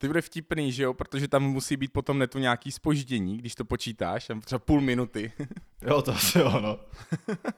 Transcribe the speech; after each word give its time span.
Ty 0.00 0.06
bude 0.06 0.22
vtipný, 0.22 0.72
že 0.72 0.82
jo, 0.82 0.94
protože 0.94 1.28
tam 1.28 1.42
musí 1.42 1.76
být 1.76 1.92
potom 1.92 2.18
netu 2.18 2.38
nějaký 2.38 2.72
spoždění, 2.72 3.38
když 3.38 3.54
to 3.54 3.64
počítáš, 3.64 4.26
tam 4.26 4.40
třeba 4.40 4.58
půl 4.58 4.80
minuty. 4.80 5.32
Jo, 5.86 6.02
to 6.02 6.12
asi 6.12 6.38
jo, 6.38 6.60
no. 6.60 6.78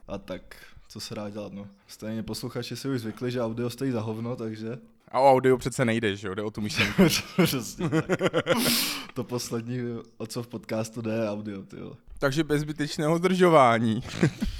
A 0.07 0.17
tak, 0.17 0.55
co 0.87 0.99
se 0.99 1.15
dá 1.15 1.29
dělat, 1.29 1.53
no. 1.53 1.67
Stejně 1.87 2.23
posluchači 2.23 2.75
si 2.75 2.89
už 2.89 2.99
zvykli, 2.99 3.31
že 3.31 3.41
audio 3.41 3.69
stojí 3.69 3.91
za 3.91 4.01
hovno, 4.01 4.35
takže... 4.35 4.77
A 5.07 5.19
o 5.19 5.31
audio 5.31 5.57
přece 5.57 5.85
nejde, 5.85 6.15
že 6.15 6.27
jo, 6.27 6.33
jde 6.33 6.43
o 6.43 6.51
tu 6.51 6.61
myšlenku. 6.61 7.03
Přesně 7.43 7.89
tak. 7.89 8.05
To 9.13 9.23
poslední, 9.23 9.79
o 10.17 10.27
co 10.27 10.43
v 10.43 10.47
podcastu 10.47 11.01
jde, 11.01 11.13
je 11.13 11.29
audio, 11.29 11.61
ty 11.61 11.79
jo. 11.79 11.97
Takže 12.19 12.43
bez 12.43 12.61
zbytečného 12.61 13.17
zdržování. 13.17 14.03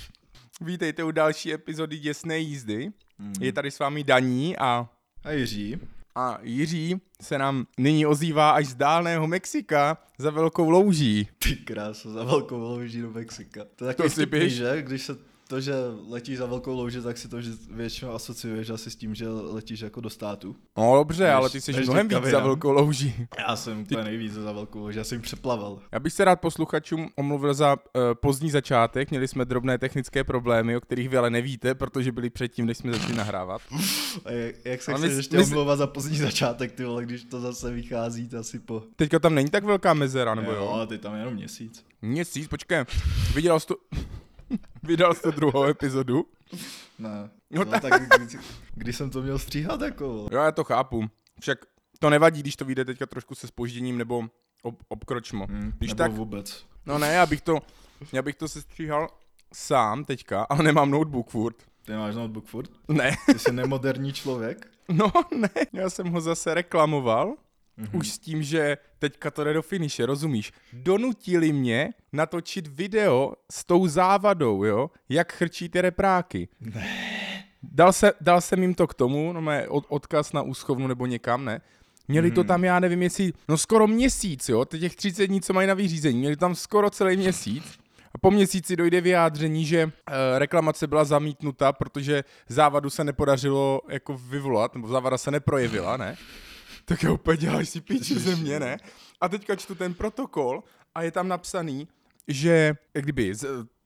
Vítejte 0.61 1.03
u 1.03 1.11
další 1.11 1.53
epizody 1.53 1.99
Děsné 1.99 2.39
jízdy. 2.39 2.91
Mm. 3.19 3.33
Je 3.39 3.53
tady 3.53 3.71
s 3.71 3.79
vámi 3.79 4.03
Daní 4.03 4.57
a, 4.57 4.89
A 5.23 5.31
Jiří? 5.31 5.79
A 6.15 6.39
Jiří 6.41 7.01
se 7.21 7.37
nám 7.37 7.65
nyní 7.77 8.05
ozývá 8.05 8.51
až 8.51 8.67
z 8.67 8.75
dálného 8.75 9.27
Mexika 9.27 9.97
za 10.17 10.29
velkou 10.29 10.69
louží. 10.69 11.27
Ty 11.39 11.55
krása, 11.55 12.09
za 12.09 12.23
velkou 12.23 12.57
louží 12.57 13.01
do 13.01 13.11
Mexika. 13.11 13.61
To 13.75 13.85
je 13.85 13.93
To 13.93 14.03
takový 14.03 14.09
si 14.09 14.15
vtipný, 14.15 14.49
že? 14.49 14.81
Když 14.81 15.01
se 15.01 15.17
to, 15.53 15.61
že 15.61 15.73
letíš 16.09 16.37
za 16.37 16.45
velkou 16.45 16.73
louži, 16.73 17.01
tak 17.01 17.17
si 17.17 17.27
to 17.27 17.37
většinou 17.69 18.11
asociuješ 18.11 18.69
asi 18.69 18.91
s 18.91 18.95
tím, 18.95 19.15
že 19.15 19.29
letíš 19.29 19.79
jako 19.79 20.01
do 20.01 20.09
státu. 20.09 20.55
No 20.77 20.95
dobře, 20.95 21.23
Než- 21.23 21.33
ale 21.33 21.49
ty 21.49 21.61
jsi 21.61 21.71
mnohem 21.73 22.07
víc 22.07 22.23
za 22.23 22.39
velkou 22.39 22.71
louží. 22.71 23.13
Já 23.47 23.55
jsem 23.55 23.81
úplně 23.81 24.03
nejvíc 24.03 24.33
za 24.33 24.51
velkou 24.51 24.79
louži, 24.79 24.97
já 24.97 25.03
jsem 25.03 25.15
jim 25.15 25.21
přeplaval. 25.21 25.79
Já 25.91 25.99
bych 25.99 26.13
se 26.13 26.25
rád 26.25 26.41
posluchačům 26.41 27.09
omluvil 27.15 27.53
za 27.53 27.73
uh, 27.75 28.01
pozdní 28.13 28.49
začátek. 28.51 29.09
Měli 29.09 29.27
jsme 29.27 29.45
drobné 29.45 29.77
technické 29.77 30.23
problémy, 30.23 30.77
o 30.77 30.81
kterých 30.81 31.09
vy 31.09 31.17
ale 31.17 31.29
nevíte, 31.29 31.75
protože 31.75 32.11
byli 32.11 32.29
předtím, 32.29 32.65
než 32.65 32.77
jsme 32.77 32.93
začali 32.93 33.15
nahrávat. 33.15 33.61
A 34.25 34.31
jak, 34.31 34.55
jak 34.65 34.81
se 34.81 34.91
Ale 34.91 34.99
chceš 34.99 35.11
my- 35.11 35.17
ještě 35.17 35.37
my- 35.37 35.43
omlouvat 35.43 35.77
za 35.77 35.87
pozdní 35.87 36.17
začátek, 36.17 36.71
ty 36.71 36.85
vole, 36.85 37.03
když 37.05 37.23
to 37.23 37.39
zase 37.41 37.71
vychází, 37.71 38.29
to 38.29 38.37
asi 38.39 38.59
po... 38.59 38.83
Teďka 38.95 39.19
tam 39.19 39.35
není 39.35 39.49
tak 39.49 39.63
velká 39.63 39.93
mezera, 39.93 40.35
nebo 40.35 40.51
jo? 40.51 40.69
ale 40.73 40.87
ty 40.87 40.97
tam 40.97 41.15
jenom 41.15 41.33
měsíc. 41.33 41.85
Měsíc, 42.01 42.47
počkej. 42.47 42.85
Viděl 43.35 43.59
jsi 43.59 43.67
to... 43.67 43.75
Vydal 44.83 45.13
jste 45.13 45.31
druhou 45.31 45.63
epizodu? 45.63 46.25
Ne. 46.99 47.29
No 47.51 47.65
No, 47.65 47.71
tak- 47.71 47.81
tak 47.81 48.01
kdy, 48.17 48.37
kdy, 48.73 48.93
jsem 48.93 49.09
to 49.09 49.21
měl 49.21 49.39
stříhat, 49.39 49.81
jako... 49.81 50.05
Jo, 50.31 50.39
já 50.39 50.51
to 50.51 50.63
chápu. 50.63 51.05
Však 51.39 51.59
to 51.99 52.09
nevadí, 52.09 52.39
když 52.39 52.55
to 52.55 52.65
vyjde 52.65 52.85
teďka 52.85 53.05
trošku 53.05 53.35
se 53.35 53.47
spožděním 53.47 53.97
nebo 53.97 54.23
ob, 54.63 54.83
obkročmo. 54.87 55.45
Hm, 55.49 55.71
Když 55.77 55.89
nebo 55.89 55.97
tak, 55.97 56.11
vůbec. 56.11 56.65
no 56.85 56.97
ne, 56.97 57.13
já 57.13 57.25
bych 57.25 57.41
to, 57.41 57.59
já 58.13 58.21
bych 58.21 58.35
to 58.35 58.47
sestříhal 58.47 59.07
sám 59.53 60.05
teďka, 60.05 60.43
ale 60.49 60.63
nemám 60.63 60.91
notebook 60.91 61.29
furt. 61.29 61.55
Ty 61.85 61.91
máš 61.91 62.15
notebook 62.15 62.45
furt? 62.45 62.69
Ne, 62.87 63.11
Ty 63.25 63.39
jsi 63.39 63.51
nemoderní 63.51 64.13
člověk? 64.13 64.67
no 64.89 65.11
ne, 65.37 65.49
já 65.73 65.89
jsem 65.89 66.07
ho 66.07 66.21
zase 66.21 66.53
reklamoval, 66.53 67.33
Mhm. 67.77 67.89
už 67.93 68.11
s 68.11 68.19
tím, 68.19 68.43
že 68.43 68.77
teďka 68.99 69.31
to 69.31 69.43
jde 69.43 69.53
do 69.53 69.61
finiše, 69.61 70.05
rozumíš? 70.05 70.51
Donutili 70.73 71.53
mě 71.53 71.89
natočit 72.13 72.67
video 72.67 73.33
s 73.51 73.65
tou 73.65 73.87
závadou, 73.87 74.63
jo, 74.63 74.89
jak 75.09 75.33
chrčí 75.33 75.69
ty 75.69 75.81
repráky. 75.81 76.47
Dal, 77.63 77.93
se, 77.93 78.13
dal 78.21 78.41
jsem 78.41 78.61
jim 78.61 78.73
to 78.75 78.87
k 78.87 78.93
tomu, 78.93 79.33
no 79.33 79.41
mé 79.41 79.67
od, 79.67 79.85
odkaz 79.89 80.33
na 80.33 80.41
úschovnu 80.41 80.87
nebo 80.87 81.05
někam, 81.05 81.45
ne? 81.45 81.61
Měli 82.07 82.31
to 82.31 82.41
Mhm. 82.41 82.47
tam, 82.47 82.63
já 82.63 82.79
nevím, 82.79 83.01
jestli, 83.01 83.33
no 83.47 83.57
skoro 83.57 83.87
měsíc, 83.87 84.49
jo, 84.49 84.65
teď 84.65 84.81
těch 84.81 84.95
30 84.95 85.27
dní, 85.27 85.41
co 85.41 85.53
mají 85.53 85.67
na 85.67 85.73
vyřízení, 85.73 86.19
měli 86.19 86.35
tam 86.37 86.55
skoro 86.55 86.89
celý 86.89 87.17
měsíc. 87.17 87.63
A 88.15 88.17
po 88.17 88.31
měsíci 88.31 88.75
dojde 88.75 89.01
vyjádření, 89.01 89.65
že 89.65 89.77
e, 89.79 90.39
reklamace 90.39 90.87
byla 90.87 91.03
zamítnuta, 91.03 91.73
protože 91.73 92.23
závadu 92.47 92.89
se 92.89 93.03
nepodařilo 93.03 93.81
jako 93.89 94.17
vyvolat, 94.17 94.75
nebo 94.75 94.87
závada 94.87 95.17
se 95.17 95.31
neprojevila, 95.31 95.97
ne? 95.97 96.15
Tak 96.85 97.03
já 97.03 97.11
úplně 97.11 97.37
děláš 97.37 97.69
si 97.69 97.81
píči 97.81 98.19
ze 98.19 98.35
mě, 98.35 98.59
ne? 98.59 98.77
A 99.21 99.29
teďka 99.29 99.55
čtu 99.55 99.75
ten 99.75 99.93
protokol 99.93 100.63
a 100.95 101.01
je 101.01 101.11
tam 101.11 101.27
napsaný, 101.27 101.87
že 102.27 102.73
jak 102.93 103.03
kdyby 103.03 103.33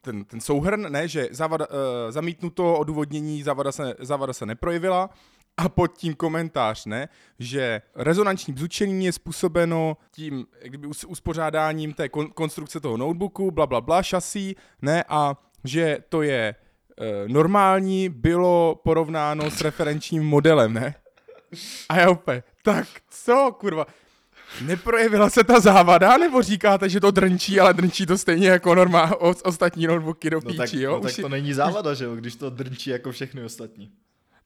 ten, 0.02 0.26
ten 0.26 0.42
souhrn, 0.42 0.92
ne, 0.92 1.08
že 1.08 1.28
závada, 1.31 1.67
uh, 1.70 1.76
zamítnuto 2.10 2.77
odůvodnění, 2.77 3.44
závada 3.44 3.71
se, 3.71 3.95
závada 3.99 4.33
se 4.33 4.45
neprojevila 4.45 5.10
a 5.58 5.70
pod 5.70 5.98
tím 5.98 6.16
komentář, 6.16 6.86
ne, 6.86 7.10
že 7.39 7.82
rezonanční 7.95 8.54
bzučení 8.54 9.05
je 9.05 9.11
způsobeno 9.11 9.98
tím, 10.11 10.45
jak 10.61 10.70
kdyby 10.70 10.88
us, 10.88 11.04
uspořádáním 11.04 11.94
té 11.94 12.10
kon, 12.10 12.27
konstrukce 12.27 12.80
toho 12.80 12.98
notebooku, 12.98 13.52
bla, 13.52 13.67
bla, 13.67 13.82
bla, 13.82 14.04
šasí, 14.04 14.55
ne, 14.82 15.04
a 15.10 15.38
že 15.64 15.98
to 16.10 16.21
je 16.21 16.55
uh, 16.55 17.32
normální, 17.32 18.10
bylo 18.10 18.82
porovnáno 18.83 19.52
s 19.52 19.61
referenčním 19.61 20.23
modelem, 20.23 20.73
ne? 20.73 20.95
A 21.89 21.98
já 21.98 22.10
úplně, 22.10 22.44
tak 22.76 22.88
co, 23.10 23.55
kurva, 23.60 23.86
neprojevila 24.61 25.30
se 25.30 25.44
ta 25.44 25.60
závada, 25.60 26.17
nebo 26.17 26.42
říkáte, 26.42 26.89
že 26.89 27.00
to 27.00 27.11
drnčí, 27.11 27.60
ale 27.60 27.73
drnčí 27.73 28.05
to 28.05 28.17
stejně 28.17 28.48
jako 28.48 28.76
normál, 28.76 29.17
o, 29.20 29.33
ostatní 29.44 29.88
notebooky 29.88 30.30
do 30.30 30.42
No 30.45 30.54
tak, 30.54 30.70
píči, 30.70 30.82
jo? 30.83 30.92
no 30.92 31.00
Už 31.00 31.16
tak 31.16 31.22
to 31.22 31.30
není 31.30 31.54
závada, 31.54 31.94
že 31.94 32.06
jo, 32.06 32.16
když 32.16 32.36
to 32.36 32.50
drnčí 32.50 32.89
jako 32.89 33.11
všechny 33.11 33.44
ostatní. 33.44 33.92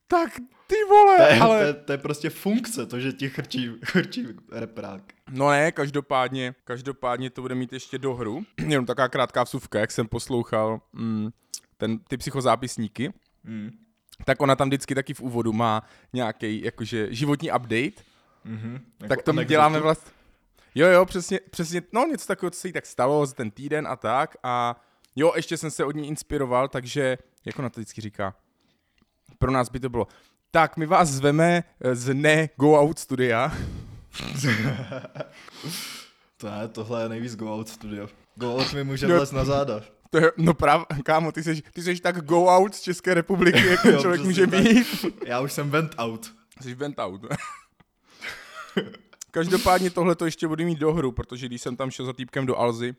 tak 0.08 0.32
ty 0.68 0.76
vole, 0.90 1.18
To 1.18 1.24
je, 1.24 1.40
ale... 1.40 1.60
to, 1.62 1.68
je, 1.68 1.74
to 1.74 1.92
je 1.92 1.98
prostě 1.98 2.30
funkce, 2.30 2.86
to, 2.86 3.00
že 3.00 3.12
ti 3.14 3.30
chrčí, 3.30 3.72
chrčí 3.86 4.28
reprák. 4.52 5.02
No 5.30 5.50
ne, 5.50 5.72
každopádně, 5.72 6.56
každopádně 6.64 7.30
to 7.30 7.42
bude 7.42 7.56
mít 7.56 7.74
ještě 7.74 7.98
do 7.98 8.14
hru. 8.14 8.44
Jenom 8.68 8.86
taková 8.86 9.08
krátká 9.10 9.44
vsuvka, 9.44 9.80
jak 9.80 9.92
jsem 9.92 10.08
poslouchal 10.08 10.82
mm, 10.94 11.30
ten, 11.78 12.00
ty 12.00 12.18
psychozápisníky, 12.18 13.14
Mm. 13.44 13.72
tak 14.26 14.42
ona 14.42 14.56
tam 14.56 14.68
vždycky 14.68 14.96
taky 14.96 15.14
v 15.14 15.22
úvodu 15.22 15.54
má 15.54 15.84
nějaký 16.14 16.64
jakože 16.64 17.08
životní 17.12 17.52
update, 17.52 18.04
Mm-hmm. 18.46 18.80
tak 19.08 19.22
to 19.22 19.34
my 19.34 19.46
děláme 19.46 19.80
vlastně. 19.80 20.12
Jo, 20.76 20.88
jo, 20.88 21.06
přesně, 21.06 21.40
přesně, 21.52 21.82
no 21.94 22.06
něco 22.12 22.28
takového, 22.28 22.52
co 22.52 22.60
se 22.60 22.68
jí 22.68 22.74
tak 22.74 22.86
stalo 22.86 23.26
za 23.26 23.34
ten 23.34 23.52
týden 23.52 23.88
a 23.88 23.96
tak 23.96 24.36
a 24.44 24.82
jo, 25.16 25.34
ještě 25.36 25.58
jsem 25.58 25.72
se 25.72 25.86
od 25.86 25.96
ní 25.96 26.08
inspiroval, 26.08 26.68
takže, 26.68 27.18
jak 27.46 27.60
ona 27.60 27.70
to 27.70 27.80
vždycky 27.80 28.02
říká, 28.02 28.36
pro 29.40 29.52
nás 29.52 29.70
by 29.70 29.80
to 29.80 29.90
bylo, 29.90 30.08
tak 30.52 30.78
my 30.78 30.86
vás 30.86 31.10
zveme 31.10 31.64
eh, 31.82 31.96
z 31.96 32.14
ne 32.14 32.50
Go 32.56 32.80
Out 32.82 33.00
studia, 33.00 33.52
To 36.38 36.50
ne, 36.52 36.68
tohle 36.68 37.04
je 37.04 37.10
nejvíc 37.10 37.36
Go 37.36 37.54
Out 37.56 37.70
studio. 37.70 38.08
Go 38.36 38.56
Out 38.56 38.74
mi 38.74 38.84
může 38.84 39.08
No. 39.08 39.16
vlézt 39.16 39.34
na 39.34 39.46
záda. 39.46 39.82
to 40.10 40.18
je, 40.18 40.32
no 40.38 40.54
prav, 40.54 40.86
kámo, 41.06 41.32
ty 41.32 41.44
jsi, 41.44 41.62
ty 41.74 41.82
jsi 41.82 42.00
tak 42.02 42.22
Go 42.26 42.46
Out 42.46 42.76
z 42.76 42.82
České 42.82 43.14
republiky, 43.14 43.68
jak 43.70 43.86
Jo, 43.86 44.02
člověk 44.02 44.22
může 44.22 44.48
být. 44.48 44.88
Já 45.26 45.40
už 45.40 45.52
jsem 45.54 45.70
went 45.70 45.96
out. 45.98 46.34
Jsi 46.62 46.74
vent 46.76 47.00
out. 47.00 47.22
Každopádně 49.32 49.90
tohle 49.90 50.16
to 50.16 50.26
ještě 50.26 50.48
budu 50.48 50.66
mít 50.66 50.80
do 50.80 50.94
hru, 50.94 51.12
protože 51.12 51.46
když 51.46 51.62
jsem 51.62 51.76
tam 51.76 51.92
šel 51.92 52.06
za 52.06 52.14
týpkem 52.14 52.46
do 52.46 52.58
Alzy, 52.58 52.96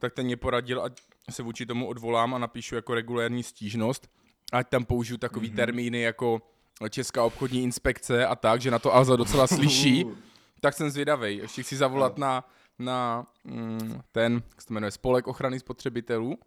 tak 0.00 0.14
ten 0.14 0.26
mě 0.26 0.36
poradil, 0.36 0.82
ať 0.82 1.00
se 1.30 1.42
vůči 1.42 1.66
tomu 1.66 1.88
odvolám 1.88 2.34
a 2.34 2.38
napíšu 2.38 2.74
jako 2.74 2.94
regulérní 2.94 3.42
stížnost, 3.42 4.10
ať 4.52 4.68
tam 4.68 4.84
použiju 4.84 5.18
takový 5.18 5.50
mm-hmm. 5.50 5.56
termíny 5.56 6.00
jako 6.00 6.42
Česká 6.90 7.24
obchodní 7.24 7.62
inspekce 7.62 8.26
a 8.26 8.36
tak, 8.36 8.60
že 8.60 8.70
na 8.70 8.78
to 8.78 8.94
Alza 8.94 9.16
docela 9.16 9.46
slyší, 9.46 10.06
tak 10.60 10.74
jsem 10.74 10.90
zvědavej. 10.90 11.36
Ještě 11.36 11.62
chci 11.62 11.76
zavolat 11.76 12.18
na, 12.18 12.44
na 12.78 13.26
mm, 13.44 14.00
ten, 14.12 14.42
jak 14.50 14.62
se 14.62 14.68
to 14.68 14.74
jmenuje, 14.74 14.90
Spolek 14.90 15.26
ochrany 15.26 15.60
spotřebitelů. 15.60 16.38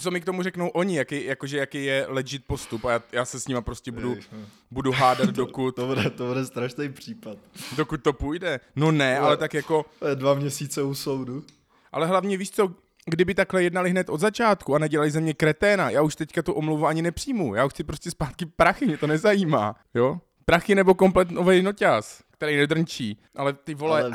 Co 0.00 0.10
mi 0.10 0.20
k 0.20 0.24
tomu 0.24 0.42
řeknou 0.42 0.68
oni, 0.68 0.96
jaký, 0.96 1.24
jakože 1.24 1.58
jaký 1.58 1.84
je 1.84 2.06
legit 2.08 2.44
postup 2.46 2.84
a 2.84 2.90
já, 2.92 3.02
já 3.12 3.24
se 3.24 3.40
s 3.40 3.48
nima 3.48 3.60
prostě 3.60 3.92
budu, 3.92 4.14
no. 4.32 4.38
budu 4.70 4.92
hádat, 4.92 5.30
dokud, 5.30 5.76
to, 5.76 5.86
bude, 5.86 6.10
to 6.10 6.26
bude 6.26 6.46
strašný 6.46 6.88
případ. 6.92 7.38
dokud 7.76 8.02
to 8.02 8.12
půjde. 8.12 8.60
No 8.76 8.92
ne, 8.92 9.18
Ale- 9.18 9.26
ale 9.26 9.36
tak 9.36 9.54
jako, 9.54 9.84
To 9.98 10.06
je 10.08 10.16
dva 10.16 10.34
měsíce 10.34 10.82
u 10.82 10.94
soudu. 10.94 11.44
ale 11.92 12.06
hlavně 12.06 12.36
víš 12.36 12.50
co, 12.50 12.74
kdyby 13.06 13.34
takhle 13.34 13.62
jednali 13.62 13.90
hned 13.90 14.08
od 14.10 14.20
začátku 14.20 14.74
a 14.74 14.78
nedělali 14.78 15.10
ze 15.10 15.20
mě 15.20 15.34
kreténa, 15.34 15.90
já 15.90 16.02
už 16.02 16.16
teďka 16.16 16.42
tu 16.42 16.52
omluvu 16.52 16.86
ani 16.86 17.02
nepřijmu, 17.02 17.54
já 17.54 17.64
už 17.64 17.72
chci 17.72 17.84
prostě 17.84 18.10
zpátky 18.10 18.46
prachy, 18.46 18.86
mě 18.86 18.96
to 18.98 19.06
nezajímá, 19.06 19.76
jo? 19.94 20.20
Prachy 20.44 20.74
nebo 20.74 20.94
komplet 20.94 21.30
nový 21.30 21.62
noťaz, 21.62 22.22
který 22.30 22.56
nedrnčí, 22.56 23.18
ale 23.36 23.52
ty 23.52 23.74
vole, 23.74 24.02
Ale... 24.02 24.12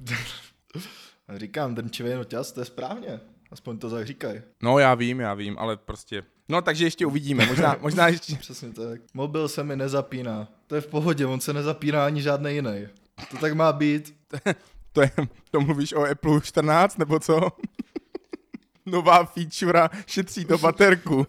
Říkám, 1.36 1.74
drnčivý 1.74 2.14
noťaz, 2.14 2.52
to 2.52 2.60
je 2.60 2.64
správně. 2.64 3.20
Aspoň 3.52 3.78
to 3.78 3.90
tak 3.90 4.06
říkaj. 4.06 4.42
no 4.62 4.78
já 4.78 4.94
vím, 4.94 5.20
já 5.20 5.34
vím, 5.34 5.58
ale 5.58 5.76
prostě, 5.76 6.22
no 6.48 6.62
takže 6.62 6.84
ještě 6.84 7.06
uvidíme, 7.06 7.46
možná, 7.46 7.76
možná 7.80 8.08
ještě, 8.08 8.36
Přesně 8.36 8.72
tak. 8.72 9.00
Mobil 9.14 9.48
se 9.48 9.64
mi 9.64 9.76
nezapíná. 9.76 10.48
To 10.66 10.74
je 10.74 10.80
v 10.80 10.86
pohodě, 10.86 11.26
on 11.26 11.40
se 11.40 11.52
nezapíná 11.52 12.06
ani 12.06 12.22
žádný 12.22 12.54
jiný. 12.54 12.86
To 13.30 13.36
tak 13.36 13.52
má 13.52 13.72
být. 13.72 14.14
to, 14.92 15.02
je, 15.02 15.10
to 15.50 15.60
mluvíš 15.60 15.92
o 15.92 16.04
Apple 16.10 16.40
14 16.40 16.98
nebo 16.98 17.20
co? 17.20 17.40
Nová 18.86 19.24
feature 19.24 19.88
šetří 20.06 20.44
to 20.44 20.58
baterku. 20.58 21.26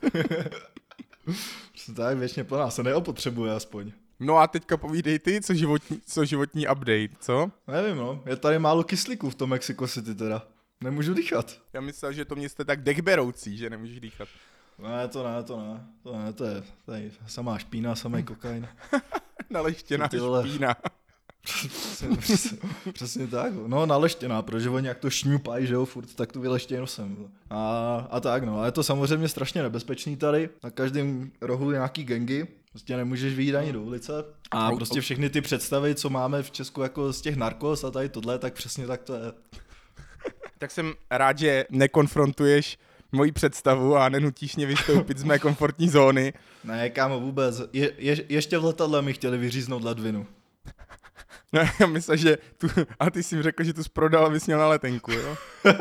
Přesně 1.73 1.93
tak, 1.93 2.17
věčně 2.17 2.43
plná, 2.43 2.69
se 2.69 2.83
neopotřebuje 2.83 3.53
aspoň. 3.53 3.91
No 4.19 4.37
a 4.37 4.47
teďka 4.47 4.77
povídej 4.77 5.19
ty, 5.19 5.41
co 5.41 5.53
životní, 5.53 6.01
co 6.05 6.25
životní 6.25 6.67
update, 6.67 7.09
co? 7.19 7.51
Nevím, 7.67 7.97
no. 7.97 8.23
Je 8.25 8.35
tady 8.35 8.59
málo 8.59 8.83
kyslíků 8.83 9.29
v 9.29 9.35
tom 9.35 9.49
Mexico 9.49 9.87
City 9.87 10.15
teda. 10.15 10.47
Nemůžu 10.83 11.13
dýchat. 11.13 11.57
Já 11.73 11.81
myslel, 11.81 12.13
že 12.13 12.25
to 12.25 12.35
město 12.35 12.61
je 12.61 12.65
tak 12.65 12.83
dechberoucí, 12.83 13.57
že 13.57 13.69
nemůžeš 13.69 13.99
dýchat. 13.99 14.27
Ne, 14.79 15.07
to 15.07 15.23
ne, 15.23 15.43
to 15.43 15.59
ne. 15.59 15.87
To 16.03 16.17
ne, 16.17 16.33
to 16.33 16.45
je, 16.45 16.63
to 16.85 16.91
je 16.91 17.11
samá 17.27 17.57
špína, 17.57 17.95
samý 17.95 18.23
kokain. 18.33 18.67
Naleštěná 19.49 20.07
Ty 20.07 20.19
vole. 20.19 20.49
špína. 20.49 20.75
přesně, 21.41 22.17
přesně, 22.17 22.57
přesně 22.93 23.27
tak. 23.27 23.53
No 23.67 23.85
naleštěná, 23.85 24.41
protože 24.41 24.69
oni 24.69 24.87
jak 24.87 24.99
to 24.99 25.09
šňupají, 25.09 25.67
že 25.67 25.73
jo, 25.73 25.85
furt, 25.85 26.15
tak 26.15 26.31
tu 26.31 26.41
vyleštěnou 26.41 26.85
jsem. 26.85 27.31
A, 27.49 27.97
a 28.11 28.19
tak 28.19 28.43
no, 28.43 28.59
a 28.59 28.65
je 28.65 28.71
to 28.71 28.83
samozřejmě 28.83 29.27
strašně 29.27 29.63
nebezpečný 29.63 30.17
tady. 30.17 30.49
Na 30.63 30.69
každém 30.69 31.31
rohu 31.41 31.71
je 31.71 31.77
nějaký 31.77 32.03
gengy, 32.03 32.47
Prostě 32.73 32.97
nemůžeš 32.97 33.35
vyjít 33.35 33.55
ani 33.55 33.73
do 33.73 33.81
ulice. 33.81 34.13
A 34.51 34.71
prostě 34.71 35.01
všechny 35.01 35.29
ty 35.29 35.41
představy, 35.41 35.95
co 35.95 36.09
máme 36.09 36.43
v 36.43 36.51
Česku 36.51 36.81
jako 36.81 37.13
z 37.13 37.21
těch 37.21 37.35
narkos 37.35 37.83
a 37.83 37.91
tady 37.91 38.09
tohle, 38.09 38.39
tak 38.39 38.53
přesně 38.53 38.87
tak 38.87 39.03
to 39.03 39.13
je. 39.13 39.21
Tak 40.63 40.71
jsem 40.71 40.93
rád, 41.11 41.37
že 41.37 41.65
nekonfrontuješ 41.69 42.77
moji 43.11 43.31
představu 43.31 43.95
a 43.95 44.09
nenutíš 44.09 44.55
mě 44.55 44.65
vystoupit 44.65 45.17
z 45.17 45.23
mé 45.23 45.39
komfortní 45.39 45.89
zóny. 45.89 46.33
Ne, 46.63 46.89
kámo, 46.89 47.19
vůbec. 47.19 47.61
Je, 47.73 47.91
je, 47.97 48.25
ještě 48.29 48.57
v 48.57 48.65
letadle 48.65 49.01
mi 49.01 49.13
chtěli 49.13 49.37
vyříznout 49.37 49.83
ledvinu. 49.83 50.27
No, 51.53 51.61
já 51.79 51.87
myslím, 51.87 52.17
že 52.17 52.37
tu, 52.57 52.67
a 52.99 53.09
ty 53.09 53.23
jsi 53.23 53.35
mi 53.35 53.43
řekl, 53.43 53.63
že 53.63 53.73
tu 53.73 53.83
zprodal, 53.83 54.25
abys 54.25 54.45
měl 54.45 54.59
na 54.59 54.67
letenku, 54.67 55.11
jo? 55.11 55.37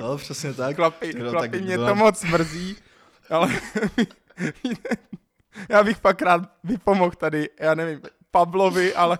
no, 0.00 0.16
přesně 0.16 0.54
tak. 0.54 0.76
Chlapi, 0.76 1.12
no, 1.18 1.30
chlapi 1.30 1.48
tak 1.48 1.60
mě 1.60 1.78
to 1.78 1.94
moc 1.94 2.24
mrzí, 2.24 2.76
ale 3.30 3.48
já 5.68 5.84
bych 5.84 6.00
pak 6.00 6.22
rád 6.22 6.50
vypomohl 6.64 7.10
tady, 7.10 7.50
já 7.60 7.74
nevím, 7.74 8.00
Pavlovi, 8.30 8.94
ale... 8.94 9.18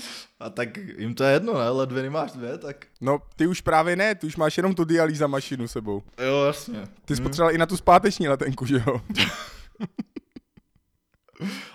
A 0.40 0.50
tak 0.50 0.76
jim 0.76 1.14
to 1.14 1.24
je 1.24 1.32
jedno, 1.32 1.58
ne? 1.58 1.68
Ledviny 1.68 2.10
máš 2.10 2.32
dvě, 2.32 2.58
tak... 2.58 2.86
No, 3.00 3.18
ty 3.36 3.46
už 3.46 3.60
právě 3.60 3.96
ne, 3.96 4.14
ty 4.14 4.26
už 4.26 4.36
máš 4.36 4.56
jenom 4.56 4.74
tu 4.74 4.84
dialýza 4.84 5.26
mašinu 5.26 5.68
sebou. 5.68 6.02
Jo, 6.18 6.44
jasně. 6.44 6.88
Ty 7.04 7.16
jsi 7.16 7.20
hmm. 7.20 7.28
potřeboval 7.28 7.54
i 7.54 7.58
na 7.58 7.66
tu 7.66 7.76
zpáteční 7.76 8.28
letenku, 8.28 8.66
že 8.66 8.82
jo? 8.86 9.00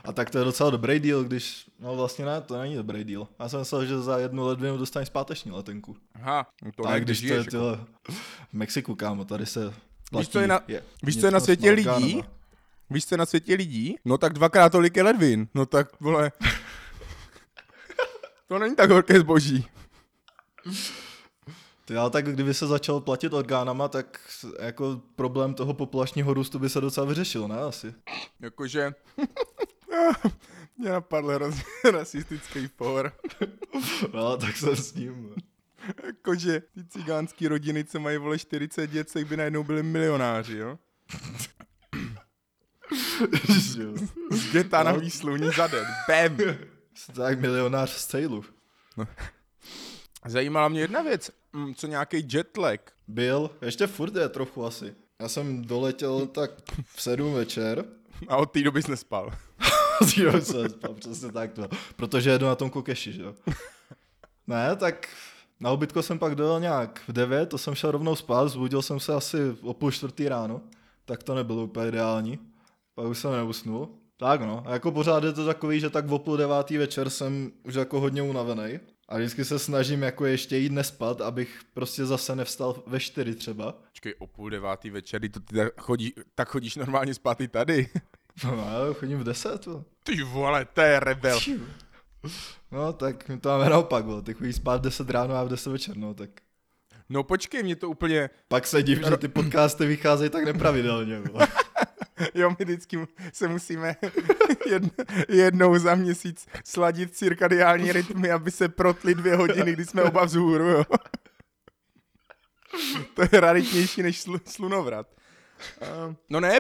A 0.04 0.12
tak 0.12 0.30
to 0.30 0.38
je 0.38 0.44
docela 0.44 0.70
dobrý 0.70 1.00
deal, 1.00 1.24
když... 1.24 1.66
No 1.80 1.96
vlastně 1.96 2.26
ne, 2.26 2.42
to 2.42 2.58
není 2.58 2.76
dobrý 2.76 3.04
deal. 3.04 3.28
Já 3.40 3.50
jsem 3.50 3.60
myslel, 3.60 3.86
že 3.86 4.00
za 4.00 4.18
jednu 4.18 4.46
ledvinu 4.46 4.78
dostaneš 4.78 5.08
zpáteční 5.08 5.52
letenku. 5.52 5.98
Aha, 6.16 6.48
to 6.76 6.88
ne, 6.90 7.00
když 7.00 7.22
to 7.22 7.34
je 7.34 7.44
tyhle, 7.44 7.80
v 8.10 8.54
Mexiku, 8.54 8.96
kámo, 8.96 9.26
tady 9.26 9.46
se 9.46 9.74
Víš, 10.18 10.30
co 10.30 10.40
je 10.40 10.48
na, 10.48 10.60
je, 10.68 10.84
víš, 11.04 11.20
co 11.20 11.26
je 11.26 11.32
na 11.32 11.40
světě 11.40 11.72
lidí? 11.72 12.24
Víš, 12.90 13.06
co 13.06 13.16
je 13.16 13.18
na 13.18 13.26
světě 13.26 13.56
lidí? 13.56 13.96
No 14.06 14.18
tak 14.18 14.34
dvakrát 14.34 14.72
tolik 14.72 14.98
je 14.98 15.04
ledvin. 15.04 15.48
No 15.56 15.66
tak, 15.66 16.00
vole... 16.00 16.32
to 18.52 18.60
není 18.60 18.76
tak 18.76 18.90
horké 18.90 19.20
zboží. 19.20 19.66
Ty, 21.86 21.98
ale 21.98 22.10
tak 22.10 22.26
kdyby 22.26 22.54
se 22.54 22.68
začal 22.68 23.02
platit 23.02 23.34
orgánama, 23.34 23.88
tak 23.88 24.20
jako 24.60 25.02
problém 25.16 25.54
toho 25.54 25.74
populačního 25.74 26.34
růstu 26.34 26.60
by 26.60 26.70
se 26.70 26.82
docela 26.82 27.06
vyřešil, 27.06 27.48
ne 27.48 27.58
asi? 27.58 27.94
Jakože... 28.40 28.92
Mě 30.78 30.90
napadl 30.90 31.28
hrozně 31.28 31.64
rasistický 31.92 32.68
for. 32.68 33.14
no, 34.14 34.38
tak 34.38 34.58
jsem 34.58 34.76
s 34.76 34.94
ním. 34.94 35.36
Jakože 36.06 36.60
ty 36.60 36.86
cigánský 36.86 37.48
rodiny, 37.48 37.84
co 37.84 38.00
mají 38.00 38.18
vole 38.18 38.40
40 38.40 38.88
děcek, 38.88 39.28
by 39.28 39.38
najednou 39.38 39.64
byli 39.64 39.84
milionáři, 39.84 40.58
jo? 40.58 40.80
z 44.32 44.52
geta 44.52 44.84
na 44.84 44.92
výsluní 44.92 45.50
za 45.58 45.68
den. 45.68 45.86
Bam! 46.08 46.38
Tak 47.16 47.40
milionář 47.40 47.90
z 47.90 48.06
cejlu. 48.06 48.44
No. 48.98 49.08
Zajímala 50.26 50.68
mě 50.68 50.82
jedna 50.82 51.02
věc. 51.02 51.32
Co 51.76 51.88
nějaký 51.88 52.28
jetlag? 52.34 52.92
Byl, 53.08 53.52
ještě 53.62 53.88
furt 53.88 54.16
je 54.16 54.30
trochu 54.30 54.66
asi. 54.66 54.96
Já 55.20 55.30
jsem 55.30 55.62
doletěl 55.62 56.28
tak 56.28 56.52
v 56.86 57.02
sedm 57.02 57.34
večer. 57.34 57.86
A 58.28 58.38
od 58.38 58.52
té 58.52 58.62
doby 58.62 58.84
jsi 58.84 58.92
nespal. 58.92 59.34
od 60.02 60.16
té 60.16 60.22
doby 60.22 60.42
jsem 60.42 60.64
nespal, 60.64 60.94
přesně 60.94 61.32
tak 61.32 61.54
to. 61.54 61.68
Protože 61.96 62.30
jedu 62.30 62.46
na 62.46 62.56
tom 62.56 62.70
kokeši, 62.70 63.14
že 63.14 63.22
jo. 63.22 63.36
Ne, 64.48 64.76
tak 64.76 65.10
na 65.60 65.72
obytko 65.72 66.04
jsem 66.04 66.20
pak 66.20 66.36
dojel 66.36 66.60
nějak 66.60 67.02
v 67.08 67.14
9, 67.14 67.50
to 67.50 67.58
jsem 67.58 67.76
šel 67.76 67.92
rovnou 67.92 68.16
spát, 68.16 68.48
zbudil 68.48 68.82
jsem 68.82 69.00
se 69.00 69.14
asi 69.14 69.38
o 69.62 69.74
půl 69.74 69.92
čtvrtý 69.92 70.30
ráno, 70.30 70.62
tak 71.06 71.24
to 71.24 71.36
nebylo 71.36 71.64
úplně 71.64 71.88
ideální. 71.88 72.40
Pak 72.96 73.06
už 73.06 73.18
jsem 73.18 73.32
neusnul. 73.32 73.90
Tak 74.22 74.42
no, 74.42 74.64
a 74.66 74.74
jako 74.74 74.92
pořád 74.92 75.24
je 75.24 75.34
to 75.34 75.46
takový, 75.46 75.80
že 75.80 75.90
tak 75.90 76.12
o 76.12 76.20
půl 76.20 76.38
devátý 76.38 76.78
večer 76.78 77.10
jsem 77.10 77.52
už 77.64 77.74
jako 77.74 78.00
hodně 78.00 78.22
unavený. 78.22 78.80
A 79.10 79.18
vždycky 79.18 79.46
se 79.46 79.60
snažím 79.60 80.04
jako 80.04 80.26
ještě 80.26 80.58
jít 80.58 80.72
nespat, 80.72 81.22
abych 81.22 81.62
prostě 81.74 82.06
zase 82.06 82.36
nevstal 82.36 82.84
ve 82.88 83.00
čtyři 83.00 83.36
třeba. 83.36 83.72
Počkej, 83.72 84.16
o 84.20 84.28
půl 84.28 84.50
devátý 84.50 84.90
večer, 84.90 85.22
to 85.32 85.40
ty 85.40 85.56
tak, 85.56 85.82
chodí, 85.82 86.14
tak 86.36 86.50
chodíš 86.50 86.76
normálně 86.76 87.14
spát 87.14 87.42
i 87.42 87.48
tady. 87.48 87.90
No, 88.44 88.88
já 88.88 88.94
chodím 88.94 89.20
v 89.20 89.24
deset. 89.24 89.68
Ty 90.04 90.24
vole, 90.24 90.66
to 90.66 90.82
je 90.82 91.00
rebel. 91.00 91.40
No, 92.72 92.94
tak 92.94 93.30
mi 93.30 93.40
to 93.40 93.50
máme 93.50 93.70
naopak, 93.70 94.06
bo. 94.06 94.22
ty 94.22 94.34
chodíš 94.34 94.56
spát 94.56 94.82
v 94.82 94.84
10 94.84 95.10
ráno 95.10 95.36
a 95.36 95.44
v 95.44 95.50
10 95.50 95.70
večer, 95.70 95.98
no, 95.98 96.14
tak. 96.14 96.30
No 97.10 97.24
počkej, 97.24 97.64
mě 97.64 97.76
to 97.76 97.90
úplně... 97.90 98.30
Pak 98.48 98.68
se 98.68 98.84
div, 98.84 99.06
že 99.10 99.18
ty 99.18 99.28
podcasty 99.28 99.86
vycházejí 99.86 100.30
tak 100.30 100.44
nepravidelně. 100.44 101.22
jo, 102.34 102.56
my 102.60 102.66
vždycky 102.66 103.08
se 103.34 103.48
musíme 103.48 103.96
jednou 105.30 105.78
za 105.78 105.96
měsíc 105.96 106.48
sladit 106.64 107.16
cirkadiální 107.16 107.92
rytmy, 107.92 108.32
aby 108.32 108.52
se 108.52 108.70
protly 108.70 109.16
dvě 109.16 109.36
hodiny, 109.36 109.74
kdy 109.74 109.86
jsme 109.86 110.04
oba 110.04 110.26
vzhůru, 110.26 110.64
jo. 110.64 110.84
to 113.14 113.22
je 113.32 113.42
raritnější 113.42 114.04
než 114.04 114.28
sl- 114.28 114.42
slunovrat. 114.46 115.08
Uh, 115.82 116.16
no 116.30 116.40
ne, 116.40 116.60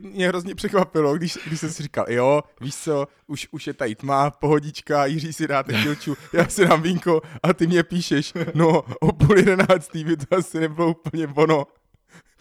mě 0.00 0.28
hrozně 0.28 0.54
překvapilo, 0.54 1.16
když, 1.16 1.38
když 1.46 1.60
jsem 1.60 1.70
si 1.70 1.82
říkal, 1.82 2.06
jo, 2.08 2.42
víš 2.60 2.76
co, 2.76 3.08
už, 3.26 3.48
už 3.50 3.66
je 3.66 3.74
tady 3.74 3.94
tma, 3.94 4.30
pohodička, 4.30 5.06
Jiří 5.06 5.32
si 5.32 5.48
dáte 5.48 5.72
chvilču, 5.72 6.16
já 6.32 6.48
si 6.48 6.66
dám 6.66 6.82
vínko 6.82 7.22
a 7.42 7.54
ty 7.54 7.66
mě 7.66 7.82
píšeš, 7.82 8.32
no 8.54 8.82
o 9.00 9.12
půl 9.12 9.38
jedenáctý 9.38 10.04
by 10.04 10.16
to 10.16 10.36
asi 10.36 10.60
nebylo 10.60 10.88
úplně 10.88 11.26
ono. 11.26 11.66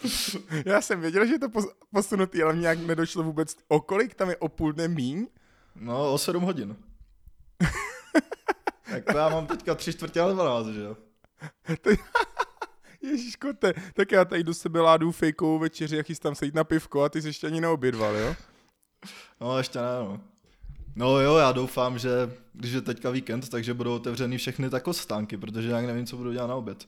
Já 0.65 0.81
jsem 0.81 1.01
věděl, 1.01 1.25
že 1.25 1.33
je 1.33 1.39
to 1.39 1.49
posunutý, 1.93 2.43
ale 2.43 2.53
mě 2.53 2.61
nějak 2.61 2.79
nedošlo 2.79 3.23
vůbec, 3.23 3.55
o 3.67 3.81
kolik 3.81 4.15
tam 4.15 4.29
je 4.29 4.37
o 4.37 4.49
půl 4.49 4.73
dne 4.73 4.87
míň? 4.87 5.27
No, 5.75 6.13
o 6.13 6.17
sedm 6.17 6.43
hodin. 6.43 6.75
tak 8.91 9.05
to 9.11 9.17
já 9.17 9.29
mám 9.29 9.47
teďka 9.47 9.75
tři 9.75 9.93
čtvrtě 9.93 10.19
na 10.19 10.31
12, 10.31 10.67
že 10.67 10.81
jo? 10.81 10.97
to, 11.81 11.89
Ježíš 13.01 13.35
kote, 13.35 13.73
tak 13.93 14.11
já 14.11 14.25
tady 14.25 14.43
do 14.43 14.53
sebe 14.53 14.81
ládu 14.81 15.11
fejkovou 15.11 15.59
večeři 15.59 15.99
a 15.99 16.03
chystám 16.03 16.35
se 16.35 16.45
jít 16.45 16.55
na 16.55 16.63
pivko 16.63 17.03
a 17.03 17.09
ty 17.09 17.21
jsi 17.21 17.27
ještě 17.27 17.47
ani 17.47 17.61
neobědval, 17.61 18.15
jo? 18.15 18.35
No, 19.41 19.57
ještě 19.57 19.79
ne, 19.79 19.99
no. 19.99 20.21
No 20.95 21.19
jo, 21.19 21.35
já 21.35 21.51
doufám, 21.51 21.99
že 21.99 22.09
když 22.53 22.71
je 22.71 22.81
teďka 22.81 23.09
víkend, 23.09 23.49
takže 23.49 23.73
budou 23.73 23.95
otevřený 23.95 24.37
všechny 24.37 24.69
tako 24.69 24.93
stánky, 24.93 25.37
protože 25.37 25.69
já 25.69 25.81
nevím, 25.81 26.05
co 26.05 26.17
budu 26.17 26.31
dělat 26.31 26.47
na 26.47 26.55
oběd. 26.55 26.85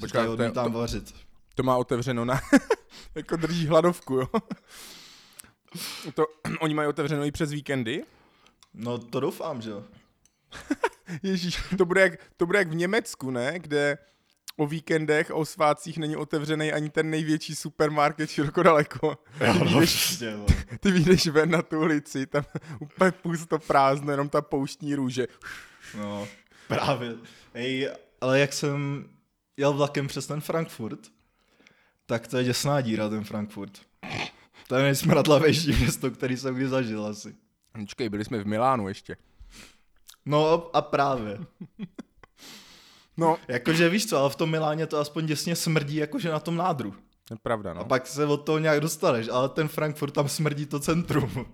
Počkej, 0.00 0.28
odmítám 0.28 0.72
to, 0.72 0.78
vařit. 0.78 1.14
To 1.54 1.62
má 1.62 1.76
otevřeno 1.76 2.24
na, 2.24 2.40
jako 3.14 3.36
drží 3.36 3.66
hladovku, 3.66 4.14
jo? 4.14 4.28
To, 6.14 6.26
oni 6.60 6.74
mají 6.74 6.88
otevřeno 6.88 7.24
i 7.24 7.30
přes 7.30 7.50
víkendy? 7.50 8.04
No 8.74 8.98
to 8.98 9.20
doufám, 9.20 9.62
že 9.62 9.70
jo. 9.70 9.84
Ježíš, 11.22 11.64
to 11.78 11.84
bude, 11.84 12.00
jak, 12.00 12.12
to 12.36 12.46
bude 12.46 12.58
jak 12.58 12.68
v 12.68 12.74
Německu, 12.74 13.30
ne? 13.30 13.58
Kde 13.58 13.98
o 14.56 14.66
víkendech 14.66 15.30
o 15.30 15.44
svátcích 15.44 15.98
není 15.98 16.16
otevřený 16.16 16.72
ani 16.72 16.90
ten 16.90 17.10
největší 17.10 17.54
supermarket 17.54 18.30
široko 18.30 18.62
daleko. 18.62 19.18
Jo, 19.40 19.52
ty, 19.52 19.58
no, 19.58 19.64
vyjdeš, 19.64 20.20
no. 20.20 20.46
ty 20.80 20.90
vyjdeš 20.90 21.26
ven 21.26 21.50
na 21.50 21.62
tu 21.62 21.80
ulici, 21.80 22.26
tam 22.26 22.44
úplně 22.80 23.10
pusto 23.12 23.58
prázdno, 23.58 24.10
jenom 24.10 24.28
ta 24.28 24.42
pouštní 24.42 24.94
růže. 24.94 25.26
No, 25.98 26.28
právě. 26.68 27.14
Ej, 27.54 27.90
ale 28.20 28.40
jak 28.40 28.52
jsem 28.52 29.08
jel 29.56 29.72
vlakem 29.72 30.06
přes 30.06 30.26
ten 30.26 30.40
Frankfurt, 30.40 31.00
tak 32.06 32.28
to 32.28 32.36
je 32.36 32.44
děsná 32.44 32.80
díra, 32.80 33.08
ten 33.08 33.24
Frankfurt. 33.24 33.80
To 34.68 34.74
je 34.74 34.82
nejsmradlavější 34.82 35.72
město, 35.80 36.10
který 36.10 36.36
jsem 36.36 36.54
kdy 36.54 36.68
zažil 36.68 37.06
asi. 37.06 37.36
Počkej, 37.72 38.08
byli 38.08 38.24
jsme 38.24 38.38
v 38.38 38.46
Milánu 38.46 38.88
ještě. 38.88 39.16
No 40.26 40.70
a 40.76 40.82
právě. 40.82 41.38
No. 43.16 43.36
Jakože 43.48 43.88
víš 43.88 44.06
co, 44.06 44.18
ale 44.18 44.30
v 44.30 44.36
tom 44.36 44.50
Miláně 44.50 44.86
to 44.86 44.98
aspoň 44.98 45.26
děsně 45.26 45.56
smrdí 45.56 45.96
jakože 45.96 46.30
na 46.30 46.40
tom 46.40 46.56
nádru. 46.56 46.94
Je 47.30 47.36
pravda, 47.42 47.74
no. 47.74 47.80
A 47.80 47.84
pak 47.84 48.06
se 48.06 48.26
od 48.26 48.36
toho 48.36 48.58
nějak 48.58 48.80
dostaneš, 48.80 49.28
ale 49.28 49.48
ten 49.48 49.68
Frankfurt 49.68 50.10
tam 50.10 50.28
smrdí 50.28 50.66
to 50.66 50.80
centrum. 50.80 51.46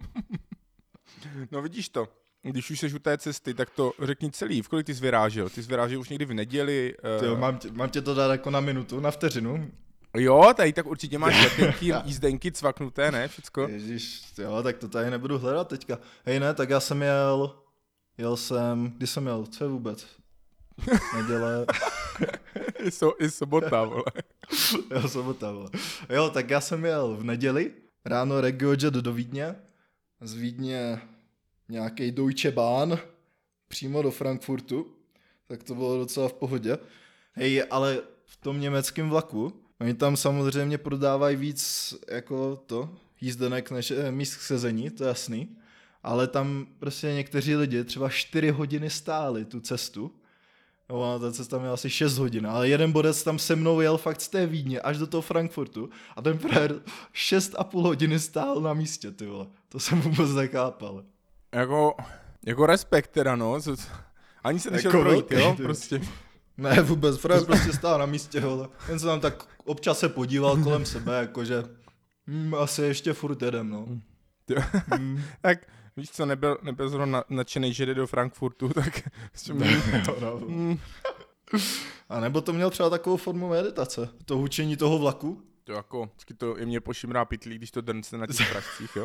no 1.50 1.62
vidíš 1.62 1.88
to. 1.88 2.08
Když 2.42 2.70
už 2.70 2.80
jsi 2.80 2.94
u 2.94 2.98
té 2.98 3.18
cesty, 3.18 3.54
tak 3.54 3.70
to 3.70 3.92
řekni 4.02 4.30
celý. 4.30 4.62
V 4.62 4.68
kolik 4.68 4.86
ty 4.86 4.94
jsi 4.94 5.00
vyrážel? 5.00 5.48
Ty 5.48 5.62
jsi 5.62 5.68
vyrážel 5.68 6.00
už 6.00 6.08
někdy 6.08 6.24
v 6.24 6.34
neděli? 6.34 6.94
Uh... 7.20 7.26
Jo, 7.26 7.36
mám, 7.36 7.58
tě, 7.58 7.70
mám 7.72 7.90
tě 7.90 8.02
to 8.02 8.14
dát 8.14 8.30
jako 8.30 8.50
na 8.50 8.60
minutu, 8.60 9.00
na 9.00 9.10
vteřinu. 9.10 9.70
Jo, 10.16 10.52
tady 10.56 10.72
tak 10.72 10.86
určitě 10.86 11.18
máš 11.18 11.44
letenky, 11.44 11.92
jízdenky 12.04 12.52
cvaknuté, 12.52 13.12
ne? 13.12 13.28
Všecko? 13.28 13.68
Ježíš, 13.68 14.22
jo, 14.38 14.62
tak 14.62 14.78
to 14.78 14.88
tady 14.88 15.10
nebudu 15.10 15.38
hledat 15.38 15.68
teďka. 15.68 15.98
Hej 16.24 16.40
ne, 16.40 16.54
tak 16.54 16.70
já 16.70 16.80
jsem 16.80 17.02
jel, 17.02 17.58
jel 18.18 18.36
jsem, 18.36 18.92
kdy 18.96 19.06
jsem 19.06 19.26
jel, 19.26 19.46
co 19.46 19.64
je 19.64 19.70
vůbec? 19.70 20.06
Neděle. 21.16 21.66
I, 22.78 22.90
so, 22.90 23.24
I 23.24 23.30
sobota, 23.30 23.84
vole. 23.84 24.04
jo, 24.90 25.08
sobota, 25.08 25.52
vole. 25.52 25.70
Jo, 26.08 26.30
tak 26.30 26.50
já 26.50 26.60
jsem 26.60 26.84
jel 26.84 27.16
v 27.16 27.24
neděli, 27.24 27.72
ráno 28.04 28.40
regiojet 28.40 28.94
do 28.94 29.12
Vídně, 29.12 29.56
z 30.20 30.34
Vídně 30.34 31.00
nějaký 31.68 32.10
Deutsche 32.10 32.50
Bahn 32.50 32.98
přímo 33.68 34.02
do 34.02 34.10
Frankfurtu, 34.10 34.86
tak 35.46 35.62
to 35.62 35.74
bylo 35.74 35.98
docela 35.98 36.28
v 36.28 36.32
pohodě. 36.32 36.78
Hej, 37.32 37.64
ale 37.70 37.98
v 38.24 38.36
tom 38.36 38.60
německém 38.60 39.10
vlaku, 39.10 39.59
oni 39.80 39.94
tam 39.94 40.16
samozřejmě 40.16 40.78
prodávají 40.78 41.36
víc 41.36 41.94
jako 42.10 42.56
to, 42.66 42.90
jízdenek 43.20 43.70
než 43.70 43.90
eh, 43.90 44.12
míst 44.12 44.36
k 44.36 44.40
sezení, 44.40 44.90
to 44.90 45.04
je 45.04 45.08
jasný, 45.08 45.56
ale 46.02 46.26
tam 46.26 46.66
prostě 46.78 47.06
někteří 47.06 47.56
lidi 47.56 47.84
třeba 47.84 48.08
4 48.08 48.50
hodiny 48.50 48.90
stáli 48.90 49.44
tu 49.44 49.60
cestu, 49.60 50.12
No, 50.90 51.18
ta 51.18 51.32
cesta 51.32 51.58
měla 51.58 51.74
asi 51.74 51.90
6 51.90 52.18
hodin, 52.18 52.46
ale 52.46 52.68
jeden 52.68 52.92
bodec 52.92 53.22
tam 53.22 53.38
se 53.38 53.56
mnou 53.56 53.80
jel 53.80 53.98
fakt 53.98 54.20
z 54.20 54.28
té 54.28 54.46
Vídně 54.46 54.80
až 54.80 54.98
do 54.98 55.06
toho 55.06 55.22
Frankfurtu 55.22 55.90
a 56.16 56.22
ten 56.22 56.38
frajer 56.38 56.72
6,5 57.14 57.82
hodiny 57.82 58.18
stál 58.18 58.60
na 58.60 58.74
místě, 58.74 59.10
ty 59.10 59.26
vole. 59.26 59.46
To 59.68 59.80
jsem 59.80 60.00
vůbec 60.00 60.30
nechápal. 60.30 61.04
Jako, 61.52 61.94
jako 62.46 62.66
respekt 62.66 63.10
teda, 63.10 63.36
no. 63.36 63.58
Ani 64.44 64.60
se 64.60 64.70
nešel 64.70 64.90
Jako 64.90 65.02
projít, 65.02 65.30
velký, 65.30 65.44
jo, 65.44 65.56
prostě. 65.66 66.00
Ne, 66.60 66.82
vůbec, 66.82 67.18
frajer 67.18 67.44
prostě 67.44 67.72
stál 67.72 67.98
na 67.98 68.06
místě, 68.06 68.40
vole. 68.40 68.68
Jen 68.88 68.98
se 68.98 69.06
tam 69.06 69.20
tak 69.20 69.46
občas 69.64 69.98
se 69.98 70.08
podíval 70.08 70.56
kolem 70.62 70.86
sebe, 70.86 71.18
jakože 71.20 71.64
hm, 72.26 72.54
asi 72.54 72.82
ještě 72.82 73.12
furt 73.12 73.42
jedem, 73.42 73.70
no. 73.70 73.86
Hm. 74.98 75.22
Tak 75.40 75.66
víš 75.96 76.10
co, 76.10 76.26
nebyl, 76.26 76.58
nebyl 76.62 76.88
zrovna 76.88 77.06
na- 77.06 77.24
nadšený, 77.28 77.72
že 77.74 77.86
jde 77.86 77.94
do 77.94 78.06
Frankfurtu, 78.06 78.68
tak 78.74 79.08
si 79.34 79.52
mi- 79.54 79.82
Mm, 80.48 80.78
A 82.08 82.20
nebo 82.20 82.40
to 82.40 82.52
měl 82.52 82.70
třeba 82.70 82.90
takovou 82.90 83.16
formu 83.16 83.48
meditace, 83.48 84.08
to 84.24 84.36
hučení 84.36 84.76
toho 84.76 84.98
vlaku. 84.98 85.42
to 85.64 85.72
jako, 85.72 86.04
vždycky 86.06 86.34
to 86.34 86.56
je 86.56 86.66
mě 86.66 86.80
pošimrá 86.80 87.24
pytlí, 87.24 87.54
když 87.58 87.70
to 87.70 87.80
drnce 87.80 88.18
na 88.18 88.26
těch 88.26 88.50
pražcích, 88.50 88.96
jo. 88.96 89.04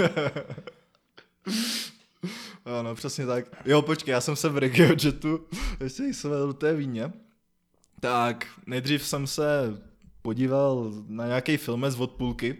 Ano, 2.79 2.95
přesně 2.95 3.25
tak. 3.25 3.45
Jo, 3.65 3.81
počkej, 3.81 4.12
já 4.12 4.21
jsem 4.21 4.35
se 4.35 4.50
v 4.50 4.57
RegioJetu, 4.57 5.45
ještě 5.83 6.03
jsem 6.03 6.31
do 6.31 6.53
té 6.53 6.74
Víně, 6.74 7.13
tak 8.05 8.47
nejdřív 8.65 9.07
jsem 9.07 9.27
se 9.27 9.77
podíval 10.21 10.91
na 11.07 11.25
nějaký 11.27 11.57
film 11.57 11.85
z 11.89 12.00
odpůlky 12.00 12.57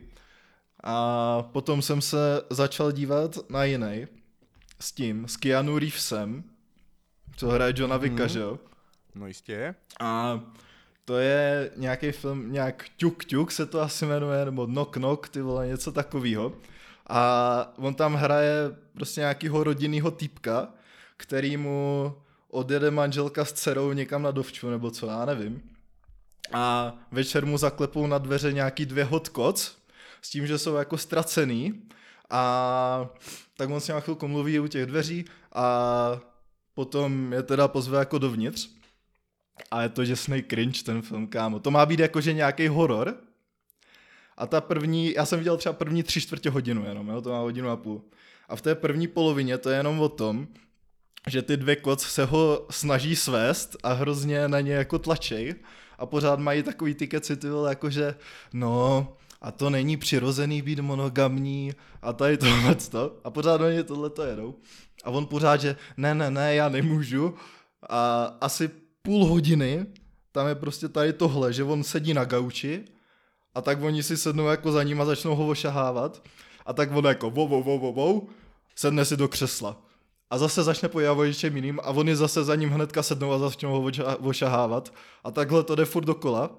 a 0.84 1.42
potom 1.42 1.82
jsem 1.82 2.02
se 2.02 2.42
začal 2.50 2.92
dívat 2.92 3.38
na 3.50 3.64
jiný 3.64 4.08
s 4.80 4.92
tím, 4.92 5.28
s 5.28 5.38
Keanu 5.38 5.80
Reevesem, 5.80 6.44
co 7.36 7.48
hraje 7.50 7.74
Johna 7.78 7.98
Vicka, 7.98 8.24
Mhm. 8.24 8.30
že 8.30 8.40
jo? 8.40 8.60
No 9.16 9.28
jistě. 9.28 9.76
A 10.00 10.40
to 11.06 11.18
je 11.18 11.72
nějaký 11.76 12.12
film, 12.12 12.52
nějak 12.52 12.86
Tuk 12.98 13.26
Tuk 13.26 13.52
se 13.52 13.66
to 13.66 13.82
asi 13.82 14.06
jmenuje, 14.06 14.46
nebo 14.46 14.66
Knock 14.68 14.94
Knock, 14.94 15.30
ty 15.30 15.42
vole, 15.42 15.68
něco 15.68 15.92
takového. 15.92 16.54
A 17.10 17.74
on 17.78 17.94
tam 17.96 18.14
hraje 18.14 18.54
prostě 18.94 19.22
nějakýho 19.22 19.64
rodinnýho 19.64 20.12
týpka, 20.12 20.68
který 21.18 21.58
mu 21.58 22.14
odjede 22.56 22.92
manželka 22.92 23.46
s 23.46 23.54
dcerou 23.54 23.94
někam 23.94 24.22
na 24.22 24.32
dovču, 24.32 24.70
nebo 24.70 24.92
co, 24.92 25.08
já 25.08 25.26
nevím. 25.26 25.62
A 26.54 26.94
večer 27.12 27.46
mu 27.46 27.58
zaklepou 27.58 28.08
na 28.08 28.18
dveře 28.18 28.54
nějaký 28.54 28.86
dvě 28.86 29.04
hot 29.04 29.30
koc, 29.30 29.78
s 30.22 30.30
tím, 30.30 30.48
že 30.48 30.58
jsou 30.58 30.76
jako 30.76 30.98
ztracený. 30.98 31.82
A 32.30 33.10
tak 33.58 33.70
on 33.70 33.80
s 33.80 33.88
ním 33.88 34.00
chvilku 34.00 34.28
mluví 34.28 34.60
u 34.60 34.68
těch 34.68 34.86
dveří 34.86 35.26
a 35.54 36.20
potom 36.74 37.34
je 37.34 37.44
teda 37.44 37.68
pozve 37.68 38.00
jako 38.00 38.18
dovnitř. 38.18 38.70
A 39.72 39.82
je 39.82 39.90
to 39.90 40.06
děsný 40.06 40.44
cringe 40.44 40.84
ten 40.84 41.02
film, 41.02 41.28
kámo. 41.28 41.60
To 41.60 41.72
má 41.72 41.86
být 41.86 42.00
jakože 42.00 42.34
nějaký 42.34 42.68
horor. 42.68 43.16
A 44.38 44.48
ta 44.48 44.62
první, 44.62 45.14
já 45.14 45.26
jsem 45.26 45.40
viděl 45.40 45.58
třeba 45.58 45.74
první 45.74 46.04
tři 46.04 46.22
čtvrtě 46.22 46.50
hodinu 46.50 46.86
jenom, 46.86 47.08
jo, 47.08 47.22
to 47.22 47.30
má 47.30 47.40
hodinu 47.40 47.70
a 47.70 47.78
půl. 47.78 48.02
A 48.50 48.56
v 48.56 48.62
té 48.62 48.76
první 48.76 49.08
polovině 49.08 49.58
to 49.58 49.70
je 49.70 49.78
jenom 49.78 50.00
o 50.00 50.10
tom, 50.10 50.48
že 51.30 51.42
ty 51.42 51.58
dvě 51.58 51.76
koc 51.76 52.04
se 52.04 52.26
ho 52.26 52.66
snaží 52.70 53.16
svést 53.16 53.76
a 53.84 53.94
hrozně 53.94 54.48
na 54.48 54.60
ně 54.60 54.74
jako 54.74 55.00
tlačej 55.00 55.56
a 55.98 56.06
pořád 56.06 56.40
mají 56.40 56.64
takový 56.64 56.96
ty 56.96 57.08
keci, 57.08 57.38
ty 57.38 57.50
vole, 57.50 57.72
jakože 57.72 58.16
no 58.54 59.08
a 59.42 59.52
to 59.52 59.70
není 59.70 59.98
přirozený 59.98 60.62
být 60.62 60.80
monogamní 60.80 61.74
a 62.02 62.14
tady 62.14 62.38
tohle 62.38 62.76
a 63.24 63.30
pořád 63.30 63.62
oni 63.62 63.84
tohle 63.84 64.10
to 64.10 64.24
jedou. 64.24 64.56
A 65.04 65.10
on 65.10 65.26
pořád, 65.26 65.62
že 65.62 65.76
ne, 65.98 66.16
ne, 66.16 66.32
ne, 66.32 66.56
já 66.56 66.70
nemůžu 66.70 67.36
a 67.90 68.24
asi 68.42 68.70
půl 69.02 69.26
hodiny 69.26 69.86
tam 70.36 70.48
je 70.48 70.56
prostě 70.56 70.90
tady 70.90 71.14
tohle, 71.14 71.54
že 71.54 71.64
on 71.64 71.84
sedí 71.84 72.14
na 72.14 72.26
gauči 72.26 72.86
a 73.56 73.62
tak 73.62 73.82
oni 73.82 74.04
si 74.04 74.18
sednou 74.18 74.48
jako 74.48 74.72
za 74.72 74.84
ním 74.84 75.02
a 75.02 75.06
začnou 75.06 75.36
ho 75.36 75.48
ošahávat 75.48 76.24
a 76.66 76.74
tak 76.74 76.92
on 76.92 77.06
jako 77.06 77.30
wow, 77.30 77.50
wow, 77.50 77.64
wow, 77.64 77.80
wow, 77.80 77.96
wow, 77.96 78.22
sedne 78.76 79.06
si 79.06 79.18
do 79.18 79.28
křesla. 79.28 79.85
A 80.30 80.38
zase 80.38 80.64
začne 80.64 80.90
pojávat 80.90 81.28
něčem 81.28 81.56
jiným 81.56 81.80
a 81.84 81.88
oni 81.90 82.16
zase 82.16 82.44
za 82.44 82.56
ním 82.56 82.70
hnedka 82.70 83.04
sednou 83.04 83.32
a 83.32 83.40
začnou 83.40 83.82
ho 83.82 83.92
ošahávat. 84.20 84.94
A 85.24 85.32
takhle 85.32 85.64
to 85.64 85.76
jde 85.76 85.86
furt 85.86 86.06
dokola. 86.06 86.50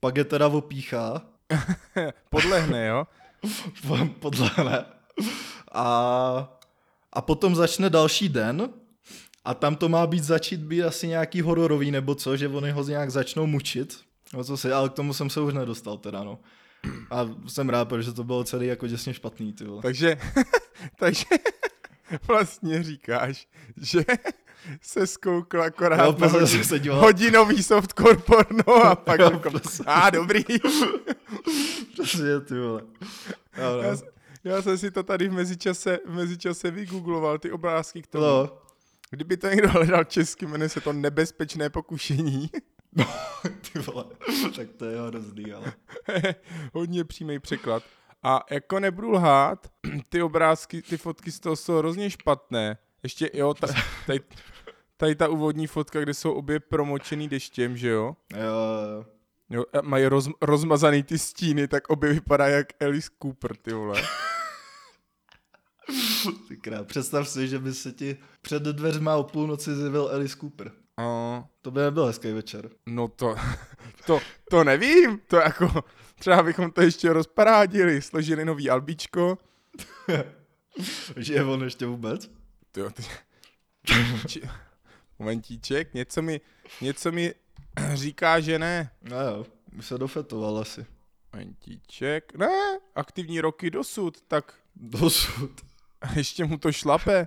Pak 0.00 0.16
je 0.16 0.24
teda 0.24 0.48
opíchá, 0.48 1.22
Podlehne, 2.30 2.86
jo. 2.86 3.06
podlehne. 4.18 4.84
A, 5.72 6.58
a 7.12 7.20
potom 7.20 7.54
začne 7.54 7.90
další 7.90 8.28
den 8.28 8.70
a 9.44 9.54
tam 9.54 9.76
to 9.76 9.88
má 9.88 10.06
být 10.06 10.24
začít 10.24 10.60
být 10.60 10.82
asi 10.82 11.08
nějaký 11.08 11.40
hororový 11.40 11.90
nebo 11.90 12.14
co, 12.14 12.36
že 12.36 12.48
oni 12.48 12.70
ho 12.70 12.84
nějak 12.84 13.10
začnou 13.10 13.46
mučit. 13.46 14.00
No 14.34 14.44
co 14.44 14.56
si, 14.56 14.72
ale 14.72 14.88
k 14.88 14.92
tomu 14.92 15.14
jsem 15.14 15.30
se 15.30 15.40
už 15.40 15.54
nedostal 15.54 15.98
teda, 15.98 16.24
no. 16.24 16.38
A 17.10 17.28
jsem 17.46 17.68
rád, 17.68 17.88
protože 17.88 18.12
to 18.12 18.24
bylo 18.24 18.44
celý 18.44 18.66
jako 18.66 18.86
děsně 18.86 19.14
špatný, 19.14 19.52
ty 19.52 19.64
vole. 19.64 19.82
Takže, 19.82 20.18
takže 20.98 21.24
vlastně 22.28 22.82
říkáš, 22.82 23.48
že 23.76 24.04
se 24.80 25.06
zkoukl 25.06 25.62
akorát 25.62 26.04
Jo, 26.06 26.16
na 26.18 26.26
hodin, 26.26 26.64
se 26.64 26.78
díval. 26.78 27.00
hodinový 27.00 27.62
softcore 27.62 28.16
porno 28.16 28.74
a 28.84 28.96
pak 28.96 29.20
Jo, 29.20 29.30
řekl, 29.30 29.50
prostě. 29.50 29.82
a 29.86 30.10
dobrý. 30.10 30.44
Přesně, 31.92 32.40
ty 32.40 32.54
vole. 32.60 32.82
Já, 33.56 33.70
no. 33.90 33.96
s- 33.96 34.04
já 34.44 34.62
jsem 34.62 34.78
si 34.78 34.90
to 34.90 35.02
tady 35.02 35.28
v 35.28 35.32
mezičase, 35.32 35.98
v 36.06 36.14
mezičase 36.14 36.70
vygoogloval, 36.70 37.38
ty 37.38 37.50
obrázky 37.52 38.02
k 38.02 38.06
tomu. 38.06 38.24
No, 38.24 38.58
Kdyby 39.10 39.36
to 39.36 39.48
někdo 39.48 39.68
hledal 39.68 40.04
česky, 40.04 40.46
jmenuje 40.46 40.68
se 40.68 40.80
to 40.80 40.92
Nebezpečné 40.92 41.70
pokušení. 41.70 42.50
ty 43.72 43.78
vole. 43.78 44.04
tak 44.56 44.68
to 44.76 44.84
je 44.84 45.00
hrozný, 45.00 45.52
ale. 45.52 45.72
Hodně 46.72 47.04
přímý 47.04 47.38
překlad. 47.38 47.82
A 48.24 48.44
jako 48.50 48.80
nebudu 48.80 49.10
lhát, 49.10 49.66
ty 50.08 50.22
obrázky, 50.22 50.82
ty 50.82 50.96
fotky 50.96 51.32
z 51.32 51.40
toho 51.40 51.56
jsou 51.56 51.78
hrozně 51.78 52.10
špatné. 52.10 52.78
Ještě, 53.02 53.30
jo, 53.34 53.54
ta, 53.54 53.66
tady, 54.06 54.20
tady 54.96 55.14
ta 55.14 55.28
úvodní 55.28 55.66
fotka, 55.66 56.00
kde 56.00 56.14
jsou 56.14 56.32
obě 56.32 56.60
promočený 56.60 57.28
deštěm, 57.28 57.76
že 57.76 57.88
jo? 57.88 58.16
Jo, 58.36 58.40
jo. 59.50 59.64
jo 59.72 59.82
mají 59.82 60.06
roz, 60.06 60.28
rozmazaný 60.42 61.02
ty 61.02 61.18
stíny, 61.18 61.68
tak 61.68 61.90
obě 61.90 62.12
vypadá 62.12 62.46
jak 62.46 62.82
Alice 62.82 63.10
Cooper, 63.22 63.56
ty 63.56 63.72
vole. 63.72 64.02
Ty 66.48 66.56
krát, 66.56 66.86
představ 66.86 67.28
si, 67.28 67.48
že 67.48 67.58
by 67.58 67.74
se 67.74 67.92
ti 67.92 68.16
před 68.42 68.62
dveřma 68.62 69.16
o 69.16 69.22
půlnoci 69.24 69.74
zjevil 69.74 70.08
Alice 70.12 70.36
Cooper. 70.36 70.72
A, 70.96 71.44
To 71.62 71.70
by 71.70 71.80
nebyl 71.80 72.06
hezký 72.06 72.32
večer. 72.32 72.70
no 72.86 73.08
to, 73.08 73.34
to, 74.06 74.20
to 74.50 74.64
nevím, 74.64 75.20
to 75.28 75.36
jako, 75.36 75.84
třeba 76.14 76.42
bychom 76.42 76.70
to 76.70 76.80
ještě 76.82 77.12
rozparádili, 77.12 78.02
složili 78.02 78.44
nový 78.44 78.70
albíčko. 78.70 79.38
Že 81.16 81.34
je 81.34 81.44
on 81.44 81.64
ještě 81.64 81.86
vůbec? 81.86 82.30
Tyjo, 82.72 82.90
ty... 82.90 83.02
Či... 84.26 84.42
Momentíček, 85.18 85.94
něco 85.94 86.22
mi, 86.22 86.40
něco 86.80 87.12
mi 87.12 87.34
říká, 87.94 88.40
že 88.40 88.58
ne. 88.58 88.90
No 89.02 89.20
jo, 89.20 89.46
se 89.80 89.98
dofetoval 89.98 90.58
asi. 90.58 90.86
Momentíček, 91.32 92.34
ne, 92.36 92.78
aktivní 92.94 93.40
roky 93.40 93.70
dosud, 93.70 94.20
tak 94.20 94.54
Dosud. 94.76 95.50
ještě 96.16 96.44
mu 96.44 96.58
to 96.58 96.72
šlape. 96.72 97.26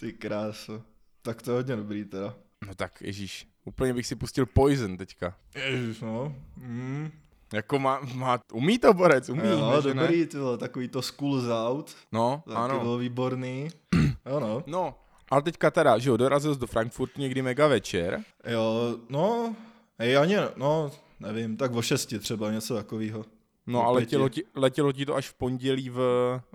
Ty 0.00 0.12
kráso. 0.12 0.82
Tak 1.22 1.42
to 1.42 1.50
je 1.50 1.56
hodně 1.56 1.76
dobrý 1.76 2.04
teda. 2.04 2.34
No 2.66 2.74
tak, 2.74 3.02
ježíš, 3.02 3.48
úplně 3.64 3.94
bych 3.94 4.06
si 4.06 4.16
pustil 4.16 4.46
Poison 4.46 4.96
teďka. 4.96 5.36
Ježiš, 5.54 6.00
no. 6.00 6.34
Mm. 6.56 7.10
Jako 7.52 7.78
má, 7.78 8.00
má 8.14 8.38
umí 8.52 8.78
to 8.78 8.94
borec, 8.94 9.28
umí, 9.28 9.42
Jo, 9.48 9.82
ne, 9.86 9.94
ne? 9.94 10.02
dobrý, 10.02 10.26
ty 10.26 10.38
vole, 10.38 10.58
takový 10.58 10.88
to 10.88 11.02
Schools 11.02 11.44
Out. 11.48 11.96
No, 12.12 12.42
Taky 12.46 12.58
ano. 12.58 12.80
byl 12.80 12.96
výborný. 12.98 13.68
Jo, 14.26 14.40
no. 14.40 14.62
No, 14.66 14.94
ale 15.30 15.42
teďka 15.42 15.70
teda, 15.70 15.98
že 15.98 16.10
jo, 16.10 16.16
dorazil 16.16 16.54
jsi 16.54 16.60
do 16.60 16.66
Frankfurtu 16.66 17.20
někdy 17.20 17.42
mega 17.42 17.66
večer. 17.66 18.22
Jo, 18.46 18.96
no, 19.08 19.56
hej, 19.98 20.16
ani, 20.16 20.36
no, 20.56 20.90
nevím, 21.20 21.56
tak 21.56 21.74
o 21.74 21.82
šesti 21.82 22.18
třeba 22.18 22.50
něco 22.52 22.74
takového. 22.74 23.24
No 23.66 23.86
a 23.86 23.90
letělo 23.90 24.28
ti, 24.28 24.42
letělo 24.54 24.92
ti 24.92 25.06
to 25.06 25.14
až 25.14 25.28
v 25.28 25.34
pondělí 25.34 25.90
v... 25.90 25.98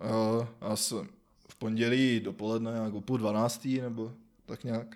Jo, 0.09 0.47
asi 0.61 0.95
v 1.49 1.55
pondělí 1.55 2.19
dopoledne, 2.19 2.71
nějak 2.71 2.93
o 2.93 3.01
půl 3.01 3.17
dvanáctý, 3.17 3.81
nebo 3.81 4.11
tak 4.45 4.63
nějak. 4.63 4.95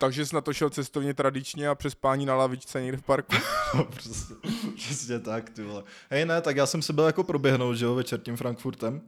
Takže 0.00 0.26
jsi 0.26 0.34
na 0.34 0.40
to 0.40 0.52
šel 0.52 0.70
cestovně 0.70 1.14
tradičně 1.14 1.68
a 1.68 1.74
přes 1.74 1.94
pání 1.94 2.26
na 2.26 2.36
lavičce 2.36 2.82
někde 2.82 2.98
v 2.98 3.02
parku? 3.02 3.36
No, 3.74 3.84
přesně, 3.84 4.36
přesně 4.76 5.20
tak, 5.20 5.50
ty 5.50 5.62
vole. 5.62 5.82
Hej, 6.10 6.24
ne, 6.24 6.40
tak 6.40 6.56
já 6.56 6.66
jsem 6.66 6.82
se 6.82 6.92
byl 6.92 7.04
jako 7.04 7.24
proběhnout, 7.24 7.76
že 7.76 7.84
jo, 7.84 7.94
večer 7.94 8.20
tím 8.20 8.36
Frankfurtem. 8.36 9.00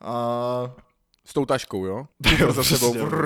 A 0.00 0.74
S 1.24 1.32
tou 1.32 1.44
taškou, 1.46 1.86
jo? 1.86 2.06
Jo, 2.38 2.52
za 2.52 2.64
sebou. 2.64 2.96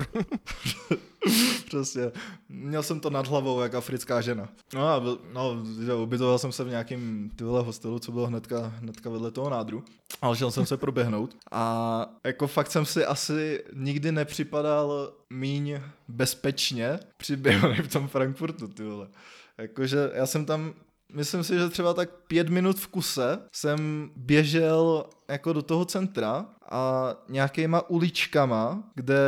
Přesně. 1.68 2.12
Měl 2.48 2.82
jsem 2.82 3.00
to 3.00 3.10
nad 3.10 3.26
hlavou, 3.26 3.60
jak 3.60 3.75
africká 3.75 4.20
žena. 4.20 4.48
No 4.75 4.88
a 4.88 5.00
byl, 5.00 5.18
no, 5.32 5.56
ubytoval 6.02 6.38
jsem 6.38 6.52
se 6.52 6.64
v 6.64 6.68
nějakém 6.68 7.30
tyhle 7.37 7.62
hostelu, 7.62 7.98
co 7.98 8.12
bylo 8.12 8.26
hnedka, 8.26 8.72
hnedka 8.76 9.10
vedle 9.10 9.30
toho 9.30 9.50
nádru. 9.50 9.84
Ale 10.22 10.37
šel 10.37 10.50
jsem 10.50 10.66
se 10.66 10.76
proběhnout. 10.76 11.37
A 11.50 12.06
jako 12.25 12.46
fakt 12.46 12.70
jsem 12.70 12.87
si 12.87 13.04
asi 13.04 13.64
nikdy 13.75 14.12
nepřipadal 14.12 15.12
míň 15.30 15.80
bezpečně 16.08 16.98
při 17.16 17.37
v 17.82 17.92
tom 17.92 18.08
Frankfurtu, 18.08 18.68
ty 18.68 18.82
vole. 18.82 19.08
Jakože 19.58 20.10
já 20.14 20.26
jsem 20.26 20.44
tam 20.44 20.75
Myslím 21.12 21.45
si, 21.45 21.55
že 21.55 21.69
třeba 21.69 21.95
tak 21.95 22.11
pět 22.11 22.49
minut 22.49 22.79
v 22.79 22.87
kuse 22.87 23.38
jsem 23.53 24.11
běžel 24.17 25.05
jako 25.29 25.53
do 25.53 25.62
toho 25.62 25.85
centra 25.85 26.47
a 26.71 27.15
nějakýma 27.29 27.91
uličkama, 27.91 28.91
kde 28.95 29.19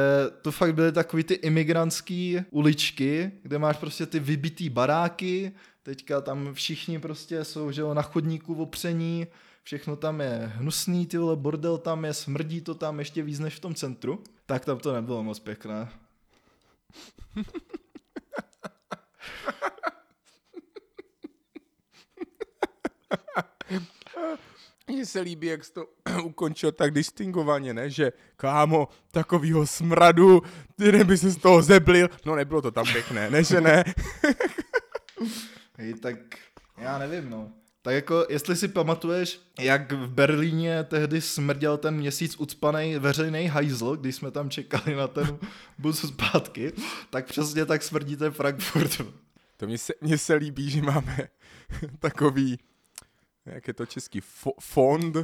to 0.43 0.53
fakt 0.53 0.75
byly 0.75 0.93
takový 0.93 1.25
ty 1.25 1.35
imigrantský 1.35 2.41
uličky, 2.51 3.33
kde 3.43 3.59
máš 3.59 3.77
prostě 3.77 4.07
ty 4.07 4.21
vybitý 4.21 4.71
baráky, 4.71 5.53
teďka 5.83 6.21
tam 6.21 6.55
všichni 6.55 6.99
prostě 6.99 7.45
jsou, 7.45 7.71
že 7.71 7.81
jo, 7.81 7.95
na 7.95 8.03
chodníku 8.03 8.55
opření, 8.55 9.27
všechno 9.63 9.97
tam 9.97 10.21
je 10.21 10.53
hnusný, 10.55 11.07
ty 11.07 11.19
vole, 11.19 11.37
bordel 11.37 11.79
tam 11.79 12.05
je, 12.05 12.15
smrdí 12.15 12.61
to 12.61 12.75
tam 12.75 12.99
ještě 12.99 13.23
víc 13.23 13.39
než 13.39 13.55
v 13.55 13.61
tom 13.61 13.75
centru, 13.75 14.23
tak 14.47 14.65
tam 14.65 14.79
to 14.79 14.93
nebylo 14.93 15.23
moc 15.23 15.39
pěkné. 15.39 15.89
Mně 24.87 25.07
se 25.07 25.21
líbí, 25.21 25.47
jak 25.47 25.65
jsi 25.65 25.73
to 25.73 25.87
ukončil 26.25 26.73
tak 26.73 26.95
distingovaně, 26.95 27.75
ne? 27.75 27.91
Že 27.91 28.13
kámo, 28.37 28.89
takovýho 29.11 29.67
smradu, 29.67 30.43
ty 30.77 31.05
by 31.05 31.19
se 31.19 31.31
z 31.31 31.37
toho 31.37 31.63
zeblil. 31.63 32.09
No 32.27 32.37
nebylo 32.37 32.63
to 32.63 32.71
tam 32.71 32.85
pěkné, 32.93 33.31
ne 33.31 33.45
že 33.45 33.61
ne? 33.61 33.85
Hej, 35.79 35.95
tak 35.95 36.17
já 36.79 36.99
nevím, 36.99 37.31
no. 37.31 37.53
Tak 37.83 37.95
jako, 37.95 38.27
jestli 38.29 38.57
si 38.57 38.69
pamatuješ, 38.69 39.41
jak 39.61 39.93
v 39.93 40.09
Berlíně 40.09 40.85
tehdy 40.85 41.21
smrděl 41.21 41.79
ten 41.79 41.95
měsíc 41.95 42.37
ucpaný 42.37 42.99
veřejný 42.99 43.47
hajzl, 43.47 43.97
když 43.97 44.15
jsme 44.15 44.31
tam 44.31 44.51
čekali 44.51 44.95
na 44.95 45.09
ten 45.09 45.39
bus 45.79 46.09
zpátky, 46.09 46.73
tak 47.11 47.27
přesně 47.27 47.67
tak 47.67 47.83
smrdí 47.83 48.17
ten 48.17 48.33
Frankfurt. 48.33 49.01
To 49.57 49.67
mně 49.67 49.79
se, 49.79 49.93
mně 50.01 50.19
se 50.19 50.35
líbí, 50.35 50.71
že 50.71 50.83
máme 50.83 51.19
takový, 51.99 52.59
jak 53.55 53.69
je 53.69 53.75
to 53.75 53.87
český, 53.87 54.21
fo, 54.21 54.53
fond, 54.61 55.17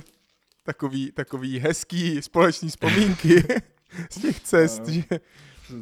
takový, 0.62 1.12
takový 1.12 1.58
hezký 1.58 2.22
společný 2.22 2.68
vzpomínky 2.68 3.44
z 4.10 4.20
těch 4.20 4.40
cest, 4.40 4.82
No. 4.86 4.92
že 4.92 5.02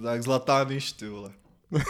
Tak 0.03 0.23
zlatá 0.23 0.65
myš, 0.65 0.93
ty 0.93 1.09
vole. 1.09 1.33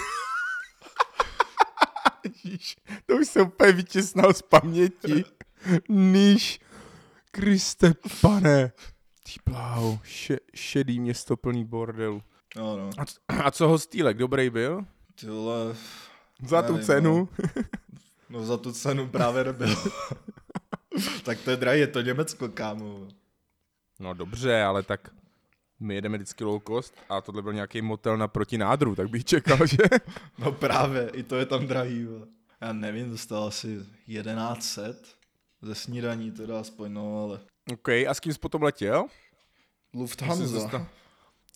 Ježíš, 2.44 2.76
to 3.06 3.16
už 3.16 3.28
jsem 3.28 3.46
úplně 3.46 3.72
vytěsnal 3.72 4.34
z 4.34 4.42
paměti. 4.42 5.24
Níž, 5.88 6.60
Kriste 7.30 7.94
pane. 8.20 8.72
Ty 9.24 9.32
bláho, 9.46 10.00
še, 10.04 10.36
šedý 10.54 11.00
město 11.00 11.36
plný 11.36 11.64
bordelu. 11.64 12.22
No, 12.56 12.76
no. 12.76 12.90
A, 12.98 13.04
c- 13.06 13.18
a 13.28 13.50
co 13.50 13.68
hostýlek, 13.68 14.16
dobrý 14.16 14.50
byl? 14.50 14.84
Ty 15.20 15.26
vole, 15.26 15.76
Za 16.46 16.62
tu 16.62 16.72
Nevím, 16.72 16.86
cenu? 16.86 17.28
no 17.38 17.44
za 18.42 18.56
tu 18.56 18.72
cenu 18.72 19.08
právě 19.08 19.44
nebyl. 19.44 19.76
tak 21.24 21.40
to 21.40 21.50
je 21.50 21.56
drahé, 21.56 21.78
je 21.78 21.86
to 21.86 22.00
Německo, 22.00 22.48
kámo. 22.48 23.08
No 24.00 24.14
dobře, 24.14 24.62
ale 24.62 24.82
tak 24.82 25.10
my 25.80 25.94
jedeme 25.94 26.18
vždycky 26.18 26.44
low 26.44 26.62
cost 26.66 26.94
a 27.08 27.20
tohle 27.20 27.42
byl 27.42 27.52
nějaký 27.52 27.82
motel 27.82 28.16
na 28.16 28.28
protinádru, 28.28 28.94
tak 28.94 29.08
bych 29.08 29.24
čekal, 29.24 29.66
že? 29.66 29.76
No 30.38 30.52
právě, 30.52 31.08
i 31.08 31.22
to 31.22 31.36
je 31.36 31.46
tam 31.46 31.66
drahý, 31.66 32.04
vole. 32.04 32.26
Já 32.60 32.72
nevím, 32.72 33.10
dostal 33.10 33.44
asi 33.44 33.86
1100 34.06 34.82
ze 35.62 35.74
snídaní 35.74 36.30
teda 36.30 36.60
aspoň, 36.60 36.92
no 36.92 37.24
ale... 37.24 37.40
OK, 37.72 37.88
a 37.88 38.14
s 38.14 38.20
kým 38.20 38.32
jsi 38.32 38.38
potom 38.38 38.62
letěl? 38.62 39.06
Lufthansa. 39.94 40.86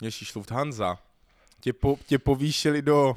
Ježíš, 0.03 0.35
Lufthansa. 0.35 0.99
Tě, 1.61 1.73
po, 1.73 1.99
tě 2.07 2.19
povýšili 2.19 2.83
do 2.83 3.15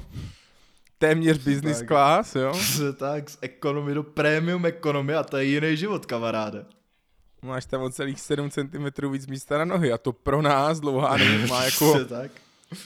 téměř 1.02 1.38
business 1.38 1.78
Tak. 1.78 1.88
class, 1.88 2.34
jo? 2.34 2.52
Tak, 2.98 3.30
z 3.30 3.38
economy 3.40 3.94
do 3.94 4.02
premium 4.02 4.66
economy 4.66 5.14
a 5.14 5.22
to 5.22 5.36
je 5.36 5.44
jiný 5.44 5.76
život, 5.76 6.06
kamaráde. 6.06 6.64
Máš 7.42 7.66
tam 7.66 7.82
o 7.82 7.90
celých 7.90 8.20
7 8.20 8.50
cm 8.50 9.10
víc 9.10 9.26
místa 9.26 9.58
na 9.58 9.64
nohy 9.64 9.92
a 9.92 9.98
to 9.98 10.12
pro 10.12 10.42
nás 10.42 10.80
dlouhá 10.80 11.16
nohy 11.16 11.46
má 11.50 11.64
jako 11.64 12.04
tak. 12.04 12.30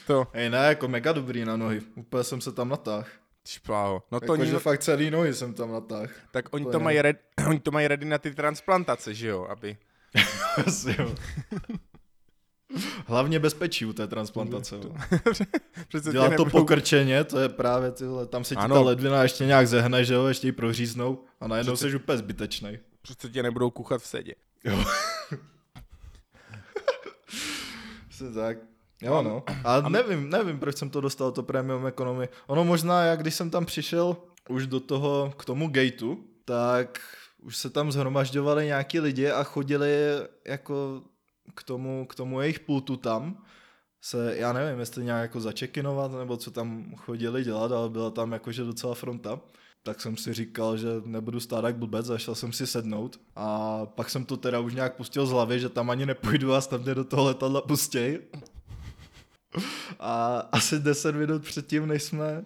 to. 0.07 0.27
Hej, 0.33 0.51
ne, 0.51 0.59
jako 0.59 0.89
mega 0.89 1.13
dobrý 1.13 1.45
na 1.45 1.57
nohy. 1.57 1.83
Úplně 1.95 2.25
jsem 2.25 2.41
se 2.41 2.53
tam 2.53 2.69
natáhl. 2.69 3.05
Špáho. 3.49 4.03
No 4.13 4.21
to 4.21 4.25
Jakože 4.25 4.43
nikdo, 4.43 4.61
fakt 4.61 4.81
celý 4.81 5.11
nohy 5.11 5.35
jsem 5.35 5.55
tam 5.55 5.73
natáhl. 5.73 6.07
tak 6.31 6.45
oni 6.51 6.67
to 6.67 6.81
mají 6.81 7.03
red, 7.03 7.17
oni 7.49 7.61
to 7.61 7.71
mají 7.71 7.89
ready 7.89 8.07
na 8.07 8.19
ty 8.19 8.35
transplantace, 8.35 9.15
že 9.15 9.29
jo? 9.29 9.47
Aby... 9.51 9.77
Asi 10.67 10.95
jo. 10.99 11.15
Hlavně 13.07 13.39
bezpečí 13.39 13.87
u 13.87 13.93
té 13.93 14.07
transplantace. 14.07 14.77
Přece 15.89 16.13
Dělat 16.13 16.37
to 16.37 16.45
pokrčeně, 16.45 17.25
to 17.25 17.39
je 17.39 17.49
právě 17.49 17.91
tyhle, 17.91 18.27
tam 18.27 18.45
se 18.45 18.55
ti 18.55 18.61
Ano. 18.61 18.75
ta 18.75 18.81
ledvina 18.81 19.23
ještě 19.23 19.47
nějak 19.47 19.69
zehne, 19.69 20.05
že 20.05 20.15
jo, 20.15 20.27
ještě 20.27 20.49
ji 20.49 20.53
proříznou 20.53 21.25
a 21.41 21.49
najednou 21.49 21.75
Přece- 21.75 21.91
jsi 21.91 21.97
úplně 21.97 22.19
zbytečný. 22.19 22.79
Přece 23.03 23.29
tě 23.29 23.43
nebudou 23.43 23.71
kuchat 23.71 24.03
v 24.03 24.07
sedě. 24.07 24.35
Jo. 24.65 24.85
Přesně 28.09 28.33
tak. 28.35 28.59
Jo, 29.03 29.23
no. 29.23 29.43
A 29.65 29.89
nevím, 29.89 30.31
nevím, 30.31 30.59
proč 30.59 30.77
jsem 30.77 30.91
to 30.91 31.01
dostal, 31.01 31.33
to 31.33 31.43
premium 31.43 31.87
economy. 31.87 32.29
Ono 32.47 32.65
možná, 32.65 33.03
jak 33.03 33.21
když 33.21 33.35
jsem 33.35 33.51
tam 33.51 33.67
přišel 33.67 34.17
už 34.49 34.67
do 34.67 34.81
toho, 34.81 35.35
k 35.39 35.45
tomu 35.45 35.69
gateu, 35.69 36.25
tak 36.45 36.99
už 37.43 37.57
se 37.57 37.71
tam 37.71 37.93
zhromažďovali 37.93 38.67
nějaký 38.67 39.01
lidi 39.01 39.31
a 39.31 39.43
chodili 39.45 39.91
jako 40.47 41.03
k 41.55 41.63
tomu, 41.63 42.07
k 42.07 42.15
tomu 42.15 42.41
jejich 42.41 42.61
pultu 42.61 42.97
tam 42.97 43.45
se, 44.01 44.37
já 44.37 44.53
nevím, 44.53 44.81
jestli 44.81 45.05
nějak 45.05 45.23
jako 45.23 45.41
začekinovat, 45.41 46.13
nebo 46.13 46.37
co 46.37 46.51
tam 46.51 46.95
chodili 46.97 47.45
dělat, 47.45 47.73
ale 47.73 47.91
byla 47.91 48.11
tam 48.11 48.33
jakože 48.33 48.65
docela 48.65 48.95
fronta. 48.95 49.41
Tak 49.83 50.01
jsem 50.01 50.17
si 50.17 50.35
říkal, 50.35 50.77
že 50.77 50.89
nebudu 51.05 51.41
stát 51.41 51.65
jak 51.65 51.77
blbec, 51.77 52.07
zašel 52.07 52.35
jsem 52.35 52.53
si 52.53 52.67
sednout 52.67 53.21
a 53.37 53.87
pak 53.87 54.11
jsem 54.11 54.25
to 54.25 54.37
teda 54.37 54.61
už 54.61 54.75
nějak 54.75 54.97
pustil 54.97 55.27
z 55.27 55.31
hlavy, 55.31 55.61
že 55.61 55.69
tam 55.69 55.91
ani 55.91 56.07
nepůjdu 56.07 56.55
a 56.55 56.61
snad 56.61 56.83
mě 56.83 56.95
do 56.95 57.05
toho 57.05 57.25
letadla 57.25 57.61
pustěj. 57.61 58.19
A 59.99 60.39
asi 60.53 60.79
10 60.79 61.17
minut 61.17 61.43
předtím, 61.43 61.87
než 61.87 62.03
jsme 62.03 62.45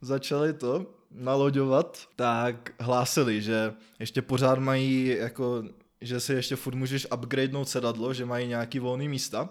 začali 0.00 0.52
to 0.52 0.86
naloďovat, 1.10 2.08
tak 2.16 2.70
hlásili, 2.80 3.42
že 3.42 3.74
ještě 4.00 4.22
pořád 4.22 4.58
mají 4.58 5.06
jako, 5.06 5.64
že 6.00 6.20
si 6.20 6.32
ještě 6.32 6.56
furt 6.56 6.74
můžeš 6.74 7.06
upgradenout 7.14 7.68
sedadlo, 7.68 8.14
že 8.14 8.24
mají 8.24 8.48
nějaký 8.48 8.78
volný 8.78 9.08
místa, 9.08 9.48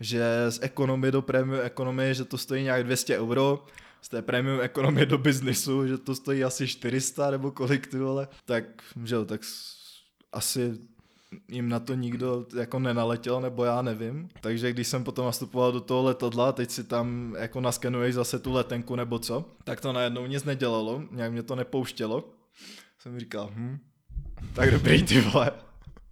že 0.00 0.46
z 0.48 0.58
ekonomie 0.62 1.12
do 1.12 1.22
premium 1.22 1.60
ekonomie, 1.62 2.14
že 2.14 2.24
to 2.24 2.38
stojí 2.38 2.62
nějak 2.62 2.84
200 2.84 3.18
euro, 3.18 3.66
z 4.02 4.08
té 4.08 4.22
premium 4.22 4.60
ekonomie 4.60 5.06
do 5.06 5.18
biznisu, 5.18 5.86
že 5.86 5.98
to 5.98 6.14
stojí 6.14 6.44
asi 6.44 6.68
400 6.68 7.30
nebo 7.30 7.50
kolik 7.50 7.86
ty 7.86 7.98
vole, 7.98 8.28
tak, 8.44 8.64
že 9.04 9.14
jo, 9.14 9.24
tak 9.24 9.40
asi 10.32 10.78
jim 11.48 11.68
na 11.68 11.80
to 11.80 11.94
nikdo 11.94 12.46
jako 12.56 12.78
nenaletěl, 12.78 13.40
nebo 13.40 13.64
já 13.64 13.82
nevím. 13.82 14.28
Takže 14.40 14.72
když 14.72 14.88
jsem 14.88 15.04
potom 15.04 15.24
nastupoval 15.26 15.72
do 15.72 15.80
toho 15.80 16.02
letadla, 16.02 16.52
teď 16.52 16.70
si 16.70 16.84
tam 16.84 17.36
jako 17.38 17.60
naskenuješ 17.60 18.14
zase 18.14 18.38
tu 18.38 18.52
letenku 18.52 18.96
nebo 18.96 19.18
co, 19.18 19.44
tak 19.64 19.80
to 19.80 19.92
najednou 19.92 20.26
nic 20.26 20.44
nedělalo, 20.44 21.02
nějak 21.10 21.32
mě 21.32 21.42
to 21.42 21.56
nepouštělo. 21.56 22.24
Jsem 22.98 23.20
říkal, 23.20 23.50
hm, 23.54 23.78
tak 24.52 24.70
dobrý 24.70 25.02
ty 25.02 25.20
vole. 25.20 25.50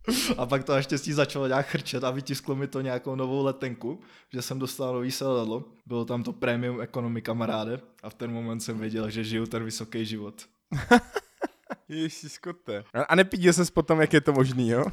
A 0.38 0.46
pak 0.46 0.64
to 0.64 0.72
naštěstí 0.72 1.12
začalo 1.12 1.46
nějak 1.46 1.66
chrčet 1.66 2.04
a 2.04 2.10
vytisklo 2.10 2.56
mi 2.56 2.66
to 2.66 2.80
nějakou 2.80 3.14
novou 3.14 3.44
letenku, 3.44 4.00
že 4.32 4.42
jsem 4.42 4.58
dostal 4.58 4.94
nový 4.94 5.10
sedadlo. 5.10 5.64
Bylo 5.86 6.04
tam 6.04 6.22
to 6.22 6.32
premium 6.32 6.80
economy 6.80 7.22
kamaráde 7.22 7.80
a 8.02 8.10
v 8.10 8.14
ten 8.14 8.32
moment 8.32 8.60
jsem 8.60 8.78
věděl, 8.78 9.10
že 9.10 9.24
žiju 9.24 9.46
ten 9.46 9.64
vysoký 9.64 10.06
život. 10.06 10.46
Ježíš, 11.88 12.32
skote. 12.32 12.84
A, 12.94 13.02
a 13.02 13.14
nepídě 13.14 13.52
se 13.52 13.64
potom, 13.72 14.00
jak 14.00 14.12
je 14.12 14.20
to 14.20 14.32
možný, 14.32 14.68
jo? 14.68 14.84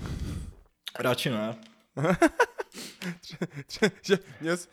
Radši 0.99 1.29
ne. 1.29 1.55
Že- 3.71 3.91
že 4.01 4.19
měl, 4.41 4.57
jsi, 4.57 4.67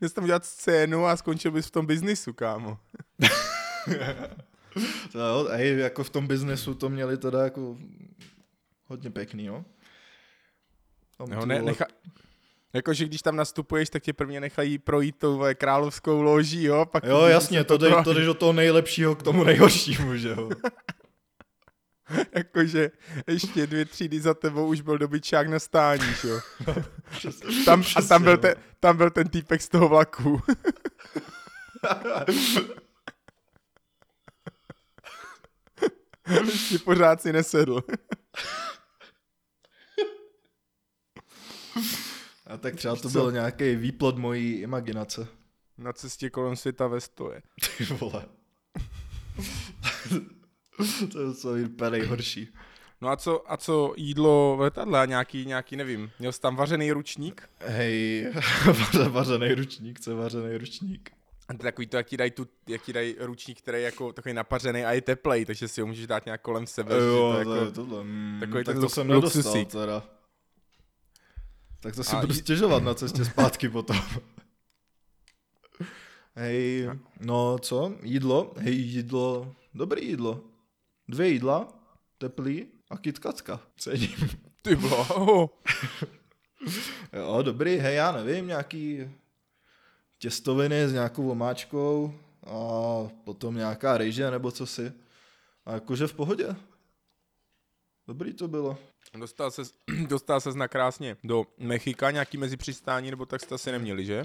měl 0.00 0.08
jsi 0.08 0.14
tam 0.14 0.26
dělat 0.26 0.44
scénu 0.44 1.06
a 1.06 1.16
skončil 1.16 1.50
bys 1.50 1.66
v 1.66 1.70
tom 1.70 1.86
biznisu, 1.86 2.32
kámo. 2.32 2.78
To 5.12 5.48
hej, 5.50 5.78
jako 5.78 6.04
v 6.04 6.10
tom 6.10 6.26
biznesu 6.26 6.74
to 6.74 6.88
měli 6.88 7.18
teda 7.18 7.44
jako 7.44 7.76
hodně 8.92 9.10
pěkný, 9.10 9.44
jo. 9.44 9.64
Tam 11.18 11.32
Jo, 11.32 11.40
ty 11.40 11.46
ne, 11.46 11.58
vole- 11.60 11.64
necha... 11.66 11.84
Jakože 12.72 13.04
když 13.04 13.22
tam 13.22 13.36
nastupuješ, 13.36 13.90
tak 13.90 14.02
tě 14.02 14.12
prvně 14.12 14.40
nechají 14.40 14.78
projít 14.78 15.18
tou 15.18 15.42
královskou 15.54 16.22
loží, 16.22 16.62
jo? 16.64 16.86
Pak 16.86 17.04
Jo, 17.04 17.20
jasně, 17.26 17.64
to, 17.64 17.78
to- 17.78 18.02
to 18.04 18.14
jdeš 18.14 18.28
od 18.28 18.38
toho 18.38 18.52
nejlepšího 18.52 19.14
k 19.14 19.22
tomu 19.22 19.44
nejhoršímu, 19.44 20.16
že 20.16 20.28
jo. 20.28 20.50
Jakože 22.34 22.90
ještě 23.26 23.66
dvě 23.66 23.84
třídy 23.84 24.20
za 24.20 24.34
tebou 24.34 24.66
už 24.66 24.80
byl 24.80 24.98
dobyčák 24.98 25.48
na 25.48 25.58
stání, 25.58 26.06
že 26.22 26.28
jo. 26.28 26.40
Tam, 27.64 27.84
a 27.96 28.02
tam 28.02 28.22
byl, 28.22 28.36
ten, 28.38 28.54
tam 28.80 28.96
byl 28.96 29.10
ten 29.10 29.28
týpek 29.28 29.62
z 29.62 29.68
toho 29.68 29.88
vlaku. 29.88 30.40
Ještě 36.44 36.78
pořád 36.78 37.22
si 37.22 37.32
nesedl. 37.32 37.80
A 42.52 42.56
tak 42.56 42.76
třeba 42.76 42.96
to 42.96 43.08
byl 43.08 43.32
nějaký 43.32 43.76
výplod 43.76 44.18
mojí 44.18 44.52
imaginace. 44.52 45.26
Na 45.78 45.92
cestě 45.92 46.30
kolem 46.30 46.56
světa 46.56 46.86
ve 46.86 47.00
stoje. 47.00 47.42
Ty 47.78 47.84
vole. 47.84 48.24
to 51.12 51.20
je 51.20 51.34
co 51.34 51.54
úplně 51.66 51.90
nejhorší. 51.90 52.48
No 53.00 53.08
a 53.08 53.16
co, 53.16 53.52
a 53.52 53.56
co 53.56 53.94
jídlo 53.96 54.56
v 54.56 54.60
letadle 54.60 55.00
a 55.00 55.04
nějaký, 55.04 55.46
nějaký, 55.46 55.76
nevím, 55.76 56.10
měl 56.18 56.32
jsi 56.32 56.40
tam 56.40 56.56
vařený 56.56 56.92
ručník? 56.92 57.48
Hej, 57.58 58.26
vařený 59.08 59.54
ručník, 59.54 60.00
co 60.00 60.10
je 60.10 60.16
vařený 60.16 60.56
ručník? 60.56 61.10
A 61.48 61.54
to 61.54 61.58
je 61.66 61.72
takový 61.72 61.86
to, 61.86 61.96
jak 61.96 62.06
ti 62.06 62.16
dají, 62.16 62.30
tu, 62.30 62.46
jak 62.68 62.82
ti 62.82 62.92
dají 62.92 63.16
ručník, 63.18 63.58
který 63.58 63.78
je 63.78 63.84
jako 63.84 64.12
takový 64.12 64.34
napařený 64.34 64.84
a 64.84 64.92
je 64.92 65.00
teplej, 65.00 65.44
takže 65.44 65.68
si 65.68 65.80
ho 65.80 65.86
můžeš 65.86 66.06
dát 66.06 66.24
nějak 66.26 66.40
kolem 66.42 66.66
sebe. 66.66 66.94
Jo, 66.94 67.34
to, 67.38 67.44
to 67.44 67.54
jako, 67.54 67.72
tohle. 67.72 68.04
Mm, 68.04 68.36
takový 68.40 68.64
tak 68.64 68.76
to 68.76 68.82
lux- 68.82 68.94
jsem 68.94 69.08
nedostal 69.08 69.64
teda. 69.64 70.02
Tak 71.82 71.94
to 71.96 72.04
si 72.04 72.16
A 72.16 72.20
budu 72.20 72.32
jí- 72.32 72.38
stěžovat 72.40 72.82
na 72.82 72.94
cestě 72.94 73.24
zpátky 73.24 73.68
potom. 73.68 73.96
Hej, 76.34 76.88
no 77.20 77.58
co? 77.58 77.94
Jídlo? 78.02 78.52
Hej, 78.56 78.74
jídlo. 78.74 79.54
Dobrý 79.74 80.06
jídlo. 80.08 80.40
Dvě 81.08 81.28
jídla, 81.28 81.68
teplý 82.18 82.66
a 82.90 82.98
kitkacka. 82.98 83.60
Cením. 83.76 84.16
Ty 84.62 84.76
bláho. 84.76 85.50
Jo, 87.12 87.42
dobrý, 87.42 87.76
hej, 87.76 87.96
já 87.96 88.12
nevím, 88.12 88.46
nějaký 88.46 89.10
těstoviny 90.18 90.88
s 90.88 90.92
nějakou 90.92 91.30
omáčkou 91.30 92.14
a 92.46 92.52
potom 93.24 93.54
nějaká 93.56 93.98
rejže 93.98 94.30
nebo 94.30 94.50
co 94.50 94.66
si. 94.66 94.92
A 95.66 95.72
jakože 95.72 96.06
v 96.06 96.14
pohodě. 96.14 96.56
Dobrý 98.06 98.32
to 98.34 98.48
bylo. 98.48 98.78
Dostal 99.18 99.50
ses, 99.50 99.74
dostal 100.08 100.40
ses 100.40 100.54
na 100.54 100.68
krásně 100.68 101.16
do 101.24 101.44
Mexika, 101.58 102.10
nějaký 102.10 102.36
mezi 102.38 102.56
přistání, 102.56 103.10
nebo 103.10 103.26
tak 103.26 103.40
jste 103.40 103.54
asi 103.54 103.72
neměli, 103.72 104.04
že? 104.04 104.24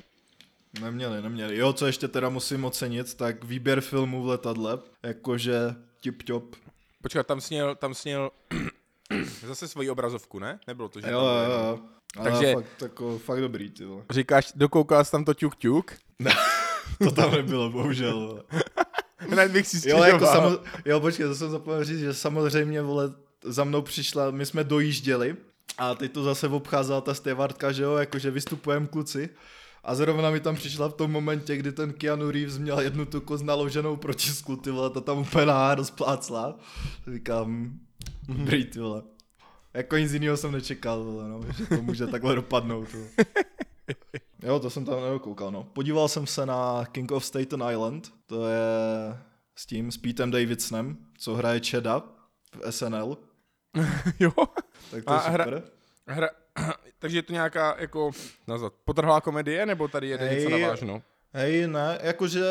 Neměli, 0.82 1.21
neměli. 1.21 1.58
Jo, 1.58 1.73
co 1.73 1.86
ještě 1.88 2.08
teda 2.08 2.30
musím 2.30 2.65
ocenit, 2.65 3.13
tak 3.13 3.43
výběr 3.43 3.82
filmů 3.82 4.23
v 4.23 4.28
letadle, 4.28 4.80
jakože 5.04 5.76
tip-top. 6.04 6.43
Počkat, 7.02 7.28
tam 7.28 7.41
sněl, 7.41 7.76
tam 7.76 7.93
sněl 7.93 8.32
zase 9.47 9.67
svoji 9.67 9.89
obrazovku, 9.89 10.39
ne? 10.39 10.60
Nebylo 10.67 10.89
to, 10.89 11.02
že 11.02 11.12
Jo, 11.12 11.19
jo, 11.19 11.52
jo. 11.52 11.80
Takže- 12.23 12.54
fakt, 12.54 12.82
jako, 12.82 13.17
fakt 13.17 13.41
dobrý, 13.41 13.69
ty 13.71 13.86
vole. 13.86 14.04
Říkáš, 14.10 14.52
dokoukal 14.56 15.06
jsi 15.06 15.12
tam 15.12 15.26
to 15.26 15.34
ťuk 15.34 15.56
ťuk? 15.56 15.91
To 17.04 17.12
tam 17.12 17.32
nebylo, 17.32 17.69
bohužel. 17.69 18.43
Hned 19.17 19.52
bych 19.52 19.67
si 19.67 19.89
Jo, 19.89 20.04
jako 20.04 20.26
stěžoval. 20.26 20.52
samo, 20.52 20.63
jo, 20.86 21.00
počkej, 21.00 21.26
to 21.26 21.36
jsem 21.36 21.50
zapomněl 21.52 21.84
říct, 21.84 22.00
že 22.00 22.13
samozřejmě, 22.13 22.82
vole, 22.82 23.13
za 23.43 23.63
mnou 23.63 23.82
přišla, 23.82 24.32
my 24.32 24.45
jsme 24.45 24.63
dojížděli 24.63 25.36
a 25.78 25.95
teď 25.95 26.12
to 26.12 26.23
zase 26.23 26.47
obcházela 26.47 27.02
ta 27.02 27.13
stevardka, 27.13 27.71
že 27.71 27.84
jo, 27.84 27.95
jakože 27.95 28.32
vystupujeme 28.32 28.88
kluci. 28.88 29.30
A 29.84 29.95
zrovna 29.95 30.32
mi 30.32 30.39
tam 30.39 30.56
přišla 30.56 30.88
v 30.89 30.93
tom 30.93 31.12
momentě, 31.12 31.58
kdy 31.58 31.71
ten 31.71 31.93
Keanu 31.93 32.32
Reeves 32.32 32.58
měl 32.58 32.80
jednu 32.80 33.06
tu 33.06 33.21
koz 33.21 33.41
naloženou 33.41 33.95
protisku, 33.95 34.56
ty 34.56 34.71
vole, 34.71 34.89
ta 34.89 35.02
tam 35.02 35.17
úplně 35.17 35.45
náha 35.45 35.76
rozplácla. 35.76 36.60
Říkám, 37.13 37.80
dobrý, 38.28 38.65
ty 38.65 38.80
vole. 38.80 39.04
Jako 39.73 39.97
nic 39.97 40.13
jiného 40.13 40.38
jsem 40.38 40.52
nečekal, 40.52 41.04
vole, 41.04 41.30
no, 41.30 41.41
že 41.58 41.65
to 41.65 41.82
může 41.82 42.08
takhle 42.08 42.36
dopadnout. 42.36 42.93
Vole. 42.93 43.08
Jo, 44.43 44.60
to 44.60 44.69
jsem 44.69 44.86
tam 44.86 45.02
nedokoukal, 45.02 45.52
no. 45.52 45.63
Podíval 45.63 46.08
jsem 46.08 46.28
se 46.28 46.45
na 46.45 46.86
King 46.86 47.12
of 47.12 47.26
Staten 47.26 47.63
Island, 47.71 48.13
to 48.26 48.47
je 48.47 48.60
s 49.56 49.65
tím, 49.65 49.91
s 49.91 49.97
Petem 49.97 50.32
Davidsonem, 50.32 50.97
co 51.17 51.36
hraje 51.36 51.60
Cheda 51.60 52.16
v 52.58 52.72
SNL, 52.72 53.17
jo. 54.20 54.32
tak 54.91 55.04
to 55.06 55.13
je 55.13 55.20
A 55.20 55.32
hra- 55.32 55.43
super. 55.43 55.63
Hra, 56.08 56.30
takže 57.00 57.17
je 57.17 57.22
to 57.24 57.34
nějaká, 57.34 57.76
jako, 57.80 58.12
nazvat, 58.48 58.74
potrhlá 58.86 59.22
komedie, 59.22 59.65
nebo 59.65 59.88
tady 59.88 60.08
jede 60.08 60.30
něco 60.36 60.50
Hej. 60.50 60.62
na 60.62 60.67
vážno? 60.67 61.02
Hej, 61.34 61.67
ne, 61.67 62.00
jakože 62.04 62.43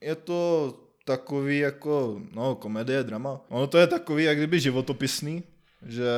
je 0.00 0.14
to 0.14 0.74
takový 1.04 1.58
jako, 1.58 2.20
no, 2.32 2.54
komedie, 2.54 3.02
drama. 3.04 3.40
Ono 3.48 3.66
to 3.66 3.78
je 3.78 3.86
takový, 3.86 4.24
jak 4.24 4.36
kdyby 4.36 4.60
životopisný, 4.60 5.42
že 5.86 6.10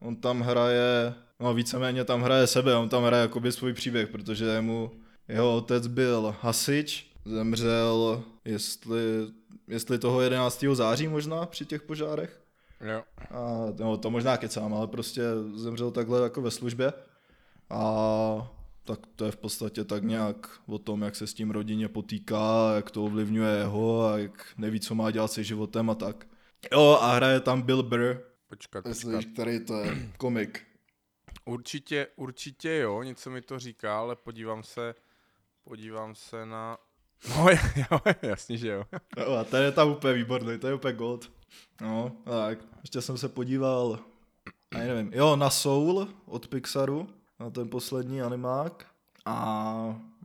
on 0.00 0.16
tam 0.16 0.40
hraje, 0.40 1.14
no 1.40 1.54
víceméně 1.54 2.04
tam 2.04 2.22
hraje 2.22 2.46
sebe, 2.46 2.74
on 2.76 2.88
tam 2.88 3.04
hraje 3.04 3.22
jakoby 3.22 3.52
svůj 3.52 3.72
příběh, 3.72 4.08
protože 4.08 4.60
mu 4.60 4.90
jeho 5.28 5.56
otec 5.56 5.86
byl 5.86 6.34
hasič, 6.40 7.12
zemřel, 7.24 8.22
jestli, 8.44 9.00
jestli 9.68 9.98
toho 9.98 10.20
11. 10.20 10.64
září 10.72 11.08
možná 11.08 11.46
při 11.46 11.66
těch 11.66 11.82
požárech. 11.82 12.40
Jo. 12.80 13.02
A, 13.30 13.66
no, 13.78 13.96
to 13.96 14.10
možná 14.10 14.36
kecám, 14.36 14.74
ale 14.74 14.86
prostě 14.86 15.22
zemřel 15.54 15.90
takhle 15.90 16.22
jako 16.22 16.42
ve 16.42 16.50
službě. 16.50 16.92
A 17.70 18.52
tak 18.84 19.00
to 19.16 19.24
je 19.24 19.30
v 19.30 19.36
podstatě 19.36 19.84
tak 19.84 20.02
nějak 20.04 20.60
o 20.66 20.78
tom, 20.78 21.02
jak 21.02 21.16
se 21.16 21.26
s 21.26 21.34
tím 21.34 21.50
rodině 21.50 21.88
potýká, 21.88 22.72
jak 22.76 22.90
to 22.90 23.04
ovlivňuje 23.04 23.56
jeho 23.56 24.06
a 24.06 24.18
jak 24.18 24.46
neví, 24.58 24.80
co 24.80 24.94
má 24.94 25.10
dělat 25.10 25.32
se 25.32 25.44
životem 25.44 25.90
a 25.90 25.94
tak. 25.94 26.26
Jo, 26.72 26.98
a 27.00 27.14
hraje 27.14 27.40
tam 27.40 27.62
Bill 27.62 27.82
Burr, 27.82 28.16
Počkat, 28.48 28.84
počkat. 28.84 28.88
myslíš, 28.88 29.32
který 29.32 29.64
to 29.64 29.74
je 29.74 30.12
komik. 30.18 30.66
Určitě, 31.44 32.06
určitě 32.16 32.76
jo, 32.76 33.02
něco 33.02 33.30
mi 33.30 33.40
to 33.42 33.58
říká, 33.58 33.98
ale 33.98 34.16
podívám 34.16 34.62
se, 34.62 34.94
podívám 35.64 36.14
se 36.14 36.46
na... 36.46 36.78
No 37.36 37.46
jo, 37.76 37.98
jasně, 38.22 38.56
že 38.58 38.68
jo. 38.68 38.84
Jo, 39.16 39.32
a 39.32 39.44
ten 39.44 39.62
je 39.62 39.72
tam 39.72 39.90
úplně 39.90 40.14
výborný, 40.14 40.58
to 40.58 40.66
je 40.66 40.74
úplně 40.74 40.94
gold. 40.94 41.32
No, 41.80 42.12
tak, 42.24 42.58
ještě 42.82 43.00
jsem 43.02 43.18
se 43.18 43.28
podíval, 43.28 43.98
já 44.74 44.78
nevím, 44.78 45.12
jo, 45.14 45.36
na 45.36 45.50
Soul 45.50 46.08
od 46.26 46.48
Pixaru, 46.48 47.08
na 47.40 47.50
ten 47.50 47.68
poslední 47.68 48.22
animák. 48.22 48.86
A, 49.24 49.34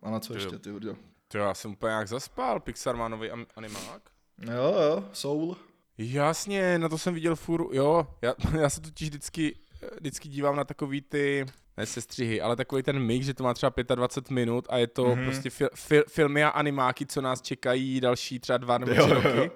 a 0.04 0.10
na 0.12 0.20
co 0.20 0.34
Jo. 0.34 0.38
ještě, 0.40 0.60
ty 0.60 0.72
Urďo? 0.72 0.96
To 1.28 1.38
já 1.38 1.54
jsem 1.54 1.72
úplně 1.72 1.94
jak 1.94 2.08
zaspal, 2.08 2.60
Pixar 2.60 2.96
má 2.96 3.08
nový 3.08 3.30
animák. 3.56 4.02
Jo, 4.42 4.76
jo, 4.82 5.04
Soul. 5.14 5.58
Jasně, 5.98 6.80
na 6.80 6.90
to 6.90 6.98
jsem 6.98 7.14
viděl 7.14 7.36
furt, 7.36 7.74
jo, 7.74 8.08
já, 8.22 8.34
já 8.62 8.70
se 8.70 8.82
totiž 8.82 9.10
vždycky, 9.10 9.56
vždycky 10.00 10.30
dívám 10.30 10.56
na 10.56 10.64
takový 10.64 11.02
ty, 11.02 11.46
ne 11.78 11.86
sestřihy, 11.86 12.42
ale 12.42 12.56
takový 12.56 12.84
ten 12.84 13.00
mix, 13.00 13.26
že 13.26 13.34
to 13.34 13.44
má 13.44 13.54
třeba 13.54 13.74
25 13.96 14.34
minut 14.36 14.68
a 14.70 14.78
je 14.78 14.88
to 14.88 15.06
Mhm. 15.06 15.14
mm-hmm. 15.20 15.26
prostě 15.26 15.50
fil, 15.50 15.70
fil, 15.76 16.04
filmy 16.08 16.44
a 16.44 16.50
animáky, 16.50 17.06
co 17.06 17.22
nás 17.22 17.42
čekají 17.42 18.02
další 18.02 18.40
třeba 18.40 18.58
dva 18.58 18.78
nebo 18.78 18.92
Jo, 18.92 19.04
tři 19.06 19.14
jo, 19.14 19.22
roky 19.22 19.38
jo. 19.38 19.50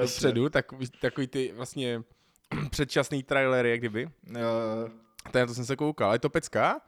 Dopředu, 0.00 0.48
takový, 0.48 0.86
takový 1.00 1.26
ty 1.26 1.52
vlastně 1.56 2.02
předčasný 2.70 3.22
trailery, 3.22 3.70
jak 3.70 3.80
kdyby. 3.80 4.02
Jo. 4.26 4.88
Tak 5.24 5.34
na 5.34 5.46
to 5.46 5.54
jsem 5.54 5.64
se 5.64 5.76
koukal, 5.76 6.12
je 6.12 6.18
to 6.18 6.30
pecka? 6.30 6.80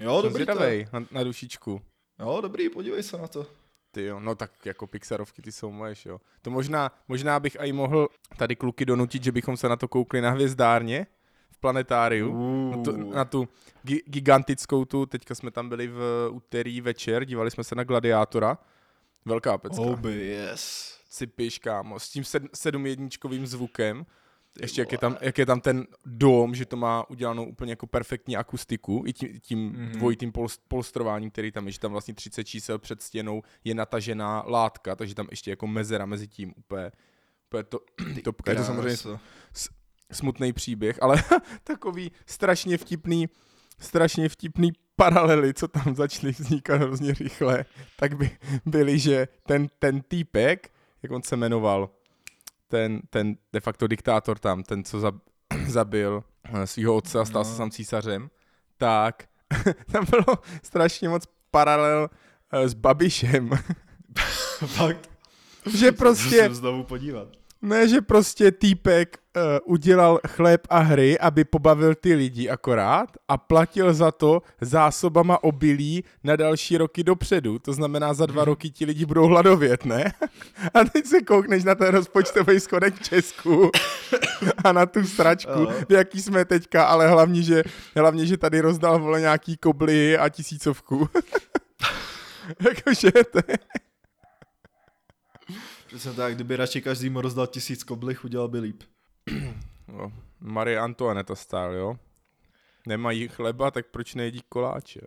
jo, 0.00 0.22
Jsem 0.22 0.32
dobrý 0.32 0.46
to. 0.46 0.54
na, 0.92 1.06
na 1.10 1.24
dušičku. 1.24 1.80
Jo, 2.18 2.40
dobrý, 2.40 2.68
podívej 2.68 3.02
se 3.02 3.18
na 3.18 3.28
to. 3.28 3.46
Ty 3.92 4.04
jo, 4.04 4.20
no 4.20 4.34
tak 4.34 4.66
jako 4.66 4.86
Pixarovky 4.86 5.42
ty 5.42 5.52
jsou 5.52 5.70
moje, 5.70 5.94
jo. 6.04 6.20
To 6.42 6.50
možná, 6.50 6.92
možná 7.08 7.40
bych 7.40 7.56
i 7.60 7.72
mohl 7.72 8.08
tady 8.36 8.56
kluky 8.56 8.84
donutit, 8.86 9.24
že 9.24 9.32
bychom 9.32 9.56
se 9.56 9.68
na 9.68 9.76
to 9.76 9.88
koukli 9.88 10.20
na 10.20 10.30
hvězdárně 10.30 11.06
v 11.50 11.58
planetáriu. 11.60 12.32
Na 12.70 12.82
tu, 12.82 13.10
na 13.10 13.24
tu 13.24 13.48
gi- 13.84 14.02
gigantickou 14.06 14.84
tu, 14.84 15.06
teďka 15.06 15.34
jsme 15.34 15.50
tam 15.50 15.68
byli 15.68 15.88
v 15.88 16.28
úterý 16.32 16.80
večer, 16.80 17.24
dívali 17.24 17.50
jsme 17.50 17.64
se 17.64 17.74
na 17.74 17.84
Gladiátora. 17.84 18.58
Velká 19.24 19.58
pecka. 19.58 19.80
Oh. 19.82 19.86
Houby, 19.88 20.36
yes. 21.16 21.18
Cipiš, 21.18 21.58
kámo, 21.58 21.98
s 22.00 22.08
tím 22.08 22.24
sed, 22.24 22.42
sedmjedničkovým 22.54 23.46
zvukem. 23.46 24.06
Ještě 24.60 24.80
jak 24.80 24.92
je, 24.92 24.98
tam, 24.98 25.16
jak 25.20 25.38
je 25.38 25.46
tam 25.46 25.60
ten 25.60 25.86
dom, 26.06 26.54
že 26.54 26.66
to 26.66 26.76
má 26.76 27.10
udělanou 27.10 27.44
úplně 27.44 27.72
jako 27.72 27.86
perfektní 27.86 28.36
akustiku, 28.36 29.02
i 29.06 29.12
tím, 29.12 29.40
tím 29.40 29.58
Mhm. 29.58 29.76
mm-hmm. 29.76 29.90
dvojitým 29.90 30.32
polst, 30.32 30.60
polstrováním, 30.68 31.30
který 31.30 31.52
tam 31.52 31.66
je, 31.66 31.72
že 31.72 31.78
tam 31.78 31.92
vlastně 31.92 32.14
30 32.14 32.44
čísel 32.44 32.78
před 32.78 33.02
stěnou 33.02 33.42
je 33.64 33.74
natažená 33.74 34.42
látka, 34.46 34.96
takže 34.96 35.14
tam 35.14 35.26
ještě 35.30 35.50
jako 35.50 35.66
mezera 35.66 36.06
mezi 36.06 36.28
tím 36.28 36.52
úplně, 36.56 36.90
úplně 37.48 37.64
to, 37.64 37.80
topka. 38.24 38.50
Je 38.50 38.56
to 38.56 38.64
samozřejmě 38.64 38.96
smutný 40.12 40.52
příběh, 40.52 40.98
ale 41.02 41.22
takový 41.64 42.12
strašně 42.26 42.78
vtipný, 42.78 43.28
strašně 43.78 44.28
vtipný 44.28 44.72
paralely, 44.96 45.54
co 45.54 45.68
tam 45.68 45.94
začaly 45.94 46.32
vznikat 46.32 46.80
hrozně 46.80 47.12
rychle, 47.14 47.64
tak 47.96 48.16
by 48.16 48.30
byly, 48.66 48.98
že 48.98 49.28
ten, 49.46 49.68
ten 49.78 50.00
týpek, 50.00 50.70
jak 51.06 51.12
on 51.12 51.22
se 51.22 51.36
jmenoval, 51.36 51.90
ten, 52.68 53.00
ten 53.10 53.36
de 53.52 53.60
facto 53.60 53.86
diktátor 53.86 54.38
tam, 54.38 54.62
ten, 54.62 54.84
co 54.84 55.00
zab, 55.00 55.14
zabil 55.66 56.24
eh, 56.44 56.66
svého 56.66 56.94
otce 56.96 57.20
a 57.20 57.24
stal 57.24 57.44
se 57.44 57.50
No. 57.50 57.56
sám 57.56 57.70
císařem, 57.70 58.30
tak 58.76 59.28
tam 59.92 60.04
bylo 60.10 60.38
strašně 60.62 61.08
moc 61.08 61.24
paralel 61.50 62.10
eh, 62.52 62.68
s 62.68 62.74
Babišem. 62.74 63.50
Fakt. 64.66 65.10
že 65.78 65.92
prostě 65.92 66.42
Musím 66.42 66.54
znovu 66.54 66.84
podívat. 66.84 67.28
Ne, 67.62 67.88
že 67.88 68.00
prostě 68.00 68.50
týpek 68.52 69.18
uh, 69.36 69.42
udělal 69.64 70.20
chléb 70.26 70.66
a 70.70 70.78
hry, 70.78 71.18
aby 71.18 71.44
pobavil 71.44 71.94
ty 71.94 72.14
lidi 72.14 72.48
akorát 72.48 73.08
a 73.28 73.36
platil 73.38 73.94
za 73.94 74.10
to 74.10 74.42
zásobama 74.60 75.44
obilí 75.44 76.04
na 76.24 76.36
další 76.36 76.76
roky 76.76 77.04
dopředu. 77.04 77.58
To 77.58 77.72
znamená, 77.72 78.14
za 78.14 78.26
dva 78.26 78.44
roky 78.44 78.70
ti 78.70 78.84
lidi 78.84 79.06
budou 79.06 79.26
hladovět, 79.26 79.84
ne? 79.84 80.12
A 80.74 80.84
teď 80.84 81.06
se 81.06 81.22
koukneš 81.22 81.64
na 81.64 81.74
ten 81.74 81.88
rozpočtový 81.88 82.60
schodek 82.60 82.94
v 82.94 83.02
Česku 83.02 83.70
a 84.64 84.72
na 84.72 84.86
tu 84.86 85.04
stračku, 85.06 85.66
v 85.88 85.92
jaký 85.92 86.22
jsme 86.22 86.44
teďka, 86.44 86.84
ale 86.84 87.08
hlavně, 87.08 87.42
že, 87.42 87.62
hlavně, 87.96 88.26
že 88.26 88.36
tady 88.36 88.60
rozdal 88.60 88.98
vole 88.98 89.20
nějaký 89.20 89.56
kobly 89.56 90.18
a 90.18 90.28
tisícovku. 90.28 91.08
Jakože 92.60 93.10
to 93.10 93.38
je... 93.48 93.58
Přesně 95.96 96.12
tak, 96.12 96.34
kdyby 96.34 96.56
radši 96.56 96.82
každému 96.82 97.20
rozdal 97.20 97.46
tisíc 97.46 97.84
koblich, 97.84 98.24
udělal 98.24 98.48
by 98.48 98.58
líp. 98.58 98.82
No, 99.88 100.12
Marie 100.40 100.78
Antoineta 100.80 101.34
stál, 101.34 101.74
jo? 101.74 101.98
Nemají 102.86 103.28
chleba, 103.28 103.70
tak 103.70 103.86
proč 103.86 104.14
nejedí 104.14 104.42
koláče? 104.48 105.00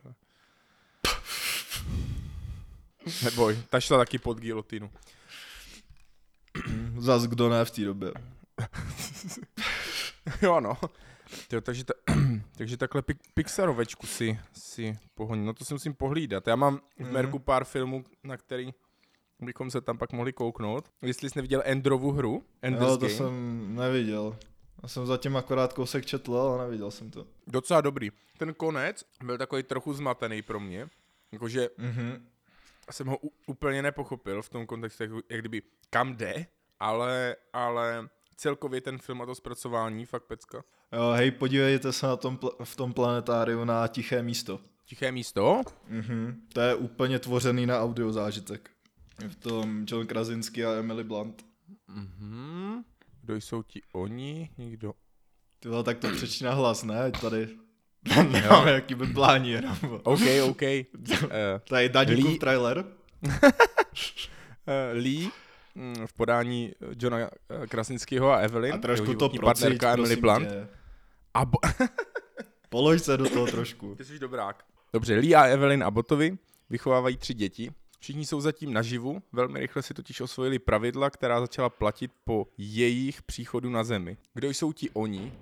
Neboj, 3.23 3.59
ta 3.69 3.79
šla 3.79 3.97
taky 3.97 4.17
pod 4.17 4.39
gilotinu. 4.39 4.91
Zas 6.97 7.23
kdo 7.23 7.49
ne 7.49 7.65
v 7.65 7.71
té 7.71 7.81
době. 7.81 8.11
jo, 10.41 10.59
no. 10.59 10.77
Jo, 11.53 11.61
takže, 11.61 11.83
ta, 11.83 11.93
takže 12.57 12.77
takhle 12.77 13.01
pik, 13.01 13.17
Pixarovečku 13.33 14.07
si, 14.07 14.39
si 14.53 14.99
pohoní. 15.13 15.45
No 15.45 15.53
to 15.53 15.65
si 15.65 15.73
musím 15.73 15.93
pohlídat. 15.93 16.47
Já 16.47 16.55
mám 16.55 16.79
v 16.99 17.11
Merku 17.11 17.39
pár 17.39 17.63
filmů, 17.63 18.03
na 18.23 18.37
který 18.37 18.73
bychom 19.41 19.71
se 19.71 19.81
tam 19.81 19.97
pak 19.97 20.11
mohli 20.13 20.33
kouknout. 20.33 20.89
Jestli 21.01 21.29
jsi 21.29 21.37
neviděl 21.39 21.61
Endrovu 21.65 22.11
hru, 22.11 22.43
Ender's 22.61 22.89
Jo, 22.91 22.97
to 22.97 23.05
Game. 23.05 23.13
jsem 23.17 23.75
neviděl. 23.75 24.37
Já 24.83 24.89
jsem 24.89 25.05
zatím 25.05 25.37
akorát 25.37 25.73
kousek 25.73 26.05
četl, 26.05 26.37
ale 26.37 26.57
neviděl 26.65 26.91
jsem 26.91 27.11
to. 27.11 27.27
Docela 27.47 27.81
dobrý. 27.81 28.09
Ten 28.37 28.53
konec 28.53 29.03
byl 29.23 29.37
takový 29.37 29.63
trochu 29.63 29.93
zmatený 29.93 30.41
pro 30.41 30.59
mě. 30.59 30.89
Jakože 31.31 31.69
Mhm. 31.77 32.25
jsem 32.91 33.07
ho 33.07 33.17
úplně 33.47 33.81
nepochopil 33.81 34.41
v 34.41 34.49
tom 34.49 34.65
kontextu, 34.65 35.03
jak, 35.03 35.11
jak 35.29 35.39
kdyby 35.39 35.61
kam 35.89 36.15
jde, 36.15 36.45
ale, 36.79 37.35
ale 37.53 38.09
celkově 38.35 38.81
ten 38.81 38.97
film 38.97 39.21
a 39.21 39.25
to 39.25 39.35
zpracování 39.35 40.05
fakt 40.05 40.23
pecka. 40.23 40.63
Jo, 40.91 41.11
hej, 41.15 41.31
podívejte 41.31 41.93
se 41.93 42.07
na 42.07 42.15
tom, 42.15 42.37
pl- 42.37 42.55
v 42.63 42.75
tom 42.75 42.93
planetáriu 42.93 43.65
na 43.65 43.87
tiché 43.87 44.23
místo. 44.23 44.59
Tiché 44.85 45.11
místo? 45.11 45.61
Mhm. 45.87 46.41
To 46.53 46.61
je 46.61 46.75
úplně 46.75 47.19
tvořený 47.19 47.65
na 47.65 47.81
audio 47.81 48.11
zážitek. 48.11 48.69
V 49.27 49.35
tom 49.35 49.85
John 49.87 50.07
Krasinski 50.07 50.65
a 50.65 50.71
Emily 50.73 51.03
Blunt. 51.03 51.45
Mhm. 51.87 52.83
Kdo 53.21 53.35
jsou 53.35 53.63
ti 53.63 53.81
oni? 53.93 54.49
Nikdo. 54.57 54.93
Ty 55.59 55.69
tak 55.83 55.97
to 55.97 56.11
přečti 56.11 56.43
na 56.43 56.53
hlas, 56.53 56.83
ne? 56.83 57.11
Tady 57.21 57.47
nemáme 58.31 58.71
jaký 58.71 58.95
blání 58.95 59.49
jenom. 59.49 59.77
OK, 60.03 60.21
OK. 60.49 60.61
uh, 60.61 61.27
Tady 61.69 61.89
Daníkův 61.89 62.31
Lee- 62.33 62.39
trailer. 62.39 62.85
uh, 63.27 63.33
Lee 64.93 65.29
mm, 65.75 66.07
v 66.07 66.13
podání 66.13 66.71
Johna 66.99 67.17
eh, 67.19 67.67
Krasinského 67.67 68.31
a 68.31 68.37
Evelyn. 68.37 68.73
A 68.73 68.77
trošku 68.77 69.13
to 69.13 69.29
procít, 69.29 69.83
Emily 69.83 70.15
Blunt. 70.15 70.47
tě. 70.49 70.67
A 71.33 71.45
bo- 71.45 71.59
Polož 72.69 73.01
se 73.01 73.17
do 73.17 73.29
toho 73.29 73.47
trošku. 73.47 73.95
Ty 73.95 74.05
jsi 74.05 74.19
dobrák. 74.19 74.63
Dobře, 74.93 75.15
Lee 75.15 75.35
a 75.35 75.43
Evelyn 75.43 75.83
Abbotovi 75.83 76.37
vychovávají 76.69 77.17
tři 77.17 77.33
děti. 77.33 77.71
Všichni 77.99 78.25
jsou 78.25 78.41
zatím 78.41 78.73
naživu, 78.73 79.23
velmi 79.31 79.59
rychle 79.59 79.83
si 79.83 79.93
totiž 79.93 80.21
osvojili 80.21 80.59
pravidla, 80.59 81.09
která 81.09 81.39
začala 81.39 81.69
platit 81.69 82.11
po 82.23 82.47
jejich 82.57 83.21
příchodu 83.21 83.69
na 83.69 83.83
Zemi. 83.83 84.17
Kdo 84.33 84.49
jsou 84.49 84.73
ti 84.73 84.89
oni? 84.89 85.33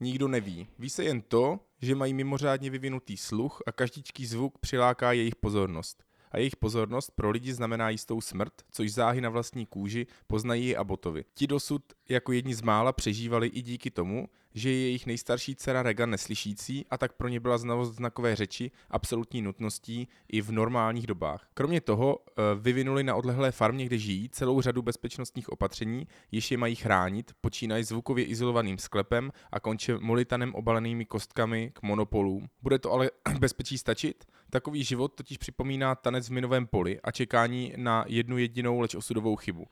Nikdo 0.00 0.28
neví. 0.28 0.68
Ví 0.78 0.90
se 0.90 1.04
jen 1.04 1.22
to, 1.22 1.60
že 1.82 1.94
mají 1.94 2.14
mimořádně 2.14 2.70
vyvinutý 2.70 3.16
sluch 3.16 3.62
a 3.66 3.72
každičký 3.72 4.26
zvuk 4.26 4.58
přiláká 4.58 5.12
jejich 5.12 5.36
pozornost. 5.36 6.05
A 6.36 6.38
jejich 6.38 6.56
pozornost 6.56 7.10
pro 7.14 7.30
lidi 7.30 7.54
znamená 7.54 7.90
jistou 7.90 8.20
smrt, 8.20 8.52
což 8.70 8.92
záhy 8.92 9.20
na 9.20 9.28
vlastní 9.28 9.66
kůži 9.66 10.06
poznají 10.26 10.70
i 10.70 10.76
Abotovi. 10.76 11.24
Ti 11.34 11.46
dosud 11.46 11.82
jako 12.08 12.32
jedni 12.32 12.54
z 12.54 12.62
mála 12.62 12.92
přežívali 12.92 13.46
i 13.48 13.62
díky 13.62 13.90
tomu, 13.90 14.28
že 14.54 14.70
je 14.70 14.78
jejich 14.78 15.06
nejstarší 15.06 15.54
dcera 15.56 15.82
Regan 15.82 16.10
neslyšící 16.10 16.86
a 16.90 16.98
tak 16.98 17.12
pro 17.12 17.28
ně 17.28 17.40
byla 17.40 17.58
znalost 17.58 17.94
znakové 17.94 18.36
řeči 18.36 18.70
absolutní 18.90 19.42
nutností 19.42 20.08
i 20.28 20.40
v 20.40 20.52
normálních 20.52 21.06
dobách. 21.06 21.48
Kromě 21.54 21.80
toho 21.80 22.18
eh, 22.28 22.42
vyvinuli 22.60 23.04
na 23.04 23.14
odlehlé 23.14 23.52
farmě, 23.52 23.86
kde 23.86 23.98
žijí, 23.98 24.28
celou 24.28 24.60
řadu 24.60 24.82
bezpečnostních 24.82 25.48
opatření, 25.48 26.06
jež 26.32 26.50
je 26.50 26.58
mají 26.58 26.74
chránit, 26.74 27.32
počínají 27.40 27.84
zvukově 27.84 28.24
izolovaným 28.24 28.78
sklepem 28.78 29.32
a 29.52 29.60
konče 29.60 29.98
molitanem 29.98 30.54
obalenými 30.54 31.04
kostkami 31.04 31.70
k 31.74 31.82
monopolům. 31.82 32.46
Bude 32.62 32.78
to 32.78 32.92
ale 32.92 33.10
bezpečí 33.38 33.78
stačit? 33.78 34.24
Takový 34.50 34.84
život 34.84 35.14
totiž 35.14 35.38
připomíná 35.38 35.94
tanec 35.94 36.28
v 36.28 36.32
minovém 36.32 36.66
poli 36.66 37.00
a 37.00 37.10
čekání 37.10 37.72
na 37.76 38.04
jednu 38.08 38.38
jedinou, 38.38 38.80
leč 38.80 38.94
osudovou 38.94 39.36
chybu. 39.36 39.66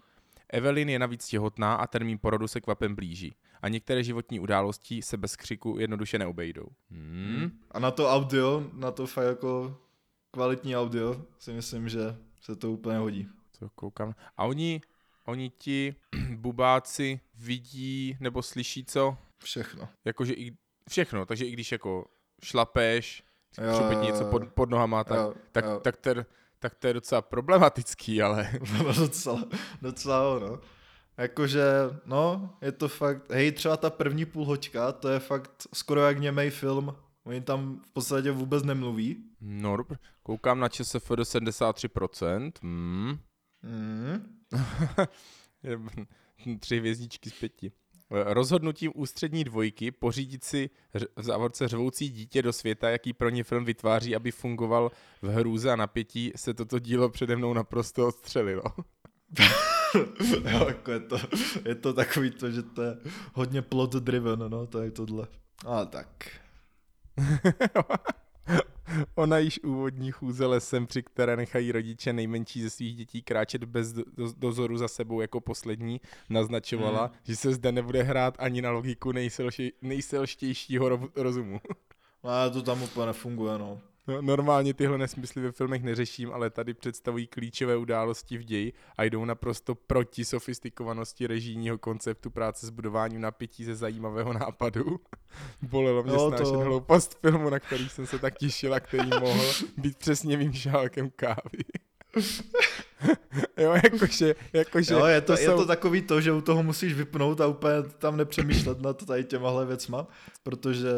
Evelyn 0.48 0.88
je 0.88 0.98
navíc 0.98 1.26
těhotná 1.26 1.74
a 1.74 1.86
termín 1.86 2.18
porodu 2.18 2.48
se 2.48 2.60
kvapem 2.60 2.94
blíží. 2.94 3.34
A 3.62 3.68
některé 3.68 4.04
životní 4.04 4.40
události 4.40 5.02
se 5.02 5.16
bez 5.16 5.36
křiku 5.36 5.76
jednoduše 5.78 6.18
neobejdou. 6.18 6.66
Hmm. 6.90 7.50
A 7.70 7.78
na 7.78 7.90
to 7.90 8.10
audio, 8.10 8.70
na 8.72 8.90
to 8.90 9.06
fakt 9.06 9.26
jako 9.26 9.76
kvalitní 10.30 10.76
audio, 10.76 11.22
si 11.38 11.52
myslím, 11.52 11.88
že 11.88 12.16
se 12.40 12.56
to 12.56 12.72
úplně 12.72 12.98
hodí. 12.98 13.28
To 13.58 13.68
koukám. 13.74 14.14
A 14.36 14.44
oni, 14.44 14.80
oni 15.24 15.50
ti 15.50 15.94
bubáci 16.36 17.20
vidí 17.34 18.16
nebo 18.20 18.42
slyší 18.42 18.84
co? 18.84 19.16
Všechno. 19.38 19.88
Jakože 20.04 20.34
i 20.34 20.56
všechno, 20.88 21.26
takže 21.26 21.44
i 21.44 21.50
když 21.50 21.72
jako 21.72 22.06
šlapeš, 22.42 23.24
Něco 24.02 24.24
jo. 24.24 24.30
pod, 24.30 24.48
pod 24.48 24.70
nohama, 24.70 25.04
tak, 25.04 25.18
Jo, 25.18 25.34
tak, 25.52 25.64
jo. 25.64 25.80
tak, 25.84 25.96
ter, 25.96 26.26
tak 26.58 26.74
to 26.74 26.86
je 26.86 26.92
docela 26.94 27.22
problematický, 27.22 28.22
ale 28.22 28.50
No 28.78 28.92
docela, 28.92 29.44
docela 29.82 30.28
ono. 30.36 30.58
Jakože, 31.16 31.64
no, 32.06 32.50
je 32.62 32.72
to 32.72 32.88
fakt, 32.88 33.30
hej, 33.32 33.52
třeba 33.52 33.76
ta 33.76 33.90
první 33.90 34.24
půl 34.24 34.44
hoďka, 34.44 34.92
to 34.92 35.08
je 35.08 35.18
fakt 35.18 35.66
skoro 35.74 36.00
jak 36.00 36.18
němej 36.18 36.50
film. 36.50 36.96
Oni 37.24 37.40
tam 37.40 37.80
v 37.86 37.90
podstatě 37.92 38.30
vůbec 38.30 38.62
nemluví. 38.62 39.24
no, 39.40 39.76
dobře. 39.76 39.98
koukám 40.22 40.60
na 40.60 40.68
ČSF 40.68 41.08
do 41.10 41.22
73%. 41.22 42.52
Hmm. 42.62 43.18
Mm. 46.46 46.58
Tři 46.58 46.78
hvězdičky 46.78 47.30
z 47.30 47.32
pěti. 47.32 47.72
Rozhodnutím 48.10 48.92
ústřední 48.94 49.44
dvojky 49.44 49.90
pořídit 49.90 50.44
si 50.44 50.70
v 51.16 51.22
závorce 51.22 51.68
řvoucí 51.68 52.08
dítě 52.08 52.42
do 52.42 52.52
světa, 52.52 52.90
jaký 52.90 53.12
pro 53.12 53.28
ně 53.28 53.44
film 53.44 53.64
vytváří, 53.64 54.16
aby 54.16 54.30
fungoval 54.30 54.90
v 55.22 55.28
hrůze 55.28 55.70
a 55.70 55.76
napětí, 55.76 56.32
se 56.36 56.54
toto 56.54 56.78
dílo 56.78 57.08
přede 57.08 57.36
mnou 57.36 57.54
naprosto 57.54 58.06
odstřelilo. 58.06 58.62
jo, 60.50 60.66
jako 60.68 60.92
je 60.92 61.00
to, 61.00 61.18
je 61.64 61.74
to 61.74 61.92
takový 61.92 62.30
to, 62.30 62.50
že 62.50 62.62
to 62.62 62.82
je 62.82 62.96
hodně 63.34 63.62
plot 63.62 63.92
driven, 63.92 64.38
no, 64.48 64.66
to 64.66 64.82
je 64.82 64.90
tohle. 64.90 65.26
A 65.66 65.84
tak. 65.84 66.28
Ona 69.14 69.38
již 69.38 69.60
úvodní 69.62 70.10
chůze 70.10 70.46
lesem, 70.46 70.86
při 70.86 71.02
které 71.02 71.36
nechají 71.36 71.72
rodiče 71.72 72.12
nejmenší 72.12 72.62
ze 72.62 72.70
svých 72.70 72.96
dětí 72.96 73.22
kráčet 73.22 73.64
bez 73.64 73.92
do, 73.92 74.02
do, 74.16 74.32
dozoru 74.36 74.76
za 74.76 74.88
sebou 74.88 75.20
jako 75.20 75.40
poslední, 75.40 76.00
naznačovala, 76.30 77.04
Hmm. 77.06 77.14
že 77.22 77.36
se 77.36 77.54
zde 77.54 77.72
nebude 77.72 78.02
hrát 78.02 78.36
ani 78.38 78.62
na 78.62 78.70
logiku 78.70 79.12
nejsilši, 79.12 79.72
nejsilštějšího 79.82 80.88
ro, 80.88 81.00
rozumu. 81.16 81.60
No, 82.24 82.30
ale 82.30 82.50
to 82.50 82.62
tam 82.62 82.82
úplně 82.82 83.06
nefunguje, 83.06 83.58
no. 83.58 83.80
No, 84.08 84.22
normálně 84.22 84.74
tyhle 84.74 84.98
nesmysly 84.98 85.42
ve 85.42 85.52
filmech 85.52 85.82
neřeším, 85.82 86.32
ale 86.32 86.50
tady 86.50 86.74
představují 86.74 87.26
klíčové 87.26 87.76
události 87.76 88.38
v 88.38 88.44
ději 88.44 88.72
a 88.96 89.04
jdou 89.04 89.24
naprosto 89.24 89.74
proti 89.74 90.24
sofistikovanosti 90.24 91.26
režijního 91.26 91.78
konceptu 91.78 92.30
práce 92.30 92.66
s 92.66 92.70
budováním 92.70 93.20
napětí 93.20 93.64
ze 93.64 93.74
zajímavého 93.74 94.32
nápadu. 94.32 95.00
Bolelo 95.62 96.02
mě 96.02 96.12
Jo, 96.12 96.28
snášet 96.28 96.44
to- 96.44 96.58
hloupost 96.58 97.18
filmu, 97.20 97.50
na 97.50 97.60
který 97.60 97.88
jsem 97.88 98.06
se 98.06 98.18
tak 98.18 98.38
těšil 98.38 98.74
a 98.74 98.80
který 98.80 99.10
mohl 99.20 99.44
být 99.76 99.96
přesně 99.98 100.36
mým 100.36 100.52
šálkem 100.52 101.10
kávy. 101.16 101.64
jo, 103.56 103.74
jakože, 103.84 104.34
jakože 104.52 104.94
Jo, 104.94 105.04
je 105.06 105.20
to, 105.20 105.32
je 105.32 105.38
jsou... 105.38 105.56
to 105.56 105.66
takový 105.66 106.02
to, 106.02 106.20
že 106.20 106.32
u 106.32 106.40
toho 106.40 106.62
musíš 106.62 106.94
vypnout 106.94 107.40
a 107.40 107.46
úplně 107.46 107.82
tam 107.98 108.16
nepřemýšlet 108.16 108.80
nad 108.82 109.06
tady 109.06 109.24
těmahle 109.24 109.66
věcma, 109.66 110.06
protože, 110.42 110.88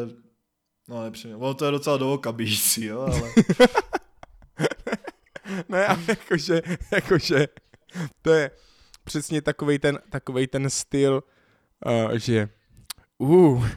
no 0.87 1.03
nepřemýšlet, 1.03 1.41
ono 1.41 1.53
to 1.53 1.65
je 1.65 1.71
docela 1.71 1.97
do 1.97 2.13
oka 2.13 2.31
bíjící, 2.31 2.85
jo, 2.85 3.01
ale 3.01 3.31
ne, 5.69 5.87
ale 5.87 5.99
jakože, 6.07 6.61
jakože, 6.91 7.47
to 8.21 8.33
je 8.33 8.51
přesně 9.03 9.41
takovej 9.41 9.79
ten, 9.79 9.99
takovej 10.09 10.47
ten 10.47 10.69
styl, 10.69 11.23
uh, 11.85 12.11
že 12.11 12.49
uh, 13.17 13.67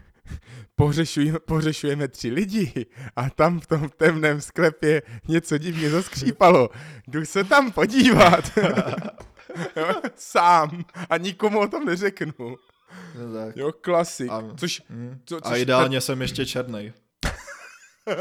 pohřešujeme, 0.75 1.39
pohřešujeme 1.39 2.09
tři 2.09 2.31
lidi 2.31 2.87
a 3.17 3.31
tam 3.31 3.61
v 3.61 3.67
tom 3.67 3.89
temném 3.97 4.41
sklepě 4.41 5.03
něco 5.29 5.59
divně 5.59 5.91
zaskřípalo. 5.91 6.69
Jdu 7.09 7.25
se 7.25 7.45
tam 7.45 7.73
podívat. 7.73 8.51
sám. 10.17 10.85
A 11.11 11.17
nikomu 11.17 11.61
o 11.61 11.69
tom 11.69 11.85
neřeknu. 11.85 12.57
No 13.19 13.35
tak. 13.35 13.57
Jo, 13.57 13.73
klasik. 13.73 14.31
A- 14.31 14.43
Což, 14.57 14.83
Hm. 14.91 15.21
co, 15.25 15.37
A 15.37 15.41
což 15.51 15.59
ideálně 15.59 16.01
jsem 16.01 16.23
ještě 16.23 16.47
černej. 16.47 16.93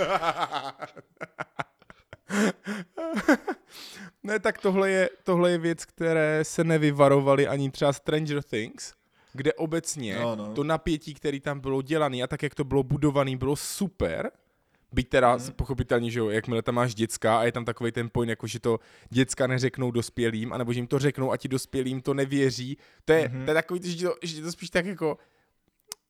ne, 4.23 4.39
tak 4.39 4.57
tohle 4.57 4.89
je, 4.89 5.09
tohle 5.23 5.51
je 5.51 5.57
věc, 5.57 5.85
které 5.85 6.39
se 6.43 6.63
nevyvarovali 6.63 7.47
ani 7.47 7.71
třeba 7.71 7.93
Stranger 7.93 8.43
Things, 8.43 8.93
kde 9.33 9.53
obecně 9.53 10.19
No, 10.19 10.35
no. 10.35 10.53
to 10.53 10.63
napětí, 10.63 11.13
který 11.13 11.39
tam 11.39 11.59
bylo 11.59 11.81
dělané 11.81 12.17
a 12.23 12.27
tak, 12.27 12.43
jak 12.43 12.55
to 12.55 12.63
bylo 12.63 12.83
budované, 12.83 13.37
bylo 13.37 13.55
super. 13.55 14.31
Byť 14.91 15.09
teda 15.09 15.35
Mhm. 15.35 15.51
pochopitelně, 15.53 16.11
že 16.11 16.19
jo, 16.19 16.29
jakmile 16.29 16.61
tam 16.61 16.75
máš 16.75 16.95
děcka 16.95 17.39
a 17.39 17.43
je 17.43 17.51
tam 17.51 17.65
takový 17.65 17.91
ten 17.91 18.09
point, 18.09 18.29
jako 18.29 18.47
že 18.47 18.59
to 18.59 18.79
děcka 19.09 19.47
neřeknou 19.47 19.91
dospělým, 19.91 20.53
anebo 20.53 20.73
že 20.73 20.79
jim 20.79 20.87
to 20.87 20.99
řeknou 20.99 21.31
a 21.31 21.37
ti 21.37 21.47
dospělým 21.47 22.01
to 22.01 22.13
nevěří. 22.13 22.77
To 23.05 23.13
je, 23.13 23.29
Mhm. 23.29 23.45
to 23.45 23.51
je 23.51 23.55
takový, 23.55 23.91
že 23.97 24.05
to, 24.07 24.15
že 24.23 24.41
to 24.41 24.51
spíš 24.51 24.69
tak 24.69 24.85
jako 24.85 25.17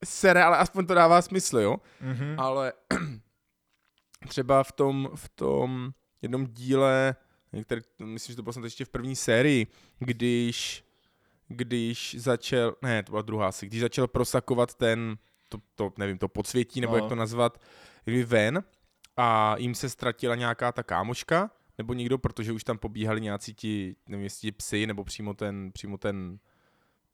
sere, 0.05 0.43
ale 0.43 0.57
aspoň 0.57 0.85
to 0.85 0.93
dává 0.93 1.21
smysl, 1.21 1.59
jo. 1.59 1.77
Mhm. 2.01 2.35
Ale 2.39 2.73
třeba 4.27 4.63
v 4.63 4.71
tom, 4.71 5.09
v 5.15 5.29
tom 5.29 5.91
jednom 6.21 6.45
díle, 6.47 7.15
který, 7.63 7.81
myslím, 8.03 8.33
že 8.33 8.35
to 8.35 8.43
bylo 8.43 8.53
snad 8.53 8.63
ještě 8.63 8.85
v 8.85 8.89
první 8.89 9.15
sérii, 9.15 9.67
když, 9.99 10.85
když 11.47 12.15
začal, 12.19 12.75
ne, 12.81 13.03
to 13.03 13.11
byla 13.11 13.21
druhá 13.21 13.47
asi, 13.47 13.65
když 13.67 13.81
začal 13.81 14.07
prosakovat 14.07 14.73
ten, 14.73 15.17
to, 15.49 15.57
to 15.75 15.93
nevím, 15.97 16.17
to 16.17 16.27
podsvětí, 16.27 16.81
nebo 16.81 16.93
No. 16.93 16.97
jak 17.03 17.09
to 17.09 17.15
nazvat, 17.15 17.61
jeli 18.05 18.23
ven 18.23 18.63
a 19.17 19.55
jim 19.57 19.75
se 19.75 19.89
ztratila 19.89 20.35
nějaká 20.35 20.71
ta 20.71 20.83
kámoška, 20.83 21.51
nebo 21.77 21.93
někdo, 21.93 22.17
protože 22.17 22.51
už 22.51 22.63
tam 22.63 22.77
pobíhali 22.77 23.21
nějací 23.21 23.53
ti, 23.53 23.95
nevím, 24.07 24.23
jestli 24.23 24.41
ti 24.41 24.51
psy, 24.51 24.87
nebo 24.87 25.03
přímo 25.03 25.33
ten, 25.33 25.71
přímo 25.71 25.97
ten 25.97 26.39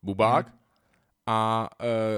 bubák. 0.03 0.47
Mhm. 0.47 0.57
A 1.27 1.69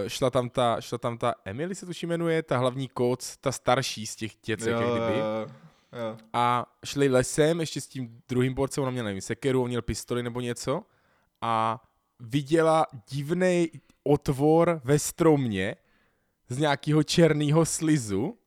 uh, 0.04 0.08
šla, 0.08 0.30
tam 0.30 0.50
ta, 0.50 0.82
šla 0.82 0.98
tam 0.98 1.18
ta 1.18 1.36
Emily 1.46 1.76
se 1.76 1.86
tuším 1.86 2.10
jmenuje, 2.10 2.44
ta 2.44 2.58
hlavní 2.58 2.88
koc, 2.88 3.38
ta 3.38 3.52
starší 3.52 4.06
z 4.06 4.16
těch 4.16 4.32
děcek, 4.46 4.74
Jo, 4.74 4.82
jak 4.82 4.92
kdyby. 4.92 5.20
jo, 5.20 5.48
jo. 6.00 6.18
A 6.34 6.66
šli 6.86 7.10
lesem 7.10 7.60
ještě 7.60 7.82
s 7.82 7.88
tím 7.88 8.22
druhým 8.30 8.54
borcem, 8.54 8.82
ona 8.82 8.92
měla, 8.92 9.06
nevím, 9.06 9.22
sekeru, 9.22 9.62
on 9.64 9.68
měl 9.68 9.82
pistoli 9.82 10.24
nebo 10.24 10.42
něco. 10.42 10.84
A 11.42 11.84
viděla 12.20 12.86
divný 13.10 13.72
otvor 14.04 14.82
ve 14.84 15.00
stromě 15.00 15.76
z 16.50 16.58
nějakého 16.58 17.04
černého 17.04 17.66
slizu 17.66 18.38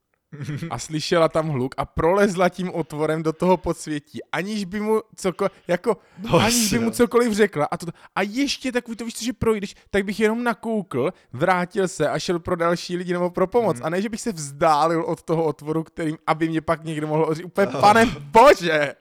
a 0.71 0.79
slyšela 0.79 1.29
tam 1.29 1.49
hluk 1.49 1.75
a 1.77 1.85
prolezla 1.85 2.49
tím 2.49 2.71
otvorem 2.75 3.23
do 3.23 3.33
toho 3.33 3.57
podsvětí, 3.57 4.21
aniž 4.33 4.65
by 4.65 4.81
mu 4.81 5.01
cokoliv, 5.17 5.53
jako, 5.69 5.97
No, 6.19 6.39
aniž 6.39 6.73
by 6.73 6.79
mu 6.79 6.85
jo. 6.85 6.91
cokoliv 6.91 7.33
řekla. 7.33 7.65
A, 7.71 7.77
to, 7.77 7.87
a 8.15 8.23
ještě 8.23 8.73
takový 8.73 8.97
to, 8.97 9.05
víš 9.05 9.15
co, 9.15 9.25
že 9.25 9.33
projdeš, 9.33 9.75
tak 9.91 10.05
bych 10.05 10.21
jenom 10.21 10.45
nakoukl, 10.45 11.13
vrátil 11.33 11.89
se 11.89 12.09
a 12.09 12.19
šel 12.19 12.39
pro 12.39 12.57
další 12.57 12.97
lidi 12.97 13.13
nebo 13.13 13.31
pro 13.31 13.47
pomoc. 13.47 13.77
Mhm. 13.77 13.87
A 13.87 13.89
ne, 13.91 14.03
že 14.03 14.09
bych 14.09 14.21
se 14.21 14.33
vzdálil 14.33 15.03
od 15.03 15.23
toho 15.23 15.45
otvoru, 15.45 15.83
kterým, 15.85 16.19
aby 16.27 16.49
mě 16.49 16.61
pak 16.61 16.85
někdo 16.85 17.07
mohl 17.07 17.35
říct, 17.35 17.45
úplně 17.45 17.67
pane 17.67 18.07
bože! 18.07 18.95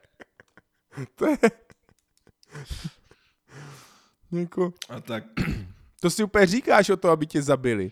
to 1.16 1.28
je... 1.28 1.38
jako, 4.32 4.74
A 4.90 5.00
tak, 5.02 5.24
to 6.02 6.10
si 6.10 6.24
úplně 6.24 6.46
říkáš 6.48 6.90
o 6.90 6.98
to, 6.98 7.10
aby 7.10 7.28
tě 7.28 7.42
zabili. 7.42 7.92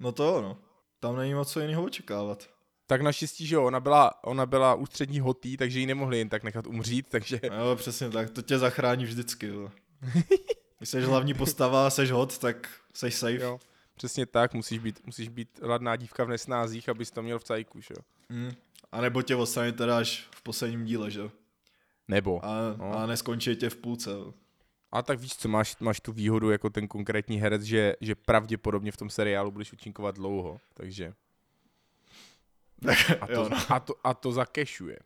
no 0.00 0.12
to 0.12 0.34
ono. 0.36 0.56
Tam 1.00 1.16
není 1.16 1.34
moc 1.34 1.52
co 1.52 1.60
jiného 1.60 1.82
očekávat. 1.84 2.50
Tak 2.86 3.00
naštěstí, 3.00 3.46
že 3.46 3.54
jo, 3.54 3.64
ona 3.64 3.80
byla, 3.80 4.24
ona 4.24 4.46
byla 4.46 4.74
ústřední 4.74 5.20
hotý, 5.20 5.56
takže 5.56 5.80
ji 5.80 5.86
nemohli 5.86 6.18
jen 6.18 6.28
tak 6.28 6.42
nechat 6.42 6.66
umřít, 6.66 7.08
takže... 7.08 7.40
Jo, 7.42 7.76
přesně 7.76 8.10
tak, 8.10 8.30
to 8.30 8.42
tě 8.42 8.58
zachrání 8.58 9.04
vždycky. 9.04 9.46
Jo. 9.46 9.70
Když 10.78 10.88
jsi 10.88 11.00
hlavní 11.00 11.34
postava, 11.34 11.90
seš 11.90 12.10
hot, 12.10 12.38
tak 12.38 12.70
seš 12.94 13.14
safe. 13.14 13.34
Jo. 13.42 13.60
Přesně 13.94 14.26
tak, 14.26 14.54
musíš 14.54 14.78
být, 14.78 15.06
musíš 15.06 15.28
být 15.28 15.58
ladná 15.62 15.96
dívka 15.96 16.24
v 16.24 16.28
nesnázích, 16.28 16.88
abys 16.88 17.10
to 17.10 17.22
měl 17.22 17.38
v 17.38 17.44
cajku, 17.44 17.80
že 17.80 17.94
jo. 17.98 18.02
Mm. 18.28 18.50
A 18.92 19.00
nebo 19.00 19.22
tě 19.22 19.36
odstraní 19.36 19.72
teda 19.72 19.98
až 19.98 20.28
v 20.30 20.42
posledním 20.42 20.84
díle, 20.84 21.10
že 21.10 21.20
jo. 21.20 21.30
Nebo. 22.08 22.44
A, 22.44 22.48
No. 22.76 22.98
a 22.98 23.06
neskončí 23.06 23.56
tě 23.56 23.70
v 23.70 23.76
půlce. 23.76 24.10
Jo. 24.10 24.34
A 24.92 25.02
tak 25.02 25.20
víš 25.20 25.36
co, 25.36 25.48
máš, 25.48 25.76
máš 25.80 26.00
tu 26.00 26.12
výhodu 26.12 26.50
jako 26.50 26.70
ten 26.70 26.88
konkrétní 26.88 27.36
herec, 27.36 27.62
že, 27.62 27.94
že 28.00 28.14
pravděpodobně 28.14 28.92
v 28.92 28.96
tom 28.96 29.10
seriálu 29.10 29.50
budeš 29.50 29.72
účinkovat 29.72 30.14
dlouho, 30.14 30.60
takže... 30.74 31.12
A 33.20 33.26
to, 33.26 33.32
Jo, 33.32 33.48
no. 33.48 33.56
a 33.68 33.80
to, 33.80 33.94
a 34.04 34.14
to 34.14 34.32
zakešuje. 34.32 34.98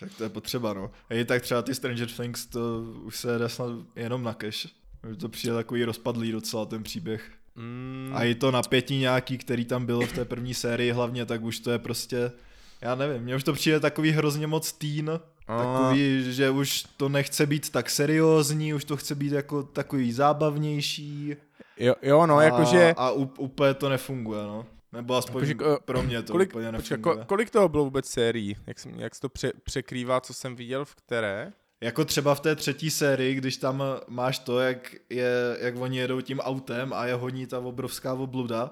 Tak 0.00 0.14
to 0.14 0.22
je 0.22 0.28
potřeba, 0.28 0.74
no. 0.74 0.90
Hej, 1.10 1.24
tak 1.24 1.42
třeba 1.42 1.62
ty 1.62 1.74
Stranger 1.74 2.08
Things, 2.08 2.46
to 2.46 2.82
už 3.02 3.16
se 3.16 3.38
jde 3.38 3.48
snad 3.48 3.70
jenom 3.96 4.22
na 4.22 4.34
cash. 4.34 4.66
Už 5.10 5.16
to 5.20 5.28
přijde 5.28 5.54
takový 5.54 5.84
rozpadlý 5.84 6.32
docela 6.32 6.66
ten 6.66 6.82
příběh. 6.82 7.30
Mm, 7.54 8.12
A 8.14 8.24
i 8.24 8.34
to 8.34 8.50
napětí 8.50 8.96
nějaký, 8.98 9.38
který 9.38 9.64
tam 9.64 9.86
bylo 9.86 10.06
v 10.06 10.12
té 10.12 10.24
první 10.24 10.54
sérii 10.54 10.92
hlavně, 10.92 11.26
tak 11.26 11.42
už 11.42 11.58
to 11.58 11.70
je 11.70 11.78
prostě, 11.78 12.32
já 12.80 12.94
nevím, 12.94 13.22
mně 13.22 13.36
už 13.36 13.44
to 13.44 13.52
přijde 13.52 13.80
takový 13.80 14.10
hrozně 14.10 14.46
moc 14.46 14.72
teen, 14.72 15.20
takový, 15.46 16.32
že 16.32 16.50
už 16.50 16.82
to 16.96 17.08
nechce 17.08 17.46
být 17.46 17.70
tak 17.70 17.90
seriózní, 17.90 18.74
už 18.74 18.84
to 18.84 18.96
chce 18.96 19.14
být 19.14 19.32
jako 19.32 19.62
takový 19.62 20.12
zábavnější. 20.12 21.36
jo, 21.76 21.94
jo, 22.02 22.26
no, 22.26 22.36
a, 22.36 22.42
jakože... 22.42 22.94
A 22.96 23.10
úplně 23.38 23.74
to 23.74 23.88
nefunguje, 23.88 24.42
no. 24.42 24.66
Nebo 24.92 25.16
aspoň 25.16 25.48
Jakože, 25.48 25.70
eh, 25.74 25.78
pro 25.84 26.02
mě 26.02 26.22
to 26.22 26.32
kolik, 26.32 26.48
úplně 26.48 26.72
nefunguje. 26.72 27.16
ko, 27.16 27.24
kolik 27.26 27.50
toho 27.50 27.68
bylo 27.68 27.84
vůbec 27.84 28.06
sérií? 28.06 28.56
Jak, 28.66 28.78
jsem, 28.78 29.00
jak 29.00 29.14
se 29.14 29.20
to 29.20 29.28
pře, 29.28 29.52
překrývá, 29.62 30.20
co 30.20 30.34
jsem 30.34 30.56
viděl 30.56 30.84
v 30.84 30.94
které? 30.94 31.52
Jako 31.80 32.04
třeba 32.04 32.34
v 32.34 32.40
té 32.40 32.56
třetí 32.56 32.90
sérii, 32.90 33.34
když 33.34 33.56
tam 33.56 33.82
máš 34.08 34.38
to, 34.38 34.60
jak, 34.60 34.94
je, 35.10 35.58
jak 35.60 35.76
oni 35.76 35.98
jedou 35.98 36.20
tím 36.20 36.40
autem 36.40 36.92
a 36.92 37.06
je 37.06 37.14
honí 37.14 37.46
ta 37.46 37.58
obrovská 37.58 38.14
obluda 38.14 38.70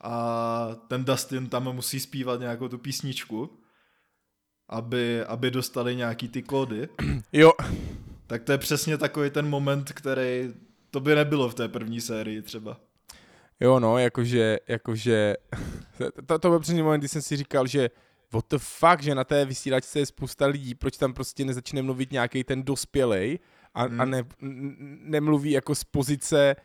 a 0.00 0.68
ten 0.88 1.04
Dustin 1.04 1.48
tam 1.48 1.74
musí 1.74 2.00
zpívat 2.00 2.40
nějakou 2.40 2.68
tu 2.68 2.78
písničku, 2.78 3.58
aby, 4.68 5.24
aby 5.24 5.50
dostali 5.50 5.96
nějaký 5.96 6.28
ty 6.28 6.42
kódy, 6.42 6.88
Jo, 7.32 7.52
tak 8.26 8.42
to 8.42 8.52
je 8.52 8.58
přesně 8.58 8.98
takový 8.98 9.30
ten 9.30 9.48
moment, 9.48 9.92
který 9.92 10.54
to 10.90 11.00
by 11.00 11.14
nebylo 11.14 11.48
v 11.48 11.54
té 11.54 11.68
první 11.68 12.00
sérii 12.00 12.42
třeba. 12.42 12.80
Jo, 13.60 13.80
no, 13.80 13.98
jakože, 13.98 14.58
jakože, 14.68 15.34
to, 16.26 16.38
to 16.38 16.48
byl 16.48 16.60
přesně 16.60 16.82
moment, 16.82 17.00
kdy 17.00 17.08
jsem 17.08 17.22
si 17.22 17.36
říkal, 17.36 17.66
že 17.66 17.90
what 18.32 18.44
the 18.50 18.58
fuck, 18.58 19.00
že 19.02 19.14
na 19.14 19.24
té 19.24 19.44
vysílačce 19.44 19.98
je 19.98 20.06
spousta 20.06 20.46
lidí, 20.46 20.74
proč 20.74 20.96
tam 20.96 21.12
prostě 21.14 21.44
nezačne 21.44 21.82
mluvit 21.82 22.12
nějaký 22.12 22.44
ten 22.44 22.62
dospělej 22.62 23.38
a, 23.74 23.82
Hmm. 23.82 24.00
a 24.00 24.04
ne, 24.04 24.22
nemluví 25.00 25.50
jako 25.50 25.74
z 25.74 25.84
pozice 25.84 26.56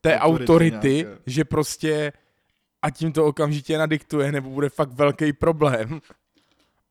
té 0.00 0.18
Autority 0.18 0.42
autority, 0.52 0.88
nějaké. 0.94 1.18
že 1.26 1.44
prostě 1.44 2.12
a 2.82 2.90
tím 2.90 3.12
to 3.12 3.26
okamžitě 3.26 3.78
nadiktuje, 3.78 4.32
nebo 4.32 4.50
bude 4.50 4.68
fakt 4.68 4.92
velký 4.92 5.32
problém. 5.32 6.00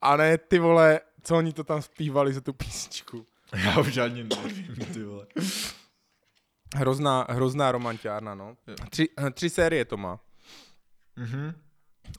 A 0.01 0.17
ne, 0.17 0.37
ty 0.37 0.59
vole, 0.59 0.99
co 1.23 1.35
oni 1.37 1.53
to 1.53 1.63
tam 1.63 1.81
zpívali 1.81 2.33
za 2.33 2.41
tu 2.41 2.53
písničku. 2.53 3.25
Já 3.65 3.79
už 3.79 3.97
ani 3.97 4.23
nevím, 4.23 4.85
ty 4.93 5.03
vole. 5.03 5.27
Hrozná, 6.75 7.25
hrozná 7.29 7.71
romantiárna, 7.71 8.35
no. 8.35 8.57
Tři, 8.89 9.09
tři 9.33 9.49
série 9.49 9.85
to 9.85 9.97
má. 9.97 10.19
Mhm. 11.15 11.53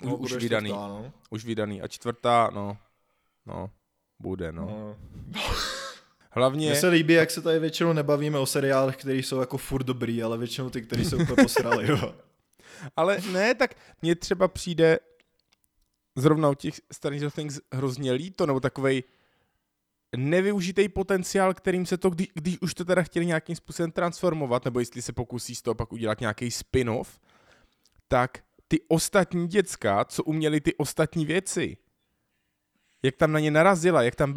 Už- 0.03 0.13
už 0.13 0.31
bude 0.33 0.41
vydaný. 0.41 0.69
čtvrtá, 0.71 0.89
no. 0.89 1.13
Už 1.31 1.45
vydaný. 1.45 1.83
A 1.83 1.89
čtvrtá, 1.89 2.51
no, 2.55 2.77
no, 3.47 3.71
bude, 4.19 4.53
no. 4.53 4.67
No. 4.67 4.97
Hlavně, 6.31 6.71
Mně 6.71 6.81
se 6.81 6.89
líbí, 6.89 7.15
jak 7.15 7.31
se 7.31 7.43
tady 7.43 7.59
většinou 7.59 7.93
nebavíme 7.93 8.39
o 8.39 8.47
seriálech, 8.47 8.97
které 8.97 9.17
jsou 9.19 9.41
jako 9.41 9.59
furt 9.59 9.83
dobrý, 9.85 10.23
ale 10.23 10.39
většinou 10.39 10.71
ty, 10.71 10.83
které 10.83 11.05
jsou 11.05 11.17
úplně 11.23 11.43
posrali, 11.43 11.89
jo. 11.91 12.15
ale 12.97 13.19
ne, 13.33 13.55
tak 13.55 13.75
mně 14.03 14.15
třeba 14.15 14.49
přijde 14.49 14.99
zrovna 16.21 16.51
u 16.51 16.55
těch 16.55 16.75
Stranger 16.93 17.31
Things 17.31 17.61
hrozně 17.73 18.13
líto, 18.13 18.47
nebo 18.47 18.61
takovej 18.61 19.03
nevyužitý 20.17 20.89
potenciál, 20.89 21.55
kterým 21.55 21.87
se 21.87 21.97
to, 21.97 22.11
když, 22.11 22.29
když 22.35 22.59
už 22.61 22.75
to 22.75 22.85
teda 22.85 23.03
chtěli 23.03 23.27
nějakým 23.27 23.57
způsobem 23.57 23.91
transformovat, 23.93 24.65
nebo 24.65 24.79
jestli 24.79 25.03
se 25.03 25.13
pokusí 25.13 25.55
z 25.55 25.63
toho 25.63 25.75
pak 25.75 25.93
udělat 25.93 26.21
nějaký 26.21 26.51
spin-off, 26.51 27.19
tak 28.09 28.39
ty 28.69 28.81
ostatní 28.89 29.49
děcka, 29.49 30.05
co 30.05 30.25
uměli 30.25 30.61
ty 30.61 30.75
ostatní 30.75 31.27
věci, 31.27 31.77
jak 33.03 33.17
tam 33.17 33.33
na 33.33 33.41
ně 33.41 33.51
narazila, 33.51 34.03
jak 34.03 34.15
tam, 34.15 34.35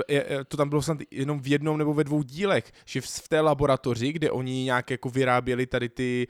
to 0.48 0.58
tam 0.58 0.70
bylo 0.70 0.82
snad 0.82 0.98
jenom 1.12 1.40
v 1.42 1.48
jednom 1.48 1.78
nebo 1.78 1.94
ve 1.94 2.04
dvou 2.04 2.24
dílech, 2.24 2.72
že 2.86 3.02
v, 3.02 3.06
v 3.06 3.28
té 3.28 3.42
laboratoři, 3.42 4.14
kde 4.14 4.32
oni 4.32 4.64
nějak 4.64 4.92
jako 4.92 5.10
vyráběli 5.10 5.66
tady 5.68 5.90
ty 5.90 6.28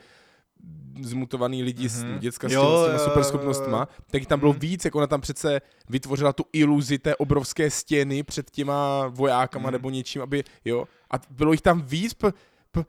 zmutovaný 1.04 1.64
lidi, 1.64 1.88
Mhm. 1.88 2.04
mm-hmm. 2.04 2.20
děcka 2.20 2.50
s, 2.50 2.52
Jo, 2.52 2.62
těma- 2.62 2.84
s 2.84 2.86
těma 2.86 2.98
jo, 2.98 3.06
superschopnostma, 3.10 3.88
tak 4.12 4.26
tam 4.26 4.40
bylo 4.40 4.52
Mhm. 4.52 4.60
víc, 4.60 4.86
jako 4.86 4.98
ona 4.98 5.08
tam 5.08 5.22
přece 5.22 5.62
vytvořila 5.90 6.34
tu 6.34 6.46
iluzi 6.54 6.98
té 7.00 7.16
obrovské 7.16 7.70
stěny 7.72 8.24
před 8.24 8.52
těma 8.52 9.08
vojákama 9.08 9.64
Mhm. 9.64 9.72
nebo 9.72 9.90
něčím, 9.90 10.22
aby, 10.22 10.44
jo, 10.66 10.86
a 11.12 11.16
bylo 11.30 11.52
jich 11.52 11.62
tam 11.62 11.82
víc, 11.82 12.14
p- 12.14 12.32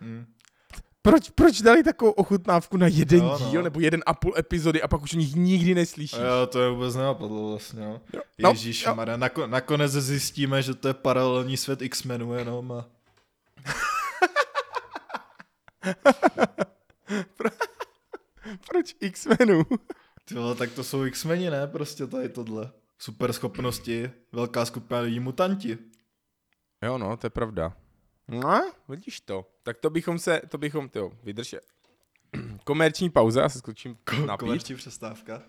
Mm. 0.01 0.27
proč, 1.03 1.31
proč 1.31 1.61
dali 1.62 1.83
takovou 1.83 2.11
ochutnávku 2.11 2.77
na 2.77 2.87
jeden 2.87 3.18
Jo, 3.20 3.39
no. 3.41 3.51
díl 3.51 3.62
nebo 3.62 3.81
jeden 3.81 4.03
a 4.07 4.14
půl 4.14 4.35
epizody 4.39 4.83
a 4.83 4.89
pak 4.89 5.03
už 5.03 5.14
o 5.14 5.18
nich 5.18 5.35
nikdy 5.35 5.75
neslyšíš? 5.75 6.18
Jo, 6.18 6.47
to 6.47 6.61
je 6.61 6.70
vůbec 6.70 6.95
nenapadlo 6.95 7.51
vlastně. 7.51 7.81
No. 7.85 8.01
No, 8.39 8.49
Ježíš, 8.51 8.83
jo. 8.87 8.95
Mara, 8.95 9.16
nako, 9.16 9.47
nakonec 9.47 9.93
zjistíme, 9.93 10.62
že 10.62 10.75
to 10.75 10.89
je 10.89 10.95
paralelní 10.95 11.57
svět 11.57 11.83
X-Menů 11.83 12.35
jenom 12.35 12.73
a... 12.73 12.85
Proč 18.68 18.96
X-Menů? 19.00 19.62
Ty 20.24 20.34
vole, 20.34 20.54
tak 20.54 20.72
to 20.72 20.84
jsou 20.84 21.04
X-Meni, 21.04 21.50
ne? 21.50 21.66
Prostě 21.66 22.06
tady 22.06 22.28
tohle. 22.28 22.72
Super 22.98 23.32
schopnosti, 23.32 24.10
velká 24.32 24.64
skupina 24.64 25.00
lidí, 25.00 25.20
mutanti. 25.20 25.78
Jo, 26.84 26.98
no, 26.98 27.16
to 27.16 27.26
je 27.26 27.30
pravda. 27.30 27.76
No, 28.28 28.72
vidíš 28.88 29.20
to. 29.20 29.46
Tak 29.62 29.78
to 29.78 29.90
bychom 29.90 30.18
se, 30.18 30.42
to 30.48 30.58
bychom, 30.58 30.90
jo, 30.94 31.12
vydrž. 31.22 31.54
Komerční 32.64 33.10
pauza, 33.10 33.42
já 33.42 33.48
se 33.48 33.58
skočím 33.58 33.98
napít. 34.26 34.40
Komerční 34.40 34.74
přestávka. 34.74 35.42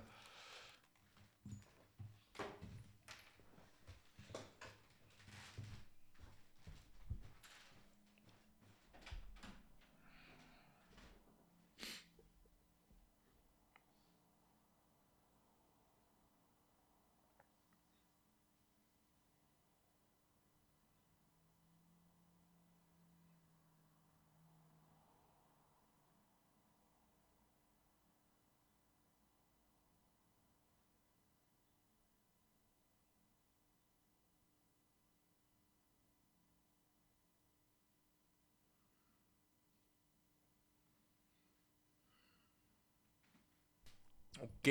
OK. 44.40 44.68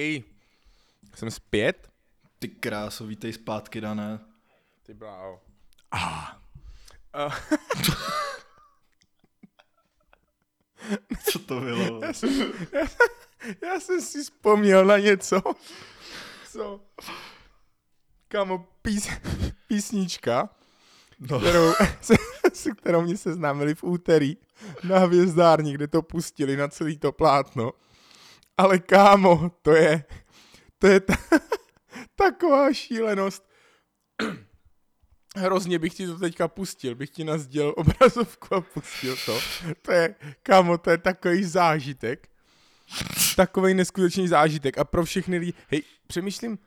Jsem 1.14 1.30
zpět. 1.30 1.90
Ty 2.38 2.48
kráso, 2.48 3.06
vítej 3.06 3.32
zpátky, 3.32 3.80
dané. 3.80 4.20
Ty 4.82 4.94
bláho. 4.94 5.40
Ah. 5.92 6.42
Uh, 7.26 7.34
Co 11.30 11.38
to 11.38 11.60
bylo? 11.60 12.00
já 13.62 13.80
jsem 13.80 14.00
si 14.00 14.22
vzpomněl 14.22 14.84
na 14.84 14.98
něco. 14.98 15.42
Co? 16.52 16.80
Kamo, 18.28 18.66
pís, 18.82 19.08
písnička, 19.66 20.48
No, 21.30 21.40
kterou, 21.40 21.72
se, 22.00 22.14
se 22.52 22.70
kterou 22.70 23.02
mě 23.02 23.16
seznámili 23.16 23.74
v 23.74 23.84
úterý 23.84 24.36
na 24.84 24.98
hvězdární, 24.98 25.72
kde 25.72 25.88
to 25.88 26.02
pustili 26.02 26.56
na 26.56 26.68
celý 26.68 26.98
to 26.98 27.12
plátno. 27.12 27.72
Ale 28.56 28.78
kámo, 28.78 29.50
to 29.62 29.70
je, 29.72 30.04
to 30.78 30.86
je 30.86 31.00
ta, 31.00 31.14
taková 32.14 32.72
šílenost. 32.72 33.48
Hrozně 35.36 35.78
bych 35.78 35.94
ti 35.94 36.06
to 36.06 36.18
teďka 36.18 36.48
pustil, 36.48 36.94
bych 36.94 37.10
ti 37.10 37.24
nazděl 37.24 37.74
obrazovku 37.76 38.54
a 38.54 38.60
pustil 38.60 39.16
to. 39.26 39.38
To 39.82 39.92
je, 39.92 40.14
kámo, 40.42 40.78
to 40.78 40.90
je 40.90 40.98
takový 40.98 41.44
zážitek. 41.44 42.28
Takový 43.36 43.74
neskutečný 43.74 44.28
zážitek. 44.28 44.78
A 44.78 44.84
pro 44.84 45.04
všechny 45.04 45.38
lidi, 45.38 45.52
hej, 45.68 45.82
přemýšlím, 46.06 46.58